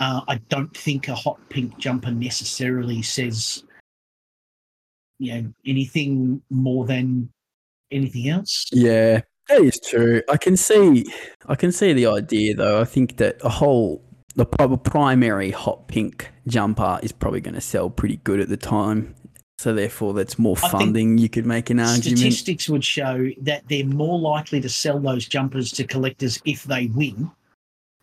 Uh, 0.00 0.22
I 0.26 0.36
don't 0.48 0.76
think 0.76 1.06
a 1.08 1.14
hot 1.14 1.38
pink 1.48 1.78
jumper 1.78 2.10
necessarily 2.10 3.02
says, 3.02 3.62
you 5.20 5.34
know, 5.34 5.52
anything 5.64 6.42
more 6.50 6.84
than 6.86 7.30
anything 7.92 8.28
else. 8.30 8.66
Yeah, 8.72 9.20
that 9.48 9.60
is 9.60 9.78
true. 9.78 10.22
I 10.28 10.36
can 10.36 10.56
see, 10.56 11.04
I 11.46 11.54
can 11.54 11.70
see 11.70 11.92
the 11.92 12.06
idea 12.06 12.54
though. 12.56 12.80
I 12.80 12.84
think 12.84 13.18
that 13.18 13.36
a 13.44 13.48
whole 13.48 14.02
the 14.34 14.46
primary 14.46 15.50
hot 15.50 15.88
pink 15.88 16.30
jumper 16.46 16.98
is 17.02 17.12
probably 17.12 17.40
going 17.40 17.54
to 17.54 17.60
sell 17.60 17.90
pretty 17.90 18.16
good 18.18 18.40
at 18.40 18.48
the 18.48 18.56
time. 18.56 19.14
So 19.58 19.72
therefore, 19.72 20.12
that's 20.12 20.40
more 20.40 20.56
funding. 20.56 21.18
You 21.18 21.28
could 21.28 21.46
make 21.46 21.70
an 21.70 21.78
argument. 21.78 22.18
Statistics 22.18 22.68
would 22.68 22.84
show 22.84 23.28
that 23.42 23.62
they're 23.68 23.86
more 23.86 24.18
likely 24.18 24.60
to 24.60 24.68
sell 24.68 24.98
those 24.98 25.26
jumpers 25.28 25.70
to 25.72 25.84
collectors 25.84 26.40
if 26.44 26.64
they 26.64 26.86
win 26.86 27.30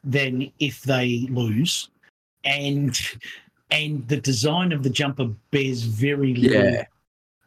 than 0.04 0.50
if 0.60 0.84
they 0.84 1.28
lose, 1.30 1.90
and 2.46 2.98
and 3.72 4.08
the 4.08 4.22
design 4.22 4.72
of 4.72 4.84
the 4.84 4.90
jumper 4.90 5.26
bears 5.52 5.82
very 5.82 6.34
little 6.34 6.64
Yeah, 6.64 6.86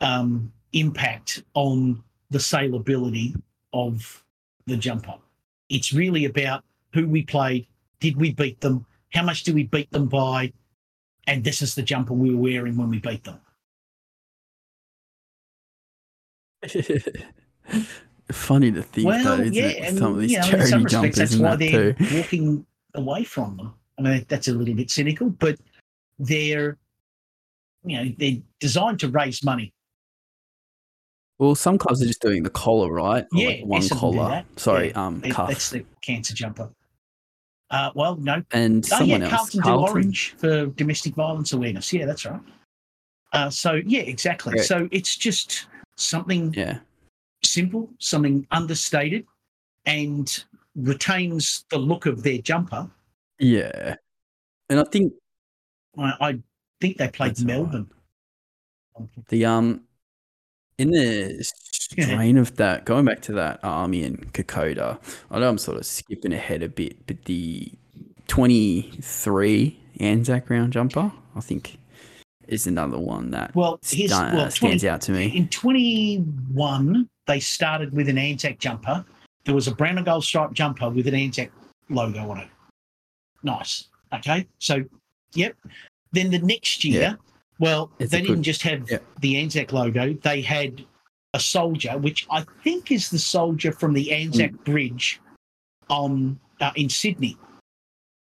um, 0.03 0.53
impact 0.75 1.43
on 1.55 2.03
the 2.31 2.39
saleability 2.39 3.35
of 3.73 4.23
the 4.67 4.77
jumper. 4.77 5.15
It's 5.71 5.95
really 5.95 6.27
about 6.27 6.65
who 6.93 7.09
we 7.09 7.23
played, 7.23 7.67
did 8.03 8.17
we 8.17 8.33
beat 8.33 8.61
them, 8.61 8.85
how 9.13 9.23
much 9.23 9.45
did 9.45 9.55
we 9.55 9.63
beat 9.63 9.91
them 9.93 10.09
by, 10.09 10.53
and 11.29 11.45
this 11.45 11.63
is 11.63 11.77
the 11.77 11.83
jumper 11.83 12.13
we 12.15 12.35
were 12.35 12.43
wearing 12.43 12.77
when 12.77 12.91
we 12.91 12.99
beat 12.99 13.23
them. 13.23 13.41
Funny 18.33 18.73
to 18.73 18.83
think 18.83 19.07
well, 19.07 19.23
though, 19.25 19.43
isn't 19.43 19.55
yeah, 19.55 19.69
it? 19.69 19.97
Some 19.97 20.15
of 20.15 20.21
these 20.21 20.33
you 20.33 20.39
know, 20.39 20.45
charity 20.45 20.75
respects, 20.75 20.93
jumpers 20.93 21.17
that's 21.17 21.37
why 21.37 21.51
that 21.51 21.59
they're 21.61 21.93
too. 21.93 22.17
walking 22.17 22.67
away 22.95 23.23
from 23.25 23.57
them. 23.57 23.75
I 23.99 24.03
mean, 24.03 24.27
that's 24.29 24.49
a 24.49 24.53
little 24.53 24.75
bit 24.75 24.91
cynical, 24.91 25.31
but 25.31 25.59
they're, 26.19 26.77
you 27.85 27.97
know, 27.97 28.13
they're 28.19 28.39
designed 28.59 28.99
to 29.01 29.09
raise 29.09 29.45
money. 29.45 29.73
Well, 31.39 31.55
some 31.55 31.79
clubs 31.79 32.03
are 32.03 32.07
just 32.07 32.23
doing 32.23 32.43
the 32.43 32.51
collar, 32.51 32.91
right? 32.91 33.25
Or 33.25 33.29
Yeah, 33.33 33.49
like 33.49 33.65
one 33.65 33.81
do 33.83 33.89
collar. 33.91 34.45
Sorry, 34.57 34.89
Yeah, 34.89 35.07
um, 35.07 35.21
cuff. 35.23 35.49
That's 35.49 35.71
the 35.71 35.85
cancer 36.03 36.35
jumper. 36.35 36.71
Uh, 37.73 37.91
well, 37.95 38.17
no, 38.17 38.43
and 38.53 38.85
Oh, 38.93 38.99
someone 38.99 39.23
yeah, 39.23 39.29
else, 39.29 39.51
Carlton, 39.51 39.61
do 39.61 39.63
Carlton. 39.65 39.93
orange 39.97 40.35
for 40.37 40.67
domestic 40.67 41.15
violence 41.15 41.53
awareness. 41.55 41.91
Yeah, 41.93 42.05
that's 42.05 42.27
right. 42.27 42.41
Uh, 43.33 43.49
so 43.49 43.81
yeah, 43.87 44.03
exactly. 44.03 44.59
So 44.59 44.89
it's 44.93 45.17
just 45.17 45.67
something 45.97 46.53
Yeah, 46.53 46.81
simple, 47.43 47.89
something 47.99 48.47
understated, 48.51 49.27
and 49.87 50.45
retains 50.77 51.65
the 51.71 51.79
look 51.79 52.05
of 52.05 52.23
their 52.23 52.39
jumper. 52.39 52.91
yeah. 53.39 53.97
And 54.69 54.79
I 54.81 54.85
think 54.85 55.15
I, 55.99 56.15
I 56.21 56.39
think 56.81 56.99
they 56.99 57.09
played 57.09 57.39
all 57.41 57.47
right. 57.47 57.47
Melbourne. 57.47 57.91
the 59.29 59.47
um 59.47 59.83
in 60.83 60.91
the 60.91 61.43
strain 61.43 62.39
of 62.39 62.57
that, 62.57 62.85
going 62.85 63.05
back 63.05 63.21
to 63.23 63.33
that 63.33 63.61
Army 63.63 64.03
and 64.03 64.33
Kokoda, 64.33 64.99
I 65.31 65.39
know 65.39 65.49
I'm 65.49 65.59
sort 65.59 65.79
of 65.79 65.87
skipping 65.87 66.33
ahead 66.33 66.63
a 66.63 66.69
bit, 66.69 67.07
but 67.07 67.25
the 67.25 67.71
23 68.29 69.79
Anzac 70.01 70.51
round 70.51 70.73
jumper, 70.73 71.13
I 71.37 71.41
think, 71.41 71.79
is 72.49 72.67
another 72.67 72.99
one 72.99 73.31
that 73.31 73.55
Well, 73.55 73.79
sta- 73.83 74.33
well, 74.33 74.41
uh, 74.47 74.51
stands 74.51 74.83
20 74.83 74.89
out 74.89 75.01
to 75.03 75.13
me. 75.13 75.27
In 75.37 75.49
21, 75.49 77.09
they 77.27 77.41
started 77.41 77.93
with 77.93 78.09
an 78.09 78.19
Anzac 78.19 78.59
jumper. 78.59 79.05
There 79.45 79.55
was 79.55 79.69
a 79.69 79.75
brown 79.75 79.97
and 79.99 80.07
gold 80.07 80.25
striped 80.25 80.55
jumper 80.55 80.89
with 80.91 81.07
an 81.07 81.15
Anzac 81.15 81.51
logo 81.89 82.31
on 82.31 82.39
it. 82.39 82.49
Nice. 83.43 83.89
Okay. 84.13 84.47
So, 84.59 84.85
yep. 85.35 85.57
Then 86.13 86.31
the 86.31 86.39
next 86.39 86.85
year, 86.85 87.01
Yeah. 87.03 87.15
Well, 87.59 87.91
It's 87.99 88.11
they 88.11 88.21
didn't 88.21 88.37
good- 88.37 88.45
just 88.45 88.63
have 88.63 88.91
yeah. 88.91 88.99
the 89.21 89.39
Anzac 89.39 89.73
logo, 89.73 90.13
they 90.15 90.41
had 90.43 90.85
a 91.35 91.41
soldier, 91.41 91.97
which 91.99 92.27
I 92.31 92.45
think 92.63 92.91
is 92.91 93.09
the 93.11 93.19
soldier 93.19 93.73
from 93.73 93.93
the 93.95 94.13
Anzac 94.13 94.53
Mm. 94.53 94.65
Bridge 94.65 95.21
on 95.89 96.39
uh, 96.61 96.73
in 96.77 96.89
Sydney. 96.89 97.37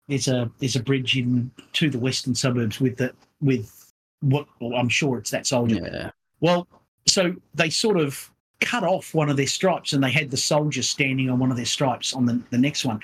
There's 0.09 0.29
a 0.29 0.51
there's 0.59 0.77
a 0.77 0.83
bridge 0.83 1.16
in 1.16 1.51
to 1.75 1.91
the 1.91 1.99
western 1.99 2.35
suburbs 2.35 2.81
with 2.81 2.97
the 2.97 3.12
with 3.41 3.93
what 4.21 4.47
well, 4.61 4.75
I'm 4.79 4.89
sure 4.89 5.19
it's 5.19 5.31
that 5.31 5.47
soldier. 5.47 5.81
Yeah, 5.83 6.11
Well, 6.41 6.66
so 7.07 7.35
they 7.55 7.71
sort 7.71 7.99
of 7.99 8.31
cut 8.61 8.83
off 8.83 9.14
one 9.14 9.29
of 9.31 9.37
their 9.37 9.47
stripes 9.47 9.93
and 9.93 10.03
they 10.03 10.11
had 10.11 10.31
the 10.31 10.37
soldier 10.37 10.83
standing 10.83 11.31
on 11.31 11.39
one 11.39 11.51
of 11.53 11.57
their 11.57 11.66
stripes 11.66 12.12
on 12.12 12.27
the, 12.27 12.43
the 12.51 12.59
next 12.59 12.85
one. 12.85 12.99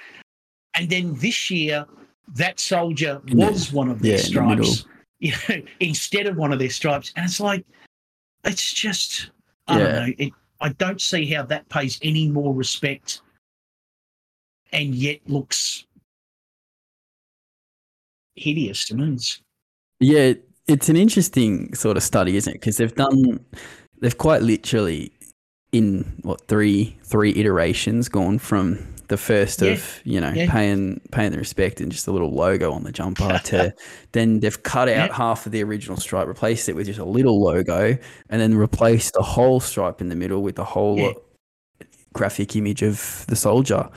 And 0.75 0.91
then 0.91 1.15
this 1.15 1.51
year, 1.51 1.87
that 2.35 2.59
soldier 2.59 3.21
was 3.33 3.73
one 3.73 3.89
of 3.89 4.01
their 4.03 4.17
yeah, 4.17 4.23
stripes, 4.23 4.87
you 5.25 5.33
know, 5.49 5.62
instead 5.81 6.27
of 6.27 6.37
one 6.37 6.53
of 6.53 6.59
their 6.59 6.70
stripes. 6.70 7.12
And 7.16 7.25
it's 7.25 7.41
like, 7.41 7.64
it's 8.45 8.72
just, 8.72 9.31
I 9.66 9.79
don't 9.79 9.93
know. 9.93 10.14
It, 10.18 10.33
I 10.61 10.68
don't 10.68 11.01
see 11.01 11.27
how 11.27 11.43
that 11.45 11.68
pays 11.70 11.99
any 12.03 12.29
more 12.29 12.55
respect 12.55 13.22
and 14.72 14.95
yet 14.95 15.20
looks 15.27 15.87
hideous 18.37 18.87
to 18.87 18.97
me. 18.97 19.18
Yeah. 20.01 20.35
It's 20.66 20.89
an 20.89 20.97
interesting 20.97 21.75
sort 21.75 21.97
of 21.97 22.03
study, 22.03 22.37
isn't 22.37 22.55
it? 22.55 22.61
Because 22.61 22.77
they've 22.77 22.95
done, 22.95 23.45
they've 24.01 24.16
quite 24.16 24.43
literally 24.43 25.12
in 25.72 26.05
what 26.22 26.47
three 26.47 26.97
three 27.03 27.33
iterations 27.33 28.09
gone 28.09 28.39
from 28.39 28.93
the 29.09 29.17
first 29.17 29.61
Yeah. 29.63 29.73
of 29.73 30.01
you 30.05 30.21
know 30.21 30.33
Yeah. 30.35 30.51
paying 30.51 31.01
paying 31.13 31.33
the 31.33 31.39
respect 31.39 31.81
and 31.81 31.91
just 31.93 32.07
a 32.07 32.13
little 32.13 32.33
logo 32.33 32.73
on 32.73 32.85
the 32.85 32.93
jumper 32.93 33.39
to 33.45 33.75
then 34.13 34.41
they've 34.41 34.63
cut 34.63 34.89
out 34.89 35.11
Yeah. 35.11 35.15
half 35.15 35.47
of 35.47 35.53
the 35.53 35.63
original 35.63 35.97
stripe 35.97 36.27
replaced 36.27 36.69
it 36.69 36.75
with 36.77 36.87
just 36.87 36.99
a 36.99 37.05
little 37.05 37.41
logo 37.43 37.97
and 38.31 38.41
then 38.41 38.55
replaced 38.57 39.15
the 39.15 39.23
whole 39.23 39.61
stripe 39.61 40.01
in 40.01 40.09
the 40.09 40.17
middle 40.17 40.43
with 40.43 40.57
the 40.57 40.65
whole 40.65 41.13
graphic 42.13 42.55
image 42.57 42.83
of 42.83 43.25
the 43.29 43.37
soldier 43.37 43.89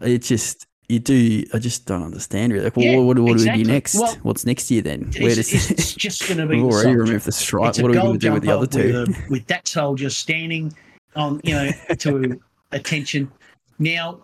it 0.00 0.18
just 0.18 0.66
you 0.88 0.98
do 0.98 1.42
i 1.54 1.58
just 1.58 1.86
don't 1.86 2.02
understand 2.02 2.52
really 2.52 2.64
like 2.66 2.76
well, 2.76 2.84
Yeah, 2.84 2.96
what, 2.98 3.18
what 3.18 3.26
do 3.28 3.32
exactly. 3.32 3.60
we 3.60 3.64
do 3.64 3.70
next 3.72 3.94
Well, 3.94 4.14
what's 4.22 4.44
next 4.44 4.70
year 4.70 4.82
then 4.82 5.10
where 5.20 5.34
does 5.34 5.52
it's 5.70 5.94
just 6.06 6.26
going 6.28 6.38
to 6.38 6.46
be 6.46 6.56
we've 6.60 6.70
the 6.70 6.76
already 6.76 6.96
removed 6.96 7.24
the 7.24 7.32
stripe 7.32 7.70
It's 7.70 7.80
what 7.80 7.90
are 7.90 7.94
we 7.94 7.98
going 7.98 8.18
to 8.18 8.26
do 8.26 8.32
with 8.32 8.42
the 8.42 8.50
other 8.50 8.66
two 8.66 8.92
With, 9.06 9.08
a, 9.08 9.24
with 9.30 9.46
that 9.46 9.66
soldier 9.66 10.10
standing 10.10 10.74
on, 11.16 11.40
you 11.44 11.54
know, 11.54 11.70
to 11.98 12.40
attention. 12.72 13.30
Now, 13.78 14.18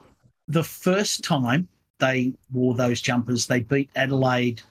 the 0.49 0.65
first 0.65 1.23
time 1.23 1.69
they 2.01 2.33
wore 2.53 2.75
those 2.75 3.01
jumpers, 3.01 3.47
they 3.47 3.61
beat 3.61 3.91
Adelaide 3.97 4.63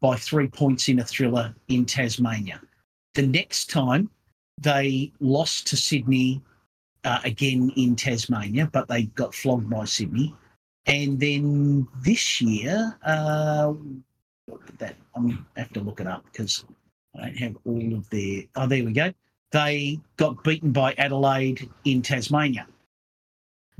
by 0.00 0.16
three 0.16 0.48
points 0.48 0.88
in 0.88 0.98
a 0.98 1.04
thriller 1.04 1.54
in 1.68 1.86
Tasmania. 1.86 2.60
The 3.14 3.26
next 3.26 3.70
time 3.70 4.10
they 4.60 5.12
lost 5.20 5.66
to 5.68 5.76
Sydney 5.76 6.42
uh, 7.04 7.20
again 7.24 7.72
in 7.76 7.96
Tasmania, 7.96 8.68
but 8.72 8.88
they 8.88 9.04
got 9.04 9.34
flogged 9.34 9.70
by 9.70 9.84
Sydney. 9.84 10.34
And 10.86 11.18
then 11.18 11.86
this 12.02 12.40
year, 12.40 12.98
uh, 13.04 13.72
that 14.78 14.96
I'm 15.14 15.46
have 15.56 15.72
to 15.72 15.80
look 15.80 16.00
it 16.00 16.06
up 16.06 16.24
because 16.32 16.64
I 17.16 17.26
don't 17.26 17.36
have 17.38 17.56
all 17.64 17.94
of 17.94 18.10
their. 18.10 18.42
Oh, 18.56 18.66
there 18.66 18.84
we 18.84 18.92
go. 18.92 19.12
they 19.52 20.00
got 20.16 20.42
beaten 20.42 20.72
by 20.72 20.94
Adelaide 20.94 21.68
in 21.84 22.02
Tasmania. 22.02 22.66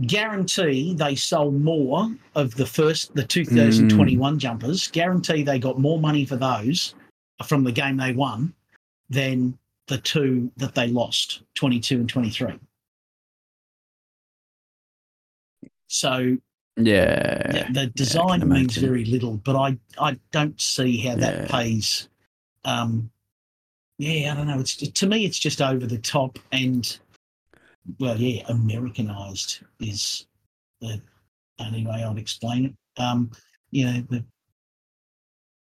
Guarantee 0.00 0.94
they 0.94 1.14
sold 1.14 1.60
more 1.60 2.10
of 2.34 2.54
the 2.54 2.66
first, 2.66 3.14
the 3.14 3.22
2021 3.24 4.38
jumpers. 4.38 4.88
Guarantee 4.88 5.42
they 5.42 5.58
got 5.58 5.78
more 5.78 5.98
money 5.98 6.24
for 6.24 6.36
those 6.36 6.94
from 7.46 7.62
the 7.64 7.72
game 7.72 7.96
they 7.96 8.12
won 8.12 8.54
than 9.10 9.58
the 9.88 9.98
two 9.98 10.50
that 10.56 10.74
they 10.74 10.88
lost, 10.88 11.42
22 11.54 11.96
and 12.00 12.08
23. 12.08 12.58
So 15.88 16.38
Yeah. 16.76 17.52
the, 17.52 17.72
the 17.72 17.86
design 17.88 18.40
can 18.40 18.48
means 18.48 18.76
very 18.76 19.04
little, 19.04 19.36
but 19.38 19.56
I, 19.56 19.76
I 19.98 20.18
don't 20.30 20.58
see 20.60 20.96
how 20.98 21.16
that 21.16 21.34
Yeah. 21.34 21.46
pays. 21.48 22.08
Um, 22.64 23.10
yeah, 23.98 24.32
I 24.32 24.36
don't 24.36 24.46
know. 24.46 24.58
It's 24.58 24.76
to 24.76 25.06
me, 25.06 25.26
it's 25.26 25.38
just 25.38 25.60
over 25.60 25.86
the 25.86 25.98
top, 25.98 26.38
and 26.50 26.98
well, 27.98 28.16
yeah, 28.16 28.42
Americanized 28.48 29.60
is 29.80 30.26
the 30.80 31.00
only 31.58 31.86
way 31.86 32.04
I'd 32.04 32.18
explain 32.18 32.66
it. 32.66 33.02
Um, 33.02 33.30
you 33.70 33.86
know, 33.86 34.04
the, 34.10 34.24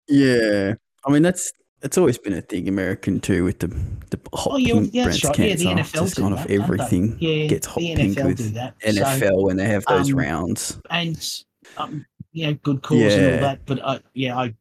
Yeah. 0.09 0.75
I 1.05 1.11
mean, 1.13 1.23
that's 1.23 1.53
it's 1.83 1.97
always 1.97 2.19
been 2.19 2.35
a 2.35 2.43
thing, 2.43 2.69
American 2.69 3.21
too, 3.21 3.45
with 3.45 3.61
the 3.61 3.69
the 4.11 4.21
hot 4.35 4.53
oh 4.53 4.57
yeah, 4.59 4.75
pink 4.75 4.91
yeah, 4.93 5.05
breast 5.05 5.25
right. 5.25 5.39
Yeah, 5.39 5.55
the 5.55 5.65
cancer. 5.65 5.83
NFL 5.83 6.03
Just 6.03 6.17
kind 6.17 6.37
that, 6.37 6.45
of 6.45 6.51
everything 6.51 7.17
Yeah, 7.21 7.47
gets 7.47 7.67
hot 7.67 7.79
pink 7.79 8.19
NFL 8.19 8.25
with 8.27 8.55
that. 8.55 8.75
So- 8.83 8.91
NFL 8.91 9.43
when 9.45 9.57
they 9.57 9.67
have 9.67 9.85
those 9.87 10.11
um, 10.13 10.19
rounds. 10.19 10.79
and 10.91 11.35
um, 11.77 12.05
know, 12.35 12.55
good 12.63 12.83
cause 12.83 13.15
and 13.15 13.35
all 13.35 13.41
that. 13.41 13.61
But 13.67 13.81
uh, 13.83 13.99
yeah, 14.15 14.37
I 14.39 14.55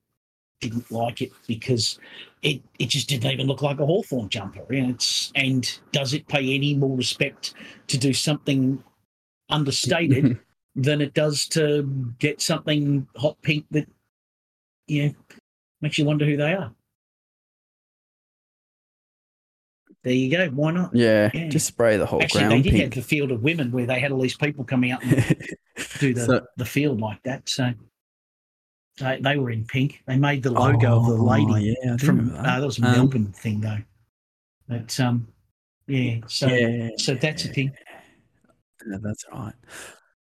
didn't 0.61 0.89
like 0.91 1.21
it 1.21 1.31
because 1.47 1.99
it 2.41 2.61
it 2.79 2.87
just 2.89 3.09
didn't 3.09 3.31
even 3.31 3.47
look 3.47 3.61
like 3.61 3.79
a 3.79 3.85
Hawthorn 3.85 4.29
jumper. 4.29 4.65
And 4.69 4.91
it's 4.91 5.31
and 5.35 5.79
does 5.91 6.13
it 6.13 6.27
pay 6.27 6.55
any 6.55 6.75
more 6.75 6.95
respect 6.95 7.53
to 7.87 7.97
do 7.97 8.13
something 8.13 8.81
understated 9.49 10.39
than 10.75 11.01
it 11.01 11.13
does 11.13 11.47
to 11.49 11.83
get 12.19 12.41
something 12.41 13.07
hot 13.17 13.37
pink 13.41 13.65
that 13.71 13.87
you 14.87 15.07
know 15.07 15.13
makes 15.81 15.97
you 15.97 16.05
wonder 16.05 16.25
who 16.25 16.37
they 16.37 16.53
are. 16.53 16.73
There 20.03 20.13
you 20.13 20.31
go. 20.31 20.47
Why 20.51 20.71
not? 20.71 20.95
yeah, 20.95 21.29
yeah. 21.33 21.49
just 21.49 21.67
spray 21.67 21.97
the 21.97 22.05
whole 22.05 22.23
Actually, 22.23 22.43
they 22.43 22.47
ground 22.47 22.63
did 22.63 22.73
have 22.75 22.91
the 22.91 23.01
field 23.01 23.31
of 23.31 23.41
women 23.43 23.69
where 23.71 23.85
they 23.85 23.99
had 23.99 24.13
all 24.13 24.21
these 24.21 24.37
people 24.37 24.63
coming 24.63 24.91
out 24.91 25.03
and 25.03 25.15
do 25.99 26.13
the, 26.13 26.25
So- 26.25 26.45
the 26.55 26.65
field 26.65 27.01
like 27.01 27.21
that. 27.23 27.49
So 27.49 27.73
they, 28.99 29.19
they 29.21 29.37
were 29.37 29.49
in 29.51 29.65
pink. 29.65 30.01
They 30.05 30.17
made 30.17 30.43
the 30.43 30.51
logo 30.51 30.97
of 30.97 31.05
the 31.07 31.13
Oh, 31.13 31.23
lady 31.23 31.75
Yeah, 31.83 31.97
from 31.97 32.17
remember 32.19 32.39
uh, 32.39 32.59
that 32.59 32.65
was 32.65 32.79
a 32.79 32.85
Um, 32.85 32.91
Melbourne 32.91 33.31
thing 33.33 33.61
though. 33.61 33.77
But 34.67 34.99
um, 34.99 35.27
yeah. 35.87 36.19
So 36.27 36.47
yeah, 36.47 36.89
so 36.97 37.15
that's 37.15 37.45
a 37.45 37.47
thing. 37.47 37.71
Yeah, 38.87 38.97
that's 39.01 39.25
right. 39.33 39.53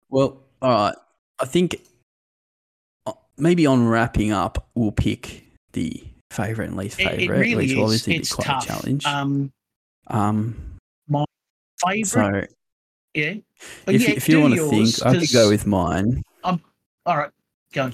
Well, 0.08 0.42
all 0.62 0.70
right. 0.70 0.94
I 1.40 1.44
think 1.46 1.76
uh, 3.06 3.12
maybe 3.36 3.66
on 3.66 3.86
wrapping 3.86 4.32
up, 4.32 4.68
we'll 4.74 4.92
pick 4.92 5.44
the 5.72 6.04
favorite 6.30 6.68
and 6.68 6.76
least 6.76 6.96
favorite, 6.96 7.20
it 7.22 7.28
really 7.30 7.56
which 7.56 7.74
will 7.74 7.90
is. 7.90 8.06
obviously 8.06 8.16
It's 8.16 8.30
be 8.30 8.34
quite 8.36 8.44
tough. 8.46 8.64
a 8.64 8.66
challenge. 8.66 9.06
Um, 9.06 9.52
Um, 10.06 10.76
my 11.08 11.24
favorite. 11.84 12.50
so 12.50 12.54
yeah. 13.14 13.34
But 13.84 13.94
if, 13.96 14.02
yeah, 14.02 14.11
if 14.11 14.28
you 14.28 14.40
want 14.40 14.54
to 14.54 14.56
yours, 14.56 14.96
think, 14.98 15.06
I 15.06 15.18
could 15.18 15.32
go 15.32 15.48
with 15.48 15.66
mine. 15.66 16.22
I'm, 16.44 16.61
All 17.04 17.16
right. 17.18 17.30
Go. 17.72 17.90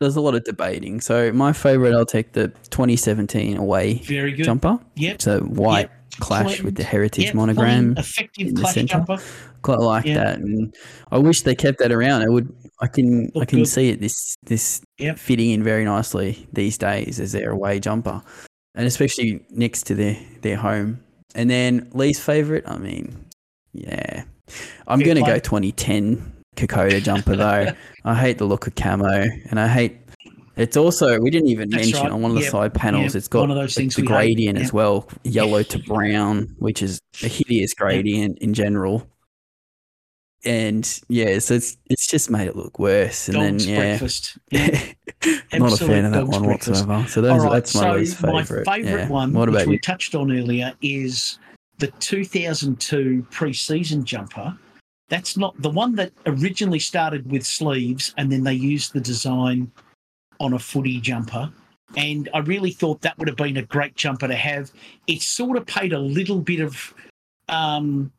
There's 0.00 0.16
a 0.16 0.20
lot 0.20 0.34
of 0.34 0.44
debating. 0.44 1.00
So 1.00 1.32
my 1.32 1.52
favorite, 1.52 1.94
I'll 1.94 2.04
take 2.04 2.32
the 2.32 2.48
2017 2.70 3.56
away 3.56 3.94
Very 3.98 4.32
good. 4.32 4.44
jumper. 4.44 4.78
Yep. 4.96 5.14
It's 5.14 5.26
a 5.26 5.38
white 5.40 5.90
clash 6.20 6.56
Clean. 6.56 6.64
with 6.64 6.74
the 6.76 6.84
heritage 6.84 7.26
Yep, 7.26 7.34
monogram. 7.34 7.94
effective 7.96 8.48
in 8.48 8.54
the 8.54 8.62
clash 8.62 8.74
centre. 8.74 8.92
jumper. 8.94 9.18
Quite 9.62 9.78
like 9.78 10.04
Yeah. 10.04 10.14
that, 10.14 10.38
and 10.40 10.74
I 11.10 11.18
wish 11.18 11.42
they 11.42 11.54
kept 11.54 11.78
that 11.78 11.90
around. 11.90 12.22
I 12.22 12.28
would. 12.28 12.52
I 12.82 12.86
can. 12.86 13.30
I 13.40 13.46
can 13.46 13.60
good. 13.60 13.68
see 13.68 13.88
it. 13.88 14.00
This 14.00 14.36
this 14.44 14.82
Yep. 14.98 15.18
fitting 15.18 15.50
in 15.52 15.62
very 15.62 15.84
nicely 15.86 16.46
these 16.52 16.76
days 16.76 17.18
as 17.18 17.32
their 17.32 17.50
away 17.52 17.80
jumper, 17.80 18.20
and 18.74 18.86
especially 18.86 19.42
next 19.50 19.84
to 19.86 19.94
their 19.94 20.18
their 20.42 20.56
home. 20.56 21.00
And 21.34 21.48
then 21.48 21.88
least 21.94 22.20
favorite. 22.20 22.64
I 22.66 22.76
mean, 22.76 23.16
yeah, 23.72 24.24
I'm 24.86 25.00
gonna 25.00 25.20
play. 25.20 25.34
go 25.34 25.38
2010 25.38 26.30
Kokoda 26.56 27.00
jumper 27.02 27.36
though. 27.36 27.72
I 28.04 28.14
hate 28.14 28.38
the 28.38 28.44
look 28.44 28.66
of 28.66 28.74
camo, 28.74 29.26
and 29.50 29.58
I 29.60 29.68
hate. 29.68 29.98
It's 30.56 30.76
also 30.76 31.18
we 31.20 31.30
didn't 31.30 31.48
even 31.48 31.68
That's 31.70 31.84
mention 31.86 32.02
right. 32.04 32.12
on 32.12 32.22
one 32.22 32.30
of 32.30 32.36
the 32.36 32.42
Yep. 32.42 32.50
side 32.52 32.74
panels. 32.74 33.06
Yep. 33.06 33.14
It's 33.16 33.28
got 33.28 33.40
One 33.40 33.50
of 33.50 33.56
those 33.56 33.74
the- 33.74 33.80
things 33.80 33.96
the 33.96 34.02
gradient 34.02 34.58
as 34.58 34.72
well, 34.72 35.08
yellow 35.24 35.62
to 35.64 35.78
brown, 35.86 36.54
which 36.58 36.80
is 36.82 37.00
a 37.22 37.28
hideous 37.28 37.74
gradient 37.74 38.38
in 38.38 38.54
general. 38.54 39.08
And 40.46 41.00
yeah, 41.08 41.38
so 41.38 41.54
it's 41.54 41.76
it's 41.88 42.06
just 42.06 42.30
made 42.30 42.46
it 42.48 42.54
look 42.54 42.78
worse. 42.78 43.28
And 43.28 43.34
Dog's 43.36 43.66
then 43.66 43.74
yeah, 43.74 43.80
breakfast. 43.80 44.38
Yeah. 44.50 44.68
not 45.58 45.72
a 45.80 45.84
fan 45.84 46.04
of 46.04 46.12
that 46.12 46.26
one 46.26 46.44
breakfast. 46.44 46.86
whatsoever. 46.86 47.08
So 47.08 47.20
those, 47.22 47.42
right, 47.42 47.52
that's 47.54 47.74
my 47.74 47.80
so 47.80 47.92
least 47.94 48.16
favorite. 48.18 48.66
My 48.66 48.76
favourite 48.76 49.02
Yeah. 49.04 49.08
one, 49.08 49.32
What 49.32 49.48
which 49.48 49.56
about 49.62 49.68
we 49.68 49.78
touched 49.78 50.14
on 50.14 50.30
earlier, 50.30 50.74
is 50.82 51.38
the 51.78 51.86
2002 51.98 53.26
pre-season 53.30 54.04
jumper. 54.04 54.56
That's 55.08 55.36
not 55.36 55.60
the 55.60 55.70
one 55.70 55.94
that 55.96 56.12
originally 56.26 56.78
started 56.78 57.30
with 57.30 57.44
sleeves, 57.44 58.14
and 58.16 58.32
then 58.32 58.42
they 58.42 58.54
used 58.54 58.92
the 58.92 59.00
design 59.00 59.70
on 60.40 60.54
a 60.54 60.58
footy 60.58 61.00
jumper. 61.00 61.52
And 61.96 62.28
I 62.34 62.38
really 62.38 62.72
thought 62.72 63.02
that 63.02 63.16
would 63.18 63.28
have 63.28 63.36
been 63.36 63.58
a 63.58 63.62
great 63.62 63.94
jumper 63.94 64.26
to 64.26 64.34
have. 64.34 64.72
It 65.06 65.22
sort 65.22 65.56
of 65.56 65.66
paid 65.66 65.92
a 65.92 65.98
little 65.98 66.40
bit 66.40 66.60
of, 66.60 66.94
um, 67.48 68.10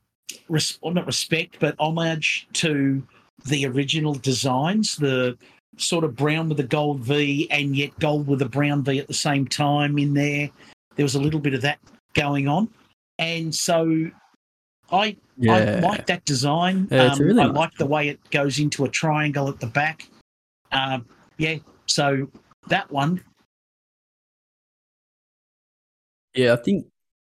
res- 0.47 0.79
not 0.83 1.05
respect, 1.05 1.57
but 1.59 1.75
homage 1.79 2.47
to 2.53 3.05
the 3.45 3.65
original 3.65 4.13
designs. 4.13 4.95
The 4.95 5.37
sort 5.77 6.05
of 6.05 6.15
brown 6.15 6.47
with 6.47 6.59
a 6.59 6.63
gold 6.63 7.01
V 7.01 7.49
and 7.51 7.75
yet 7.75 7.97
gold 7.99 8.27
with 8.27 8.41
a 8.41 8.49
brown 8.49 8.83
V 8.83 8.97
at 8.99 9.07
the 9.07 9.13
same 9.13 9.45
time 9.47 9.97
in 9.97 10.13
there. 10.13 10.49
There 10.95 11.03
was 11.03 11.15
a 11.15 11.21
little 11.21 11.41
bit 11.41 11.53
of 11.53 11.61
that 11.63 11.79
going 12.13 12.47
on. 12.47 12.69
And 13.19 13.53
so 13.53 14.09
I 14.91 15.17
I 15.49 15.79
like 15.79 16.05
that 16.07 16.23
design. 16.25 16.87
Yeah, 16.91 17.07
it's 17.11 17.19
um, 17.19 17.25
really 17.25 17.41
I 17.41 17.47
nice 17.47 17.55
like 17.55 17.73
the 17.75 17.85
way 17.85 18.07
it 18.09 18.19
goes 18.31 18.59
into 18.59 18.85
a 18.85 18.89
triangle 18.89 19.49
at 19.49 19.59
the 19.59 19.67
back. 19.67 20.07
Um, 20.71 21.05
yeah, 21.37 21.57
so 21.87 22.29
that 22.67 22.89
one, 22.91 23.21
yeah. 26.33 26.53
I 26.53 26.55
think 26.57 26.85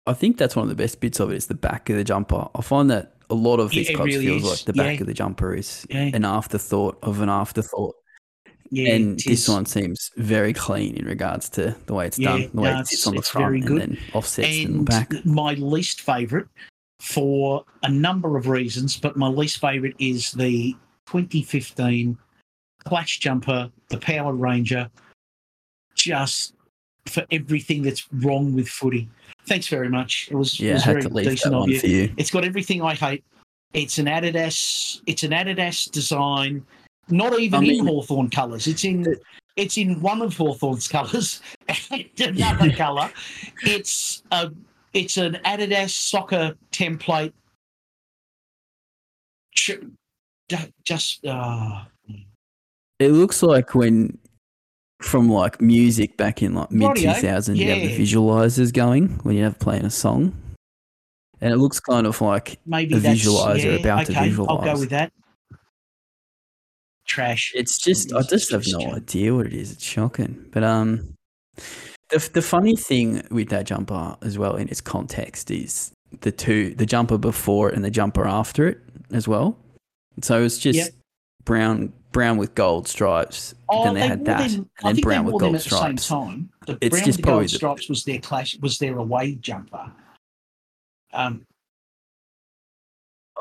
I 0.07 0.13
think 0.13 0.37
that's 0.37 0.55
one 0.55 0.63
of 0.63 0.69
the 0.69 0.75
best 0.75 0.99
bits 0.99 1.19
of 1.19 1.31
it 1.31 1.35
is 1.35 1.47
the 1.47 1.53
back 1.55 1.89
of 1.89 1.95
the 1.97 2.03
jumper. 2.03 2.47
I 2.55 2.61
find 2.61 2.89
that 2.89 3.13
a 3.29 3.35
lot 3.35 3.59
of 3.59 3.69
these 3.71 3.89
it 3.89 3.95
clubs 3.95 4.13
really 4.13 4.25
feels 4.25 4.43
is. 4.43 4.49
like 4.49 4.59
the 4.65 4.73
back 4.73 4.95
Yeah. 4.95 5.01
of 5.01 5.07
the 5.07 5.13
jumper 5.13 5.55
is 5.55 5.85
yeah, 5.89 6.09
an 6.13 6.25
afterthought 6.25 6.97
of 7.03 7.21
an 7.21 7.29
afterthought. 7.29 7.95
yeah, 8.71 8.93
and 8.93 9.19
this 9.19 9.47
one 9.47 9.65
seems 9.65 10.09
very 10.17 10.53
clean 10.53 10.95
in 10.95 11.05
regards 11.05 11.49
to 11.49 11.75
the 11.85 11.93
way 11.93 12.07
it's 12.07 12.17
Yeah, 12.19 12.31
done, 12.37 12.49
the 12.53 12.61
way 12.61 12.73
no, 12.73 12.79
it 12.79 12.87
sits 12.87 13.01
it's- 13.01 13.07
on 13.07 13.15
the 13.15 13.21
front 13.21 13.55
and 13.69 13.77
then 13.81 13.97
offsets 14.13 14.47
in 14.47 14.71
the 14.71 14.77
and 14.79 14.85
back. 14.85 15.25
my 15.25 15.53
least 15.53 16.01
favorite 16.01 16.47
for 17.01 17.65
a 17.83 17.89
number 17.89 18.37
of 18.37 18.47
reasons, 18.47 18.95
but 18.95 19.17
my 19.17 19.27
least 19.27 19.59
favorite 19.59 19.95
is 19.97 20.31
the 20.33 20.73
2015 21.07 22.15
Clash 22.85 23.19
Jumper, 23.19 23.71
the 23.89 23.97
Power 23.97 24.33
Ranger, 24.33 24.89
just 25.95 26.53
for 27.07 27.25
everything 27.31 27.81
that's 27.81 28.07
wrong 28.13 28.53
with 28.53 28.69
footy. 28.69 29.09
Thanks 29.47 29.67
very 29.67 29.89
much. 29.89 30.29
It 30.31 30.35
was, 30.35 30.53
it 30.53 30.59
Yeah, 30.61 30.71
I 30.71 30.73
was 30.75 30.83
very 30.85 31.01
decent 31.25 31.55
of 31.55 31.61
one 31.61 31.69
you. 31.71 31.79
for 31.79 31.87
you. 31.87 32.13
It's 32.17 32.29
got 32.29 32.45
everything 32.45 32.83
I 32.83 32.93
hate. 32.93 33.23
It's 33.73 33.97
an 33.97 34.05
Adidas. 34.05 35.01
It's 35.07 35.23
an 35.23 35.31
Adidas 35.31 35.89
design. 35.89 36.63
Not 37.09 37.39
even 37.39 37.57
I 37.57 37.61
mean- 37.61 37.79
in 37.81 37.87
Hawthorn 37.87 38.29
colours. 38.29 38.67
It's 38.67 38.83
in. 38.83 39.15
It's 39.57 39.77
in 39.77 39.99
one 40.01 40.21
of 40.21 40.37
Hawthorn's 40.37 40.87
colours 40.87 41.41
and 41.91 42.05
another 42.19 42.69
colour. 42.75 43.11
It's 43.63 44.23
a. 44.31 44.51
It's 44.93 45.17
an 45.17 45.39
Adidas 45.45 45.91
soccer 45.91 46.55
template. 46.71 47.33
Just. 50.83 51.25
Uh, 51.25 51.85
It 52.99 53.09
looks 53.11 53.41
like 53.41 53.73
when 53.73 54.17
from 55.01 55.29
like 55.29 55.59
music 55.59 56.15
back 56.17 56.43
in 56.43 56.53
like 56.53 56.71
mid 56.71 56.95
two 56.95 57.13
thousand, 57.13 57.55
you 57.57 57.69
have 57.69 57.79
the 57.81 57.97
visualizers 57.97 58.71
going 58.71 59.09
when 59.23 59.35
you 59.35 59.43
have 59.43 59.57
playing 59.59 59.85
a 59.85 59.89
song, 59.89 60.35
and 61.41 61.51
it 61.53 61.57
looks 61.57 61.79
kind 61.79 62.05
of 62.05 62.19
like 62.21 62.59
maybe 62.65 62.95
A 62.95 62.99
visualizer 62.99 63.73
yeah, 63.73 63.79
about 63.79 64.05
to 64.05 64.11
okay, 64.11 64.35
I'll 64.47 64.61
go 64.61 64.79
with 64.79 64.89
that. 64.89 65.11
Trash. 67.07 67.51
it's 67.55 67.77
just 67.77 68.13
I 68.13 68.21
just 68.21 68.51
have 68.51 68.63
no 68.67 68.93
idea 68.93 69.33
what 69.33 69.47
it 69.47 69.53
is. 69.53 69.71
It's 69.71 69.83
shocking, 69.83 70.45
but 70.51 70.63
um, 70.63 71.15
the 72.11 72.29
the 72.33 72.41
funny 72.41 72.75
thing 72.75 73.23
with 73.31 73.49
that 73.49 73.65
jumper 73.65 74.15
as 74.21 74.37
well 74.37 74.55
in 74.55 74.67
its 74.69 74.81
context 74.81 75.49
is 75.51 75.91
the 76.21 76.31
two 76.31 76.75
the 76.75 76.85
jumper 76.85 77.17
before 77.17 77.69
it 77.69 77.75
and 77.75 77.83
the 77.83 77.89
jumper 77.91 78.25
after 78.25 78.67
it 78.67 78.79
as 79.11 79.27
well. 79.27 79.57
So 80.21 80.43
it's 80.43 80.57
just 80.57 80.77
Yep. 80.77 80.89
brown 81.45 81.93
brown 82.11 82.37
with 82.37 82.53
gold 82.55 82.87
stripes. 82.87 83.55
Oh, 83.69 83.85
then 83.85 83.93
they, 83.93 84.01
had 84.07 84.25
that, 84.25 84.49
them- 84.51 84.69
and 84.83 84.97
then 84.97 85.01
brown 85.01 85.25
they 85.25 85.31
with 85.31 85.39
gold 85.39 85.55
at 85.55 85.63
the 85.63 85.69
same 85.69 85.95
time. 85.95 86.49
The 86.67 86.77
It's 86.81 86.89
brown 86.89 87.07
with 87.07 87.21
gold 87.21 87.49
stripes 87.49 87.87
was 87.89 88.03
their 88.03 88.19
clash 88.19 88.57
was 88.59 88.77
their 88.77 88.97
away 88.97 89.35
jumper. 89.35 89.91
Um, 91.13 91.45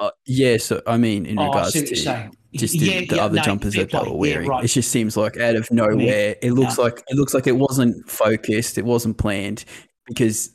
Uh, 0.00 0.10
yeah, 0.24 0.56
so 0.56 0.80
I 0.86 0.96
mean, 0.96 1.26
in 1.26 1.38
oh, 1.38 1.46
regards 1.46 1.72
see 1.72 1.80
what 1.80 1.90
you're 1.90 2.30
to. 2.30 2.30
Just 2.55 2.78
the, 2.78 2.86
Yeah, 2.86 3.01
the 3.09 3.16
yeah, 3.16 3.24
other 3.24 3.36
no, 3.36 3.42
jumpers 3.42 3.74
that 3.74 3.90
they 3.90 3.98
were 3.98 4.07
Yeah, 4.07 4.12
wearing, 4.12 4.48
right. 4.48 4.64
it 4.64 4.68
just 4.68 4.90
seems 4.90 5.16
like 5.16 5.38
out 5.38 5.57
of 5.57 5.70
nowhere. 5.70 6.36
It 6.42 6.53
looks 6.53 6.76
No. 6.78 6.84
like 6.84 7.03
it 7.09 7.16
looks 7.16 7.34
like 7.34 7.46
it 7.46 7.57
wasn't 7.57 8.09
focused. 8.11 8.78
It 8.78 8.84
wasn't 8.84 9.18
planned 9.18 9.64
because 10.07 10.55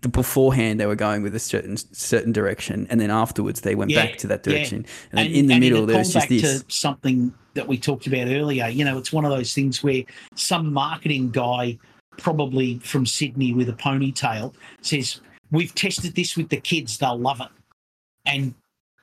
the 0.00 0.08
beforehand 0.08 0.80
they 0.80 0.86
were 0.86 0.94
going 0.96 1.22
with 1.22 1.34
a 1.34 1.38
certain 1.38 1.76
certain 1.76 2.32
direction, 2.32 2.86
and 2.88 3.00
then 3.00 3.10
afterwards 3.10 3.60
they 3.60 3.74
went 3.74 3.90
Yeah, 3.90 4.06
back 4.06 4.16
to 4.18 4.26
that 4.28 4.46
yeah. 4.46 4.52
direction, 4.52 4.86
and 5.12 5.18
then 5.18 5.26
in 5.26 5.46
the 5.46 5.54
and 5.54 5.60
middle 5.60 5.86
there 5.86 5.98
was 5.98 6.12
just 6.12 6.28
this. 6.28 6.60
to 6.60 6.64
something 6.72 7.34
that 7.54 7.68
we 7.68 7.78
talked 7.78 8.06
about 8.06 8.28
earlier. 8.28 8.68
You 8.68 8.84
know, 8.84 8.96
it's 8.98 9.12
one 9.12 9.24
of 9.24 9.30
those 9.30 9.52
things 9.52 9.82
where 9.82 10.02
some 10.34 10.72
marketing 10.72 11.30
guy, 11.30 11.78
probably 12.16 12.78
from 12.78 13.04
Sydney 13.06 13.52
with 13.52 13.68
a 13.68 13.74
ponytail, 13.74 14.54
says, 14.80 15.20
"We've 15.50 15.74
tested 15.74 16.14
this 16.14 16.36
with 16.36 16.48
the 16.48 16.60
kids; 16.60 16.96
they'll 16.98 17.18
love 17.18 17.40
it," 17.40 17.48
and 18.24 18.54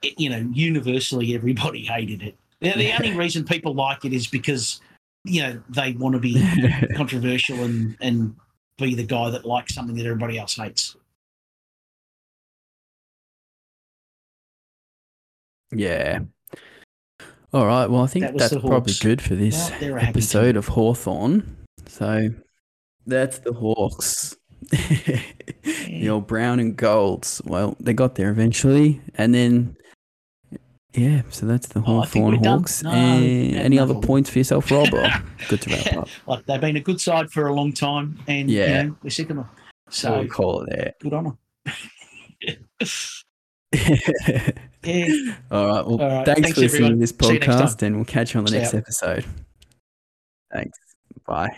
it, 0.02 0.20
you 0.20 0.30
know, 0.30 0.50
universally 0.54 1.36
everybody 1.36 1.82
hated 1.86 2.22
it. 2.22 2.38
The, 2.60 2.74
the 2.74 2.94
only 2.94 3.16
reason 3.16 3.44
people 3.44 3.74
like 3.74 4.06
it 4.06 4.14
is 4.14 4.28
because 4.28 4.82
you 5.24 5.42
know 5.42 5.62
they 5.70 5.94
want 5.94 6.14
to 6.14 6.20
be 6.20 6.44
controversial 6.96 7.64
and 7.64 7.98
and 8.02 8.36
be 8.78 8.96
the 8.96 9.04
guy 9.04 9.30
that 9.30 9.46
likes 9.46 9.74
something 9.74 9.96
that 9.96 10.06
everybody 10.06 10.38
else 10.38 10.56
hates. 10.56 10.96
Yeah. 15.72 16.20
All 17.54 17.66
right. 17.66 17.90
Well, 17.90 18.04
I 18.04 18.08
think 18.08 18.26
That 18.26 18.38
that's 18.38 18.56
probably 18.56 18.94
good 19.02 19.22
for 19.22 19.36
this 19.36 19.70
Well, 19.70 19.80
they're 19.80 19.98
a 19.98 20.00
happy 20.00 20.10
episode 20.10 20.56
of 20.56 20.68
Hawthorn. 20.68 21.58
So 21.88 22.30
that's 23.06 23.40
the 23.40 23.54
Hawks. 23.54 24.38
the 24.70 26.10
old 26.10 26.28
brown 26.28 26.60
and 26.60 26.76
golds. 26.78 27.42
Well, 27.46 27.76
they 27.80 27.94
got 27.94 28.16
there 28.16 28.30
eventually, 28.30 29.02
and 29.16 29.34
then 29.34 29.76
yeah. 30.94 31.22
So 31.30 31.46
that's 31.46 31.68
the 31.68 31.80
Oh, 31.80 31.84
Hawthorn 32.02 32.40
we're. 32.42 32.50
Hawks. 32.50 32.84
No, 32.84 32.92
and 32.92 33.56
any 33.56 33.78
no 33.78 33.84
other 33.84 33.96
points 33.96 34.30
for 34.30 34.38
yourself, 34.40 34.70
Rob? 34.72 34.90
Or 34.94 35.04
oh, 35.06 35.22
good 35.50 35.62
to 35.62 35.70
wrap 35.70 35.98
up. 35.98 36.08
like 36.28 36.46
they've 36.46 36.62
been 36.62 36.78
a 36.78 36.82
good 36.82 37.00
side 37.02 37.32
for 37.32 37.48
a 37.48 37.54
long 37.54 37.72
time, 37.74 38.20
and 38.28 38.50
Yeah. 38.50 38.66
you 38.84 38.90
know, 38.90 38.98
we're 39.04 39.10
sick 39.10 39.30
of 39.30 39.38
them. 39.38 39.50
So 39.90 40.20
we'll 40.20 40.28
call 40.28 40.64
it 40.64 40.96
good 41.00 41.14
on 41.14 41.24
them. 41.26 41.38
Yeah, 44.84 45.36
All 45.52 45.68
right. 45.68 45.86
Well, 45.86 46.02
All 46.02 46.08
right. 46.10 46.26
thanks, 46.26 46.42
Thanks, 46.42 46.54
for 46.56 46.62
listening 46.62 46.90
to 46.94 46.96
this 46.98 47.12
See 47.12 47.28
you 47.34 47.34
next 47.40 47.46
time. 47.46 47.60
podcast, 47.68 47.82
and 47.84 47.96
we'll 47.98 48.06
catch 48.06 48.34
you 48.34 48.40
on 48.40 48.46
the 48.46 48.52
See 48.52 48.58
next 48.58 48.74
ya. 48.74 48.80
episode. 48.80 49.26
Thanks. 50.52 50.78
Bye. 51.28 51.50